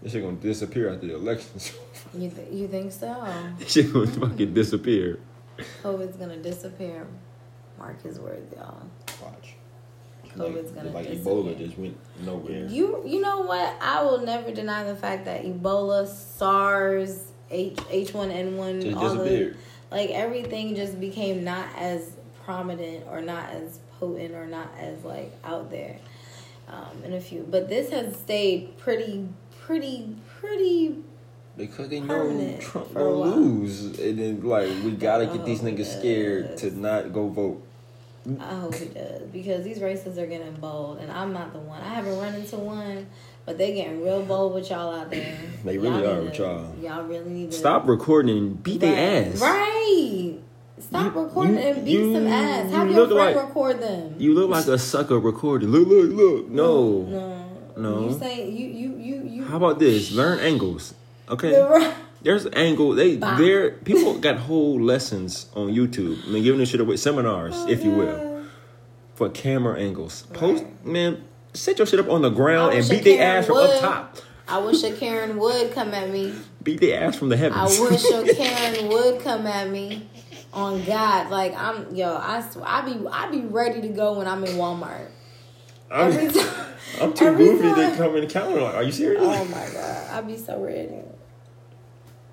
This 0.02 0.10
shit 0.12 0.22
gonna 0.24 0.36
disappear 0.36 0.92
after 0.92 1.06
the 1.06 1.14
elections. 1.14 1.72
You 2.14 2.28
th- 2.30 2.52
you 2.52 2.66
think 2.68 2.90
so? 2.92 3.14
this 3.58 3.72
shit 3.72 3.92
gonna 3.92 4.08
fucking 4.08 4.52
disappear. 4.54 5.20
COVID's 5.84 6.16
gonna 6.16 6.36
disappear. 6.38 7.06
Mark 7.82 8.00
his 8.00 8.20
words, 8.20 8.54
y'all. 8.54 8.80
Watch. 9.20 9.54
COVID's 10.36 10.70
gonna 10.70 10.90
like 10.90 11.08
disappear. 11.08 11.32
Ebola 11.32 11.58
just 11.58 11.76
went 11.76 11.98
nowhere. 12.24 12.66
You 12.66 13.02
you 13.04 13.20
know 13.20 13.40
what? 13.40 13.74
I 13.80 14.02
will 14.02 14.24
never 14.24 14.52
deny 14.52 14.84
the 14.84 14.94
fact 14.94 15.24
that 15.24 15.44
Ebola, 15.44 16.06
SARS, 16.06 17.32
H 17.50 17.78
H 17.90 18.14
one 18.14 18.30
N 18.30 18.56
one, 18.56 18.80
just 18.80 18.96
all 18.96 19.14
the 19.16 19.24
disappeared. 19.24 19.56
like 19.90 20.10
everything 20.10 20.76
just 20.76 21.00
became 21.00 21.42
not 21.42 21.66
as 21.76 22.12
prominent 22.44 23.04
or 23.10 23.20
not 23.20 23.50
as 23.50 23.80
potent 23.98 24.34
or 24.36 24.46
not 24.46 24.72
as 24.78 25.02
like 25.02 25.32
out 25.42 25.68
there 25.68 25.96
um, 26.68 27.02
in 27.04 27.14
a 27.14 27.20
few. 27.20 27.44
But 27.50 27.68
this 27.68 27.90
has 27.90 28.16
stayed 28.16 28.78
pretty, 28.78 29.28
pretty, 29.60 30.14
pretty. 30.38 31.02
Because 31.56 31.88
they 31.88 31.98
know 32.00 32.58
Trump 32.60 32.94
gonna 32.94 33.10
lose, 33.10 33.98
and 33.98 34.18
then 34.18 34.40
like 34.40 34.68
we 34.84 34.92
gotta 34.92 35.26
get 35.26 35.44
these 35.44 35.60
niggas 35.60 35.98
scared 35.98 36.56
to 36.58 36.70
not 36.70 37.12
go 37.12 37.26
vote. 37.26 37.66
I 38.40 38.54
hope 38.54 38.74
it 38.80 38.94
does 38.94 39.22
because 39.32 39.64
these 39.64 39.80
races 39.80 40.16
are 40.18 40.26
getting 40.26 40.52
bold, 40.54 40.98
and 40.98 41.10
I'm 41.10 41.32
not 41.32 41.52
the 41.52 41.58
one. 41.58 41.80
I 41.80 41.88
haven't 41.94 42.16
run 42.18 42.34
into 42.34 42.56
one, 42.56 43.06
but 43.44 43.58
they 43.58 43.74
getting 43.74 44.02
real 44.02 44.22
bold 44.22 44.54
with 44.54 44.70
y'all 44.70 44.94
out 44.94 45.10
there. 45.10 45.36
They 45.64 45.76
really 45.78 46.02
Y'all 46.02 46.10
are 46.18 46.22
with 46.22 46.38
y'all. 46.38 46.74
Y'all 46.80 47.02
really 47.04 47.30
need 47.30 47.50
to 47.50 47.56
Stop 47.58 47.88
recording 47.88 48.36
and 48.38 48.62
beat 48.62 48.80
their 48.80 49.26
ass. 49.32 49.40
Right. 49.40 50.34
Stop 50.78 51.14
You- 51.14 51.20
recording 51.22 51.54
you- 51.54 51.60
and 51.60 51.84
beat 51.84 51.92
you- 51.92 52.14
some 52.14 52.26
ass. 52.28 52.70
you 52.70 52.76
Have 52.76 52.90
your 52.90 52.96
look 53.06 53.10
friend 53.10 53.36
like- 53.36 53.46
record 53.48 53.80
them. 53.80 54.14
You 54.18 54.34
look 54.34 54.50
like 54.50 54.66
a 54.68 54.78
sucker 54.78 55.18
recording. 55.18 55.70
Look, 55.70 55.88
look, 55.88 56.10
look. 56.12 56.48
No. 56.48 57.02
No. 57.02 57.38
No. 57.76 58.08
You 58.08 58.18
say 58.18 58.48
you 58.50 58.66
you 58.68 58.96
you 58.98 59.22
you. 59.28 59.44
How 59.44 59.56
about 59.56 59.78
this? 59.80 60.12
Learn 60.12 60.38
angles. 60.38 60.94
Okay. 61.28 61.52
The 62.22 62.32
right- 62.32 62.42
There's 62.42 62.54
angle. 62.54 62.92
They 62.94 63.16
Bye. 63.16 63.36
there. 63.36 63.70
People 63.72 64.18
got 64.18 64.36
whole 64.38 64.80
lessons 64.80 65.46
on 65.54 65.68
YouTube. 65.68 66.24
I 66.26 66.30
mean, 66.30 66.42
giving 66.42 66.60
this 66.60 66.70
shit 66.70 66.80
away 66.80 66.96
seminars, 66.96 67.56
if 67.68 67.84
you 67.84 67.90
will, 67.90 68.44
for 69.14 69.28
camera 69.28 69.78
angles. 69.78 70.22
Post 70.32 70.64
man, 70.84 71.24
set 71.54 71.78
your 71.78 71.86
shit 71.86 72.00
up 72.00 72.08
on 72.08 72.22
the 72.22 72.30
ground 72.30 72.74
and 72.74 72.88
beat 72.88 73.04
their 73.04 73.16
Karen 73.18 73.38
ass 73.38 73.46
from 73.46 73.56
up 73.56 73.80
top. 73.80 74.18
I 74.48 74.58
wish 74.58 74.82
a 74.82 74.92
Karen 74.92 75.38
would 75.38 75.72
come 75.72 75.94
at 75.94 76.10
me. 76.10 76.34
Beat 76.62 76.80
their 76.80 77.02
ass 77.02 77.16
from 77.16 77.28
the 77.28 77.36
heavens. 77.36 77.78
I 77.78 77.82
wish 77.82 78.04
a 78.04 78.34
Karen 78.36 78.88
would 78.88 79.20
come 79.20 79.46
at 79.46 79.70
me. 79.70 80.08
On 80.52 80.84
God, 80.84 81.30
like 81.30 81.54
I'm 81.56 81.94
yo, 81.94 82.14
I 82.14 82.42
sw- 82.42 82.58
I 82.62 82.82
be 82.82 83.06
I 83.10 83.30
be 83.30 83.40
ready 83.40 83.80
to 83.80 83.88
go 83.88 84.18
when 84.18 84.26
I'm 84.28 84.44
in 84.44 84.56
Walmart. 84.56 85.08
I'm, 85.90 86.12
Every 86.12 86.30
time. 86.40 86.66
I'm 87.00 87.14
too 87.14 87.24
every 87.24 87.44
goofy 87.46 87.68
to 87.68 87.96
come 87.96 88.14
in 88.16 88.26
the 88.26 88.30
counter. 88.30 88.60
Like, 88.60 88.74
are 88.74 88.82
you 88.82 88.92
serious? 88.92 89.22
Oh 89.24 89.44
my 89.46 89.66
God, 89.72 90.10
I'd 90.10 90.26
be 90.26 90.36
so 90.36 90.60
ready. 90.62 90.90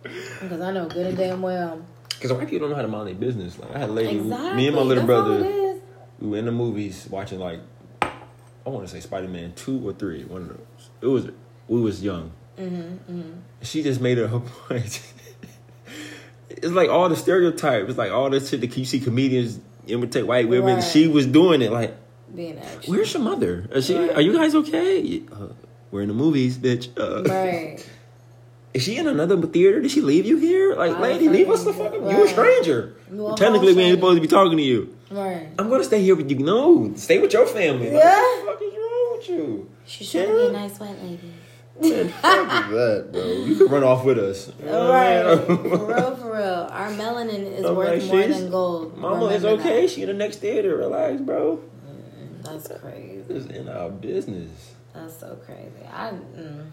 Because 0.03 0.61
I 0.61 0.71
know 0.71 0.87
good 0.87 1.07
and 1.07 1.17
damn 1.17 1.41
well. 1.41 1.81
Because 2.09 2.33
white 2.33 2.49
people 2.49 2.59
don't 2.67 2.69
know 2.71 2.75
how 2.75 2.81
to 2.81 2.87
mind 2.87 3.07
their 3.07 3.15
business. 3.15 3.57
Like 3.59 3.75
I 3.75 3.79
had 3.79 3.89
a 3.89 3.93
lady, 3.93 4.17
Exactly. 4.19 4.53
me 4.55 4.67
and 4.67 4.75
my 4.75 4.81
little 4.81 5.05
That's 5.05 5.05
brother, 5.05 5.79
we 6.19 6.27
were 6.29 6.37
in 6.37 6.45
the 6.45 6.51
movies 6.51 7.07
watching 7.09 7.39
like 7.39 7.59
I 8.01 8.69
want 8.69 8.85
to 8.87 8.91
say 8.93 8.99
Spider 8.99 9.27
Man 9.27 9.53
two 9.55 9.87
or 9.87 9.93
three, 9.93 10.23
one 10.25 10.41
of 10.43 10.47
those. 10.49 10.89
It 11.01 11.07
was 11.07 11.27
we 11.67 11.81
was 11.81 12.03
young. 12.03 12.31
Mm-hmm, 12.57 13.31
She 13.61 13.83
just 13.83 14.01
made 14.01 14.17
it 14.17 14.27
her 14.27 14.39
point. 14.67 15.01
it's 16.49 16.67
like 16.73 16.89
all 16.89 17.07
the 17.09 17.15
stereotypes, 17.15 17.89
it's 17.89 17.97
like 17.97 18.11
all 18.11 18.29
the 18.29 18.39
shit 18.41 18.61
that 18.61 18.75
you 18.77 18.85
see 18.85 18.99
comedians 18.99 19.59
imitate 19.87 20.27
white 20.27 20.47
women. 20.49 20.75
Right. 20.75 20.83
She 20.83 21.07
was 21.07 21.25
doing 21.25 21.61
it. 21.61 21.71
Like, 21.71 21.95
Being 22.35 22.57
where's 22.87 23.13
your 23.13 23.23
mother? 23.23 23.67
She? 23.81 23.95
Right. 23.95 24.15
Are 24.15 24.21
you 24.21 24.33
guys 24.33 24.55
okay? 24.55 25.23
Uh, 25.31 25.47
we're 25.89 26.01
in 26.01 26.09
the 26.09 26.13
movies, 26.13 26.57
bitch. 26.57 26.89
Uh, 26.99 27.23
Right. 27.29 27.87
Is 28.73 28.83
she 28.83 28.97
in 28.97 29.07
another 29.07 29.35
theater? 29.47 29.81
Did 29.81 29.89
she 29.91 30.01
leave 30.01 30.25
you 30.25 30.37
here? 30.37 30.75
Like, 30.75 30.95
I 30.95 30.99
lady, 31.01 31.27
leave 31.27 31.49
us 31.49 31.63
the 31.63 31.73
fucking- 31.73 31.91
fuck 31.91 32.01
up. 32.01 32.07
right. 32.07 32.17
You 32.17 32.23
a 32.23 32.27
stranger. 32.27 32.93
Technically, 33.35 33.73
we 33.73 33.83
ain't 33.83 33.97
supposed 33.97 34.17
to 34.17 34.21
be 34.21 34.27
talking 34.27 34.57
to 34.57 34.63
you. 34.63 34.95
Right. 35.09 35.47
I'm 35.57 35.69
gonna 35.69 35.83
stay 35.83 36.01
here 36.03 36.15
with 36.15 36.29
you. 36.29 36.37
No, 36.37 36.93
stay 36.95 37.17
with 37.19 37.33
your 37.33 37.47
family. 37.47 37.89
Like, 37.91 38.03
what 38.03 38.45
the 38.45 38.51
fuck 38.51 38.61
is 38.61 38.77
wrong 38.77 39.17
with 39.17 39.29
you? 39.29 39.69
She's 39.87 40.11
trying 40.11 40.27
to 40.27 40.33
be 40.35 40.47
a 40.47 40.51
nice 40.51 40.79
white 40.79 41.01
lady. 41.01 41.33
Man, 41.81 42.09
fuck 42.21 42.69
that, 42.69 43.09
bro. 43.11 43.23
You 43.23 43.55
can 43.55 43.67
run 43.69 43.83
off 43.83 44.03
with 44.05 44.19
us. 44.19 44.51
Right, 44.61 45.23
for 45.47 45.55
real, 45.55 46.15
for 46.17 46.33
real. 46.33 46.67
Our 46.69 46.89
melanin 46.91 47.57
is 47.57 47.65
I'm 47.65 47.75
worth 47.75 48.03
like, 48.03 48.11
more 48.11 48.27
than 48.27 48.51
gold. 48.51 48.97
Mama 48.97 49.25
is 49.27 49.45
okay. 49.45 49.81
that. 49.83 49.89
She 49.89 50.01
in 50.03 50.09
the 50.09 50.13
next 50.13 50.37
theater. 50.37 50.77
Relax, 50.77 51.21
bro. 51.21 51.59
That's 52.43 52.67
crazy. 52.67 53.23
It's 53.29 53.45
in 53.47 53.67
our 53.69 53.89
business. 53.89 54.73
That's 54.93 55.19
so 55.19 55.37
crazy. 55.45 55.71
I, 55.91 56.11
mm, 56.11 56.65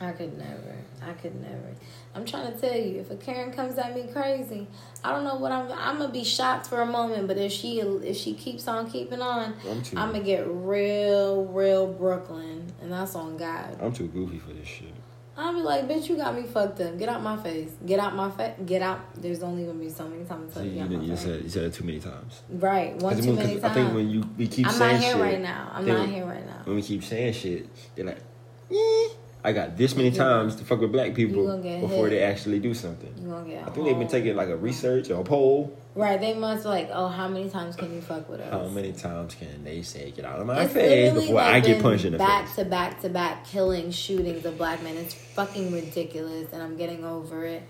I 0.00 0.12
could 0.12 0.38
never. 0.38 0.76
I 1.02 1.12
could 1.12 1.34
never. 1.40 1.74
I'm 2.14 2.24
trying 2.24 2.52
to 2.52 2.58
tell 2.58 2.74
you, 2.74 3.00
if 3.00 3.10
a 3.10 3.16
Karen 3.16 3.52
comes 3.52 3.76
at 3.76 3.94
me 3.94 4.08
crazy, 4.12 4.66
I 5.04 5.12
don't 5.12 5.24
know 5.24 5.36
what 5.36 5.52
I'm. 5.52 5.70
I'm 5.72 5.98
gonna 5.98 6.12
be 6.12 6.24
shocked 6.24 6.66
for 6.66 6.80
a 6.80 6.86
moment, 6.86 7.28
but 7.28 7.36
if 7.36 7.52
she 7.52 7.80
if 7.80 8.16
she 8.16 8.34
keeps 8.34 8.66
on 8.66 8.90
keeping 8.90 9.20
on, 9.20 9.54
I'm 9.68 9.82
too. 9.82 9.98
I'm 9.98 10.12
gonna 10.12 10.24
get 10.24 10.46
real, 10.48 11.44
real 11.44 11.86
Brooklyn, 11.92 12.72
and 12.80 12.90
that's 12.90 13.14
on 13.14 13.36
God. 13.36 13.78
I'm 13.80 13.92
too 13.92 14.08
goofy 14.08 14.38
for 14.38 14.52
this 14.52 14.66
shit. 14.66 14.94
I'll 15.36 15.54
be 15.54 15.60
like, 15.60 15.88
bitch, 15.88 16.08
you 16.08 16.16
got 16.16 16.34
me 16.34 16.42
fucked 16.42 16.80
up. 16.80 16.98
Get 16.98 17.08
out 17.08 17.22
my 17.22 17.36
face. 17.42 17.70
Get 17.86 17.98
out 17.98 18.14
my 18.14 18.30
face. 18.30 18.52
Get 18.66 18.82
out. 18.82 19.00
There's 19.20 19.42
only 19.42 19.64
gonna 19.64 19.78
be 19.78 19.88
so 19.88 20.06
many 20.08 20.24
times. 20.24 20.54
You, 20.56 20.62
you, 20.64 20.70
get 20.70 20.82
out 20.82 20.88
didn't- 20.90 21.02
my 21.02 21.10
you 21.10 21.16
said 21.16 21.42
you 21.42 21.48
said 21.48 21.64
it 21.64 21.74
too 21.74 21.84
many 21.84 22.00
times. 22.00 22.42
Right, 22.50 22.96
one 22.96 23.16
too 23.16 23.32
many 23.34 23.62
I 23.62 23.68
think 23.68 23.94
when 23.94 24.10
you 24.10 24.24
we 24.36 24.48
keep 24.48 24.66
saying 24.66 24.66
I'm 24.66 24.72
saying 24.72 24.92
not 24.94 25.02
here 25.02 25.12
shit, 25.12 25.22
right 25.22 25.40
now. 25.40 25.70
I'm 25.72 25.86
not 25.86 26.08
here 26.08 26.24
right 26.24 26.46
now. 26.46 26.62
When 26.64 26.76
we 26.76 26.82
keep 26.82 27.04
saying 27.04 27.32
shit, 27.34 27.68
they're 27.94 28.04
like, 28.06 28.18
eh, 28.70 29.08
I 29.42 29.52
got 29.52 29.76
this 29.76 29.96
many 29.96 30.10
times 30.10 30.56
to 30.56 30.64
fuck 30.64 30.80
with 30.80 30.92
black 30.92 31.14
people 31.14 31.56
before 31.58 32.08
hit. 32.08 32.10
they 32.10 32.22
actually 32.22 32.58
do 32.58 32.74
something. 32.74 33.12
You 33.20 33.28
gonna 33.30 33.48
get. 33.48 33.66
I 33.66 33.70
think 33.70 33.86
they've 33.86 33.98
been 33.98 34.08
taking 34.08 34.36
like 34.36 34.48
a 34.48 34.56
research 34.56 35.10
or 35.10 35.20
a 35.20 35.24
poll. 35.24 35.76
Right, 35.94 36.20
they 36.20 36.34
must 36.34 36.64
like, 36.64 36.90
oh, 36.92 37.08
how 37.08 37.26
many 37.26 37.48
times 37.48 37.74
can 37.74 37.92
you 37.92 38.00
fuck 38.00 38.28
with 38.28 38.40
us? 38.40 38.52
How 38.52 38.68
many 38.68 38.92
times 38.92 39.34
can 39.34 39.64
they 39.64 39.82
say 39.82 40.10
get 40.10 40.24
out 40.24 40.38
of 40.38 40.46
my 40.46 40.62
It's 40.64 40.72
face 40.72 41.12
before 41.12 41.36
like, 41.36 41.54
I 41.54 41.60
get 41.60 41.82
punched 41.82 42.04
in 42.04 42.12
the 42.12 42.18
back 42.18 42.46
face? 42.48 42.56
Back 42.56 42.64
to 42.64 42.70
back 42.70 43.00
to 43.00 43.08
back 43.08 43.46
killing 43.46 43.90
shootings 43.90 44.44
of 44.44 44.58
black 44.58 44.82
men. 44.82 44.96
It's 44.96 45.14
fucking 45.14 45.72
ridiculous, 45.72 46.52
and 46.52 46.62
I'm 46.62 46.76
getting 46.76 47.04
over 47.04 47.44
it. 47.46 47.62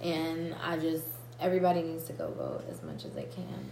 And 0.00 0.54
I 0.62 0.76
just 0.76 1.04
everybody 1.40 1.82
needs 1.82 2.04
to 2.04 2.12
go 2.12 2.30
vote 2.32 2.64
as 2.70 2.82
much 2.82 3.04
as 3.04 3.12
they 3.12 3.24
can. 3.24 3.70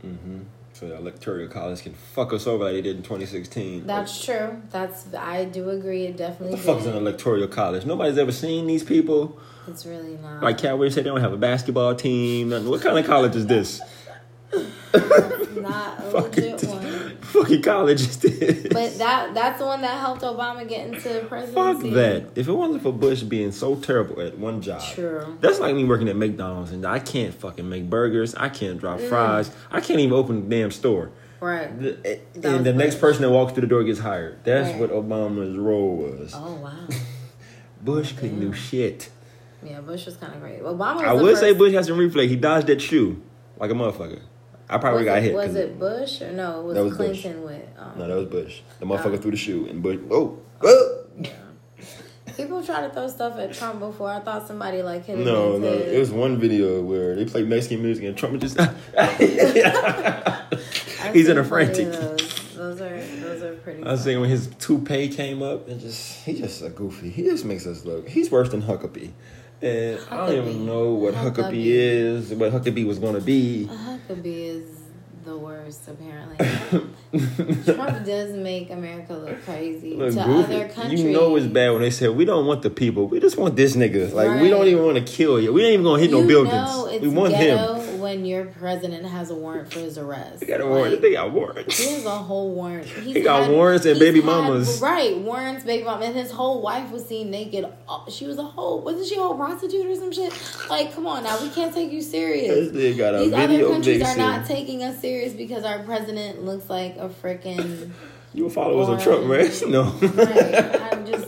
hmm 0.00 0.42
So 0.74 0.88
the 0.88 0.96
electoral 0.96 1.46
college 1.46 1.82
can 1.82 1.94
fuck 1.94 2.32
us 2.32 2.48
over 2.48 2.64
like 2.64 2.72
they 2.72 2.82
did 2.82 2.96
in 2.96 3.02
2016. 3.04 3.86
That's 3.86 4.24
true. 4.24 4.60
That's 4.70 5.14
I 5.14 5.44
do 5.44 5.70
agree. 5.70 6.02
It 6.02 6.08
what 6.08 6.16
definitely. 6.16 6.56
the 6.56 6.62
fuck 6.62 6.80
is 6.80 6.86
an 6.86 6.96
electoral 6.96 7.46
college? 7.46 7.86
Nobody's 7.86 8.18
ever 8.18 8.32
seen 8.32 8.66
these 8.66 8.82
people. 8.82 9.38
It's 9.68 9.86
really 9.86 10.16
not. 10.16 10.42
Like 10.42 10.58
Katt 10.58 10.76
Williams 10.76 10.96
said, 10.96 11.04
they 11.04 11.10
don't 11.10 11.20
have 11.20 11.32
a 11.32 11.36
basketball 11.36 11.94
team. 11.94 12.48
Nothing. 12.48 12.68
What 12.68 12.82
kind 12.82 12.98
of 12.98 13.06
college 13.06 13.36
is 13.36 13.46
this? 13.46 13.80
not 15.54 16.12
legit 16.12 16.64
one. 16.64 16.73
Fucking 17.34 17.62
college 17.62 18.00
is 18.00 18.16
this? 18.18 18.66
But 18.72 18.96
that 18.98 19.34
that's 19.34 19.58
the 19.58 19.66
one 19.66 19.82
that 19.82 19.98
helped 20.00 20.22
Obama 20.22 20.66
get 20.68 20.86
into 20.88 21.24
presidency. 21.28 21.54
Fuck 21.54 21.94
that. 21.94 22.26
If 22.34 22.48
it 22.48 22.52
wasn't 22.52 22.82
for 22.82 22.92
Bush 22.92 23.22
being 23.22 23.52
so 23.52 23.74
terrible 23.76 24.20
at 24.22 24.38
one 24.38 24.62
job. 24.62 24.82
True. 24.82 25.36
That's 25.40 25.60
like 25.60 25.74
me 25.74 25.84
working 25.84 26.08
at 26.08 26.16
McDonald's 26.16 26.70
and 26.72 26.86
I 26.86 26.98
can't 26.98 27.34
fucking 27.34 27.68
make 27.68 27.90
burgers. 27.90 28.34
I 28.34 28.48
can't 28.48 28.78
drop 28.78 29.00
Mm. 29.00 29.08
fries. 29.08 29.50
I 29.70 29.80
can't 29.80 30.00
even 30.00 30.12
open 30.14 30.48
the 30.48 30.56
damn 30.56 30.70
store. 30.70 31.10
Right. 31.40 31.78
The- 31.78 32.20
and 32.42 32.64
the 32.64 32.72
next 32.72 33.00
person 33.00 33.22
that 33.22 33.30
walks 33.30 33.52
through 33.52 33.62
the 33.62 33.66
door 33.66 33.84
gets 33.84 33.98
hired. 34.00 34.38
That's 34.44 34.70
Right. 34.70 34.80
what 34.80 34.90
Obama's 34.90 35.56
role 35.58 35.96
was. 35.96 36.32
Oh 36.34 36.54
wow. 36.62 36.72
Bush 37.82 38.12
couldn't 38.12 38.40
do 38.40 38.52
shit. 38.54 39.10
Yeah, 39.62 39.80
Bush 39.80 40.06
was 40.06 40.16
kind 40.16 40.34
of 40.34 40.40
great. 40.40 40.62
Obama. 40.62 40.96
Was 40.96 41.02
I 41.04 41.12
would 41.12 41.22
first, 41.32 41.40
say 41.40 41.52
Bush 41.52 41.72
has 41.74 41.86
some 41.86 41.98
reflex. 41.98 42.30
He 42.30 42.36
dodged 42.36 42.66
that 42.68 42.80
shoe 42.80 43.20
like 43.58 43.70
a 43.70 43.74
motherfucker. 43.74 44.20
I 44.74 44.78
probably 44.78 45.00
was 45.00 45.04
got 45.06 45.18
it, 45.18 45.22
hit. 45.24 45.34
Was 45.34 45.54
it 45.54 45.78
Bush 45.78 46.20
or 46.22 46.32
no? 46.32 46.60
It 46.60 46.64
was, 46.64 46.74
That 46.74 46.84
was 46.84 46.96
Bush. 46.98 47.20
Clinton 47.22 47.42
with. 47.44 47.62
Um, 47.78 47.92
No, 47.98 48.08
that 48.08 48.16
was 48.16 48.26
Bush. 48.26 48.60
The 48.80 48.86
Uh. 48.86 48.88
motherfucker 48.88 49.22
threw 49.22 49.30
the 49.30 49.36
shoe 49.36 49.66
and 49.68 49.82
Bush. 49.82 49.98
Oh, 50.10 50.38
oh. 50.62 51.04
yeah. 51.20 51.30
People 52.36 52.64
try 52.64 52.80
to 52.80 52.90
throw 52.92 53.06
stuff 53.06 53.38
at 53.38 53.52
Trump 53.54 53.78
before. 53.78 54.10
I 54.10 54.18
thought 54.18 54.48
somebody 54.48 54.82
like 54.82 55.04
hit 55.06 55.18
him 55.18 55.24
No, 55.24 55.56
no. 55.56 55.68
It 55.68 55.98
was 55.98 56.10
one 56.10 56.36
video 56.38 56.82
where 56.82 57.14
they 57.14 57.24
played 57.24 57.46
Mexican 57.48 57.82
music 57.82 58.04
and 58.04 58.16
Trump 58.16 58.40
just. 58.40 58.58
He's 61.12 61.28
in 61.28 61.38
a 61.38 61.44
frantic. 61.44 61.92
Those. 61.92 62.54
those 62.56 62.80
are 62.80 62.98
those 63.20 63.42
are 63.42 63.54
pretty. 63.56 63.84
I 63.84 63.92
was 63.92 64.02
saying 64.02 64.20
when 64.20 64.30
his 64.30 64.48
toupee 64.58 65.08
came 65.08 65.42
up 65.42 65.68
and 65.68 65.78
just 65.80 66.24
he 66.24 66.34
just 66.34 66.62
a 66.62 66.70
goofy. 66.70 67.10
He 67.10 67.22
just 67.22 67.44
makes 67.44 67.66
us 67.66 67.84
look. 67.84 68.08
He's 68.08 68.30
worse 68.32 68.48
than 68.50 68.62
Huckabee. 68.62 69.12
And 69.64 69.98
I 70.10 70.26
don't 70.26 70.36
even 70.48 70.66
know 70.66 70.90
what 70.92 71.14
Huckabee, 71.14 71.34
Huckabee. 71.34 71.64
is, 71.66 72.30
what 72.34 72.52
Huckabee 72.52 72.86
was 72.86 72.98
gonna 72.98 73.20
be. 73.20 73.66
Huckabee 73.70 74.24
is 74.56 74.68
the 75.24 75.36
worst, 75.38 75.88
apparently. 75.88 76.36
Trump 77.64 78.04
does 78.04 78.32
make 78.36 78.70
America 78.70 79.14
look 79.14 79.42
crazy 79.44 79.94
Look 79.94 80.12
to 80.14 80.22
goofy. 80.24 80.54
other 80.56 80.68
countries. 80.68 81.00
You 81.02 81.10
know 81.12 81.34
it's 81.36 81.46
bad 81.46 81.70
when 81.72 81.80
they 81.80 81.90
say 81.90 82.08
we 82.08 82.26
don't 82.26 82.44
want 82.46 82.60
the 82.62 82.68
people. 82.68 83.06
We 83.08 83.20
just 83.20 83.38
want 83.38 83.56
this 83.56 83.74
nigga. 83.74 84.12
Like 84.12 84.40
we 84.42 84.50
don't 84.50 84.66
even 84.66 84.84
want 84.84 84.98
to 84.98 85.04
kill 85.12 85.40
you. 85.40 85.52
We 85.52 85.64
ain't 85.64 85.74
even 85.74 85.84
gonna 85.84 86.00
hit 86.02 86.10
You 86.10 86.20
no 86.20 86.26
buildings. 86.26 87.00
we 87.00 87.08
want 87.08 87.32
ghetto 87.32 87.74
him. 87.80 87.93
When 88.04 88.24
your 88.24 88.44
president 88.44 89.04
has 89.06 89.30
a 89.30 89.34
warrant 89.34 89.72
for 89.72 89.78
his 89.80 89.96
arrest. 89.98 90.40
They 90.40 90.46
got 90.46 90.60
a 90.60 90.66
warrant. 90.66 90.92
Like, 90.92 91.00
They 91.00 91.12
got 91.14 91.32
warrants. 91.32 91.78
He 91.78 91.90
has 91.94 92.04
a 92.04 92.10
whole 92.10 92.54
warrant. 92.54 92.86
He's 92.86 93.16
He 93.16 93.22
got 93.22 93.44
had- 93.44 93.50
warrants 93.52 93.86
and 93.86 93.98
baby 93.98 94.20
had- 94.20 94.26
mamas. 94.26 94.80
Right, 94.80 95.16
warrants, 95.18 95.64
baby 95.64 95.82
mama, 95.84 96.04
and 96.04 96.14
his 96.14 96.30
whole 96.30 96.60
wife 96.60 96.90
was 96.92 97.04
seen 97.06 97.30
naked. 97.30 97.64
Uh, 97.88 98.00
She 98.10 98.26
was 98.26 98.38
a 98.38 98.42
whole, 98.44 98.80
wasn't 98.82 99.06
she 99.06 99.16
a 99.16 99.20
whole 99.20 99.34
prostitute 99.34 99.86
or 99.86 99.94
some 99.96 100.12
shit? 100.12 100.32
Like, 100.68 100.94
come 100.94 101.06
on 101.06 101.24
now, 101.24 101.40
we 101.42 101.48
can't 101.48 101.74
take 101.74 101.90
you 101.90 102.02
serious. 102.02 102.70
This 102.70 102.94
nigga 102.94 102.98
got 102.98 103.14
a 103.14 103.18
These 103.24 103.32
other 103.32 103.68
countries 103.68 104.02
are 104.02 104.16
not 104.18 104.46
taking 104.46 104.82
us 104.84 105.00
serious 105.00 105.32
because 105.32 105.64
our 105.64 105.80
president 105.84 106.44
looks 106.44 106.68
like 106.70 106.96
a 106.98 107.08
freaking. 107.08 107.90
You 108.36 108.50
followers 108.50 108.88
of 108.88 109.00
Trump, 109.00 109.26
man? 109.26 109.48
No. 109.70 109.82
right. 110.02 110.92
I'm 110.92 111.06
just. 111.06 111.23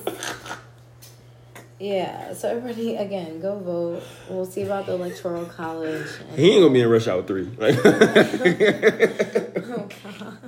Yeah, 1.78 2.32
so 2.32 2.48
everybody 2.48 2.96
again, 2.96 3.38
go 3.40 3.58
vote. 3.58 4.02
We'll 4.30 4.46
see 4.46 4.62
about 4.62 4.86
the 4.86 4.92
electoral 4.92 5.44
college. 5.44 6.06
and- 6.30 6.38
He 6.38 6.52
ain't 6.52 6.62
gonna 6.62 6.72
be 6.72 6.80
in 6.80 6.88
Rush 6.88 7.06
Hour 7.06 7.22
Three. 7.22 7.44
Like, 7.58 7.74
Oh, 7.84 9.88
God. 10.04 10.38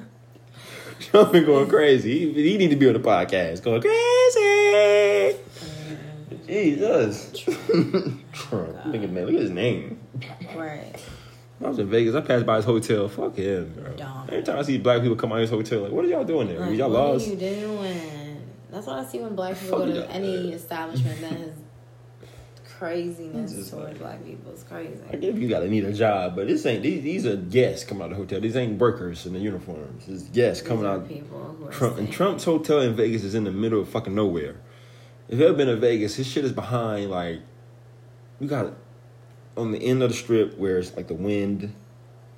Trump 1.00 1.32
been 1.32 1.44
going 1.44 1.68
crazy. 1.68 2.32
He, 2.32 2.50
he 2.52 2.56
need 2.58 2.70
to 2.70 2.76
be 2.76 2.86
on 2.88 2.94
the 2.94 3.00
podcast, 3.00 3.62
going 3.62 3.82
crazy. 3.82 5.36
Jesus, 6.46 7.30
Trump. 8.32 8.76
Nigga, 8.86 9.10
man, 9.10 9.26
look 9.26 9.34
at 9.34 9.40
his 9.42 9.50
name. 9.50 9.98
Right. 10.56 10.94
I 11.62 11.68
was 11.68 11.78
in 11.78 11.90
Vegas. 11.90 12.14
I 12.14 12.20
passed 12.22 12.46
by 12.46 12.56
his 12.56 12.64
hotel. 12.64 13.08
Fuck 13.08 13.36
him, 13.36 13.72
bro. 13.76 13.92
Dumb. 13.96 14.24
Every 14.28 14.42
time 14.42 14.58
I 14.58 14.62
see 14.62 14.78
black 14.78 15.02
people 15.02 15.16
come 15.16 15.32
out 15.32 15.36
of 15.36 15.40
his 15.42 15.50
hotel, 15.50 15.80
like, 15.82 15.92
what 15.92 16.04
are 16.04 16.08
y'all 16.08 16.24
doing 16.24 16.48
there? 16.48 16.60
Like, 16.60 16.76
y'all 16.78 16.90
what 16.90 17.00
lost? 17.14 17.26
are 17.26 17.30
you 17.32 17.36
doing? 17.36 18.00
That's 18.70 18.86
what 18.86 18.98
I 18.98 19.04
see 19.04 19.20
when 19.20 19.34
black 19.34 19.58
people 19.58 19.78
Fuck 19.78 19.88
go 19.88 19.94
to 19.94 20.10
any 20.10 20.52
establishment 20.52 21.20
that 21.22 21.32
has 21.32 21.52
craziness 22.78 23.70
towards 23.70 23.72
like- 23.88 23.98
black 23.98 24.24
people. 24.24 24.52
It's 24.52 24.62
crazy. 24.62 24.98
I 25.10 25.16
guess 25.16 25.34
you 25.34 25.48
gotta 25.48 25.68
need 25.68 25.84
a 25.84 25.92
job, 25.92 26.36
but 26.36 26.46
this 26.48 26.64
ain't. 26.66 26.82
These, 26.82 27.02
these 27.02 27.26
are 27.26 27.36
guests 27.36 27.84
coming 27.84 28.02
out 28.02 28.06
of 28.12 28.18
the 28.18 28.22
hotel. 28.24 28.40
These 28.40 28.56
ain't 28.56 28.78
workers 28.78 29.26
in 29.26 29.32
the 29.32 29.38
uniforms. 29.38 30.06
It's 30.08 30.24
guests 30.24 30.62
These 30.62 30.68
coming 30.68 30.86
out. 30.86 31.08
people 31.08 31.68
Trump 31.70 31.98
and. 31.98 32.12
Trump's 32.12 32.44
hotel 32.44 32.80
in 32.80 32.94
Vegas 32.94 33.24
is 33.24 33.34
in 33.34 33.44
the 33.44 33.50
middle 33.50 33.80
of 33.80 33.88
fucking 33.88 34.14
nowhere. 34.14 34.56
If 35.28 35.38
you 35.38 35.46
ever 35.46 35.54
been 35.56 35.66
to 35.68 35.76
Vegas, 35.76 36.14
his 36.16 36.26
shit 36.26 36.44
is 36.44 36.52
behind 36.52 37.10
like 37.10 37.40
you 38.40 38.46
got 38.48 38.72
on 39.56 39.72
the 39.72 39.78
end 39.78 40.02
of 40.02 40.10
the 40.10 40.14
strip 40.16 40.56
where 40.56 40.78
it's 40.78 40.94
like 40.96 41.08
the 41.08 41.14
Wynn, 41.14 41.74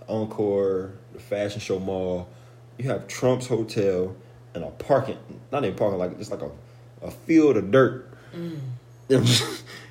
Encore, 0.08 0.92
the 1.12 1.20
Fashion 1.20 1.60
Show 1.60 1.78
Mall. 1.78 2.28
You 2.78 2.88
have 2.88 3.06
Trump's 3.06 3.46
hotel 3.46 4.16
and 4.54 4.64
a 4.64 4.70
parking, 4.70 5.18
not 5.52 5.64
even 5.64 5.76
parking, 5.76 5.98
like 5.98 6.18
just 6.18 6.30
like 6.30 6.42
a, 6.42 6.50
a 7.02 7.10
field 7.10 7.56
of 7.56 7.70
dirt. 7.70 8.06
Mm. 8.34 8.58
it's 9.08 9.42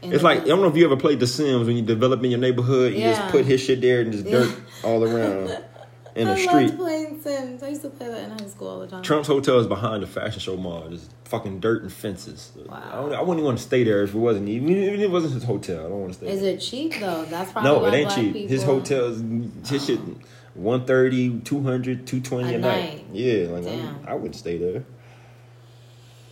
In 0.01 0.21
like 0.21 0.41
I 0.41 0.45
don't 0.45 0.61
know 0.61 0.69
if 0.69 0.77
you 0.77 0.85
ever 0.85 0.95
played 0.95 1.19
The 1.19 1.27
Sims 1.27 1.67
when 1.67 1.75
you 1.75 1.81
develop 1.81 2.23
in 2.23 2.31
your 2.31 2.39
neighborhood. 2.39 2.93
You 2.93 3.01
just 3.01 3.29
put 3.31 3.45
his 3.45 3.61
shit 3.61 3.81
there 3.81 4.01
and 4.01 4.11
just 4.11 4.25
dirt 4.25 4.55
all 4.83 5.03
around 5.03 5.61
in 6.15 6.27
the 6.27 6.35
street. 6.35 6.49
I 6.49 6.67
street. 6.67 6.77
playing 6.77 7.21
Sims. 7.21 7.63
I 7.63 7.69
used 7.69 7.81
to 7.81 7.89
play 7.89 8.07
that 8.07 8.23
in 8.23 8.31
high 8.31 8.47
school 8.47 8.67
all 8.67 8.79
the 8.79 8.87
time. 8.87 9.03
Trump's 9.03 9.27
hotel 9.27 9.59
is 9.59 9.67
behind 9.67 10.03
the 10.03 10.07
fashion 10.07 10.39
show 10.39 10.57
mall. 10.57 10.87
Just 10.89 11.11
fucking 11.25 11.59
dirt 11.59 11.81
and 11.81 11.91
fences. 11.91 12.51
Wow. 12.55 12.75
I, 12.75 12.95
don't, 12.95 13.13
I 13.13 13.19
wouldn't 13.21 13.39
even 13.39 13.45
want 13.45 13.57
to 13.57 13.63
stay 13.63 13.83
there 13.83 14.03
if 14.03 14.13
it 14.13 14.17
wasn't 14.17 14.49
even, 14.49 14.69
even 14.69 14.95
if 14.95 15.01
it 15.01 15.11
wasn't 15.11 15.33
his 15.33 15.43
hotel. 15.43 15.79
I 15.79 15.89
don't 15.89 16.01
want 16.01 16.13
to 16.13 16.19
stay. 16.19 16.27
Is 16.29 16.41
there. 16.41 16.53
it 16.53 16.59
cheap 16.59 16.99
though? 16.99 17.25
That's 17.25 17.51
probably 17.51 17.69
No, 17.69 17.85
it 17.85 17.93
ain't 17.93 18.11
cheap. 18.11 18.33
People, 18.33 18.49
His 18.49 18.63
hotel 18.63 19.05
is 19.05 19.69
his 19.69 19.85
shit 19.85 19.99
130, 20.55 21.41
200, 21.41 22.07
220 22.07 22.53
a, 22.53 22.57
A 22.57 22.59
night. 22.59 22.83
night. 22.95 23.05
Yeah, 23.13 23.47
like 23.49 23.63
Damn. 23.63 23.99
I 24.07 24.13
wouldn't 24.13 24.35
stay 24.35 24.57
there. 24.57 24.83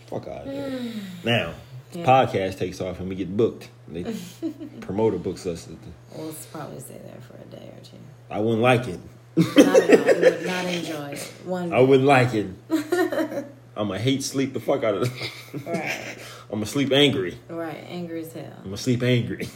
Fuck 0.06 0.26
out 0.28 0.46
of 0.46 0.52
there. 0.52 0.80
now, 1.24 1.54
Yeah. 1.92 2.04
podcast 2.04 2.58
takes 2.58 2.80
off 2.80 3.00
and 3.00 3.08
we 3.08 3.14
get 3.14 3.36
booked. 3.36 3.68
They 3.88 4.04
promoter 4.80 5.18
books 5.18 5.46
us. 5.46 5.68
We'll 6.16 6.34
probably 6.52 6.80
stay 6.80 6.98
there 7.04 7.20
for 7.20 7.36
a 7.36 7.44
day 7.56 7.70
or 7.76 7.82
two. 7.84 7.96
I 8.30 8.40
wouldn't 8.40 8.62
like 8.62 8.86
it. 8.88 9.00
Not 9.36 9.88
would 9.88 10.46
not 10.46 10.64
enjoy 10.66 11.10
it. 11.10 11.32
One. 11.44 11.72
I 11.72 11.80
wouldn't 11.80 12.06
like 12.08 12.34
it. 12.34 12.46
I'm 13.76 13.86
gonna 13.88 13.98
hate 14.00 14.24
sleep 14.24 14.52
the 14.52 14.60
fuck 14.60 14.82
out 14.82 14.94
of 14.96 15.02
it. 15.04 15.64
Right. 15.66 16.18
I'm 16.50 16.56
gonna 16.56 16.66
sleep 16.66 16.90
angry. 16.92 17.38
Right. 17.48 17.84
Angry 17.88 18.22
as 18.22 18.32
hell. 18.32 18.52
I'm 18.58 18.64
gonna 18.64 18.76
sleep 18.76 19.02
angry. 19.04 19.48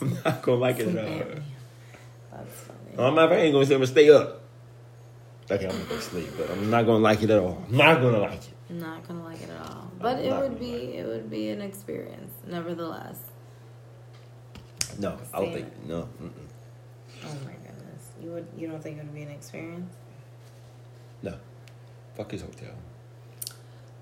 I'm 0.00 0.16
not 0.24 0.42
gonna 0.42 0.58
like 0.58 0.78
it 0.78 0.88
at 0.96 1.06
all. 1.06 1.42
Angry. 2.96 3.04
That's 3.04 3.08
funny. 3.08 3.08
I'm 3.08 3.14
not. 3.14 3.32
I 3.32 3.36
ain't 3.36 3.52
gonna 3.52 3.66
say 3.66 3.74
I'm 3.74 3.80
gonna 3.80 3.86
stay 3.86 4.10
up. 4.10 4.42
Okay, 5.50 5.64
I'm 5.64 5.70
gonna 5.70 5.84
go 5.84 5.98
sleep, 6.00 6.28
but 6.36 6.50
I'm 6.50 6.70
not 6.70 6.86
gonna 6.86 6.98
like 6.98 7.22
it 7.22 7.30
at 7.30 7.38
all. 7.38 7.64
I'm 7.68 7.76
not 7.76 8.00
gonna 8.00 8.18
like 8.18 8.32
it. 8.34 8.48
I'm 8.68 8.78
not 8.80 9.06
gonna 9.06 9.24
like 9.24 9.40
it 9.42 9.48
at 9.50 9.70
all. 9.70 9.90
but 10.00 10.16
I'm 10.16 10.24
it 10.24 10.30
would 10.40 10.58
be 10.58 10.72
lie. 10.72 10.78
it 10.98 11.06
would 11.06 11.30
be 11.30 11.48
an 11.50 11.60
experience, 11.62 12.32
nevertheless. 12.46 13.18
No, 14.98 15.18
I 15.32 15.38
don't 15.40 15.52
think 15.52 15.66
it. 15.66 15.86
no. 15.86 16.08
Mm-mm. 16.22 16.30
Oh 17.24 17.34
my 17.44 17.52
goodness, 17.52 18.10
you 18.20 18.30
would 18.32 18.46
you 18.56 18.66
don't 18.66 18.82
think 18.82 18.98
it 18.98 19.04
would 19.04 19.14
be 19.14 19.22
an 19.22 19.30
experience? 19.30 19.94
No. 21.22 21.34
Fuck 22.16 22.30
his 22.32 22.42
hotel. 22.42 22.74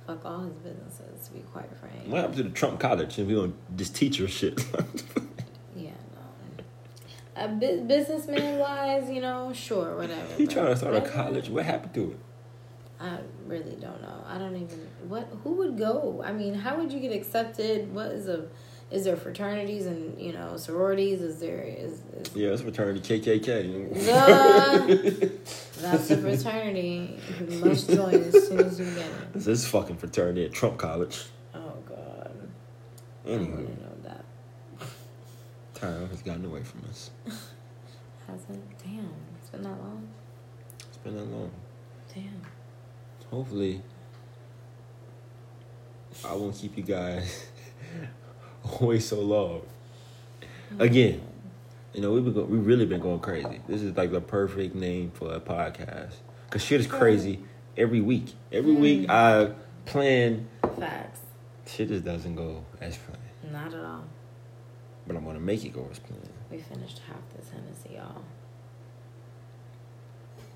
Fuck 0.07 0.25
all 0.25 0.41
his 0.41 0.55
businesses, 0.55 1.27
to 1.29 1.33
be 1.35 1.41
quite 1.41 1.69
frank. 1.79 2.07
What 2.07 2.21
happened 2.21 2.37
to 2.37 2.43
the 2.45 2.51
Trump 2.51 2.79
College 2.79 3.19
and 3.19 3.27
we 3.27 3.37
on 3.37 3.55
this 3.71 3.89
teacher 3.91 4.29
shit? 4.29 4.65
A 7.37 7.49
bu- 7.49 7.83
businessman 7.83 8.59
wise, 8.59 9.11
you 9.11 9.21
know, 9.21 9.53
sure, 9.53 9.97
whatever. 9.97 10.35
he 10.37 10.47
trying 10.47 10.67
to 10.67 10.77
start 10.77 10.95
a 10.95 11.01
college. 11.01 11.49
What 11.49 11.65
happened 11.65 11.95
to 11.95 12.13
it? 12.13 12.19
I 13.01 13.19
really 13.47 13.77
don't 13.81 14.01
know. 14.01 14.25
I 14.27 14.39
don't 14.39 14.55
even 14.57 14.89
what 15.09 15.29
who 15.43 15.53
would 15.55 15.77
go. 15.77 16.23
I 16.25 16.33
mean, 16.33 16.55
how 16.55 16.79
would 16.79 16.93
you 16.93 17.01
get 17.01 17.13
accepted? 17.13 17.93
What 17.93 18.07
is 18.13 18.29
a 18.29 18.47
is 18.91 19.05
there 19.05 19.17
fraternities 19.17 19.87
and 19.87 20.21
you 20.21 20.33
know 20.33 20.57
sororities? 20.57 21.21
Is 21.21 21.41
there 21.41 21.63
is, 21.63 22.01
is 22.17 22.35
Yeah, 22.37 22.51
it's 22.51 22.63
fraternity 22.63 23.19
KKK. 23.21 24.07
Duh. 24.07 25.29
that's 25.83 26.11
a 26.11 26.19
fraternity? 26.19 27.19
You 27.51 27.59
must 27.59 27.91
join 27.91 28.15
as 28.15 28.49
soon 28.49 28.61
as 28.61 28.79
you 28.79 28.87
get 28.87 29.07
it. 29.07 29.33
This 29.35 29.47
is 29.49 29.67
fucking 29.67 29.97
fraternity 29.97 30.45
at 30.45 30.53
Trump 30.53 30.79
College. 30.79 31.25
Oh 31.55 31.73
God, 31.89 32.33
Anyway, 33.27 33.45
to 33.45 33.63
know 33.63 33.67
that. 33.67 33.84
Time 35.85 36.09
has 36.09 36.23
gotten 36.23 36.45
away 36.45 36.63
from 36.63 36.83
us. 36.89 37.11
Hasn't? 38.27 38.79
Damn, 38.83 39.11
it's 39.39 39.51
been 39.51 39.63
that 39.63 39.71
long. 39.71 40.09
It's 40.81 40.97
been 40.99 41.17
that 41.17 41.25
long. 41.25 41.51
Damn. 42.15 42.43
Hopefully, 43.31 43.83
I 46.25 46.35
won't 46.35 46.55
keep 46.55 46.77
you 46.77 46.85
guys 46.85 47.47
away 48.81 48.99
so 48.99 49.21
long. 49.21 49.63
Oh, 50.43 50.85
Again, 50.85 51.21
you 51.93 52.01
know 52.01 52.13
we've 52.13 52.25
been 52.25 52.33
go- 52.33 52.45
we 52.45 52.59
really 52.59 52.87
been 52.87 53.01
going 53.01 53.21
crazy. 53.21 53.61
This 53.69 53.83
is 53.83 53.97
like 53.97 54.11
the 54.11 54.21
perfect 54.21 54.75
name 54.75 55.11
for 55.13 55.35
a 55.35 55.41
podcast 55.41 56.15
because 56.47 56.65
shit 56.65 56.81
is 56.81 56.87
crazy 56.87 57.41
every 57.77 58.01
week. 58.01 58.33
Every 58.53 58.75
hmm. 58.75 58.81
week 58.81 59.11
I 59.11 59.53
plan, 59.85 60.49
Facts. 60.79 61.21
shit 61.67 61.89
just 61.89 62.05
doesn't 62.05 62.37
go 62.37 62.65
as 62.81 62.97
planned. 62.97 63.53
Not 63.53 63.75
at 63.75 63.85
all. 63.85 64.05
But 65.07 65.17
I'm 65.17 65.25
gonna 65.25 65.41
make 65.41 65.65
it 65.65 65.73
go 65.73 65.87
as 65.91 65.99
planned. 65.99 66.29
We 66.51 66.59
finished 66.59 67.01
half 67.07 67.19
this 67.37 67.51
Hennessy, 67.51 67.97
y'all. 67.97 68.23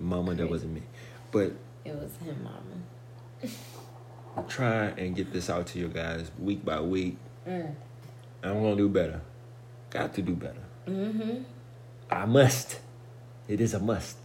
Mama, 0.01 0.34
that 0.34 0.49
wasn't 0.49 0.74
me. 0.74 0.82
But 1.30 1.53
It 1.84 1.94
was 1.94 2.12
him, 2.24 2.42
Mama. 2.44 4.46
Try 4.49 4.86
and 4.96 5.16
get 5.16 5.32
this 5.32 5.51
out 5.51 5.66
to 5.68 5.78
you 5.78 5.88
guys 5.88 6.30
week 6.38 6.64
by 6.64 6.80
week. 6.80 7.16
Mm. 7.46 7.74
I'm 8.42 8.62
gonna 8.62 8.76
do 8.76 8.88
better. 8.88 9.20
Got 9.90 10.14
to 10.14 10.22
do 10.22 10.34
better. 10.34 10.62
Mm-hmm. 10.86 11.42
I 12.11 12.24
must. 12.26 12.78
It 13.49 13.61
is 13.61 13.74
a 13.74 13.80
must. 13.80 14.18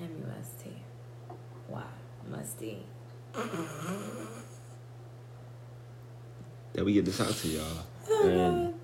M-U-S-T. 0.00 0.70
Why? 1.68 1.84
Musty. 2.28 2.82
That 6.72 6.84
we 6.84 6.94
get 6.94 7.04
this 7.04 7.20
out 7.20 7.34
to 7.34 7.48
y'all. 7.48 7.86
And 8.24 8.74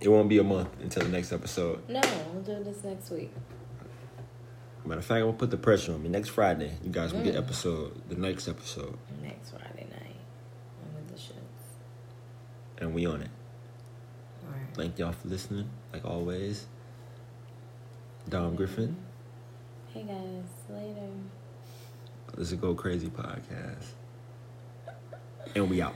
it 0.00 0.08
won't 0.08 0.28
be 0.28 0.38
a 0.38 0.44
month 0.44 0.68
until 0.80 1.02
the 1.04 1.08
next 1.10 1.32
episode. 1.32 1.88
No, 1.88 2.00
we'll 2.32 2.42
do 2.42 2.64
this 2.64 2.82
next 2.84 3.10
week. 3.10 3.32
Matter 4.84 5.00
of 5.00 5.04
fact, 5.04 5.18
I'm 5.20 5.26
gonna 5.26 5.36
put 5.36 5.50
the 5.50 5.56
pressure 5.58 5.92
on 5.92 6.02
me. 6.02 6.08
Next 6.08 6.28
Friday, 6.28 6.72
you 6.82 6.90
guys 6.90 7.12
will 7.12 7.22
get 7.22 7.34
Mm. 7.34 7.38
episode, 7.38 8.08
the 8.08 8.14
next 8.16 8.48
episode, 8.48 8.96
Next 9.22 9.50
Friday 9.50 9.86
night. 9.90 10.16
I'm 10.82 10.94
with 10.94 11.08
the 11.08 11.14
shits. 11.14 11.34
and 12.78 12.94
we 12.94 13.04
on 13.06 13.20
it. 13.22 13.30
Alright. 14.46 14.74
Thank 14.74 14.98
y'all 14.98 15.12
for 15.12 15.28
listening, 15.28 15.68
like 15.92 16.04
always. 16.04 16.66
Dom 18.28 18.54
Griffin. 18.56 18.96
Hey 19.92 20.04
guys, 20.04 20.44
later. 20.70 21.08
This 22.36 22.46
is 22.48 22.52
a 22.52 22.56
Go 22.56 22.74
Crazy 22.74 23.08
podcast. 23.08 23.84
And 25.56 25.68
we 25.68 25.82
out. 25.82 25.94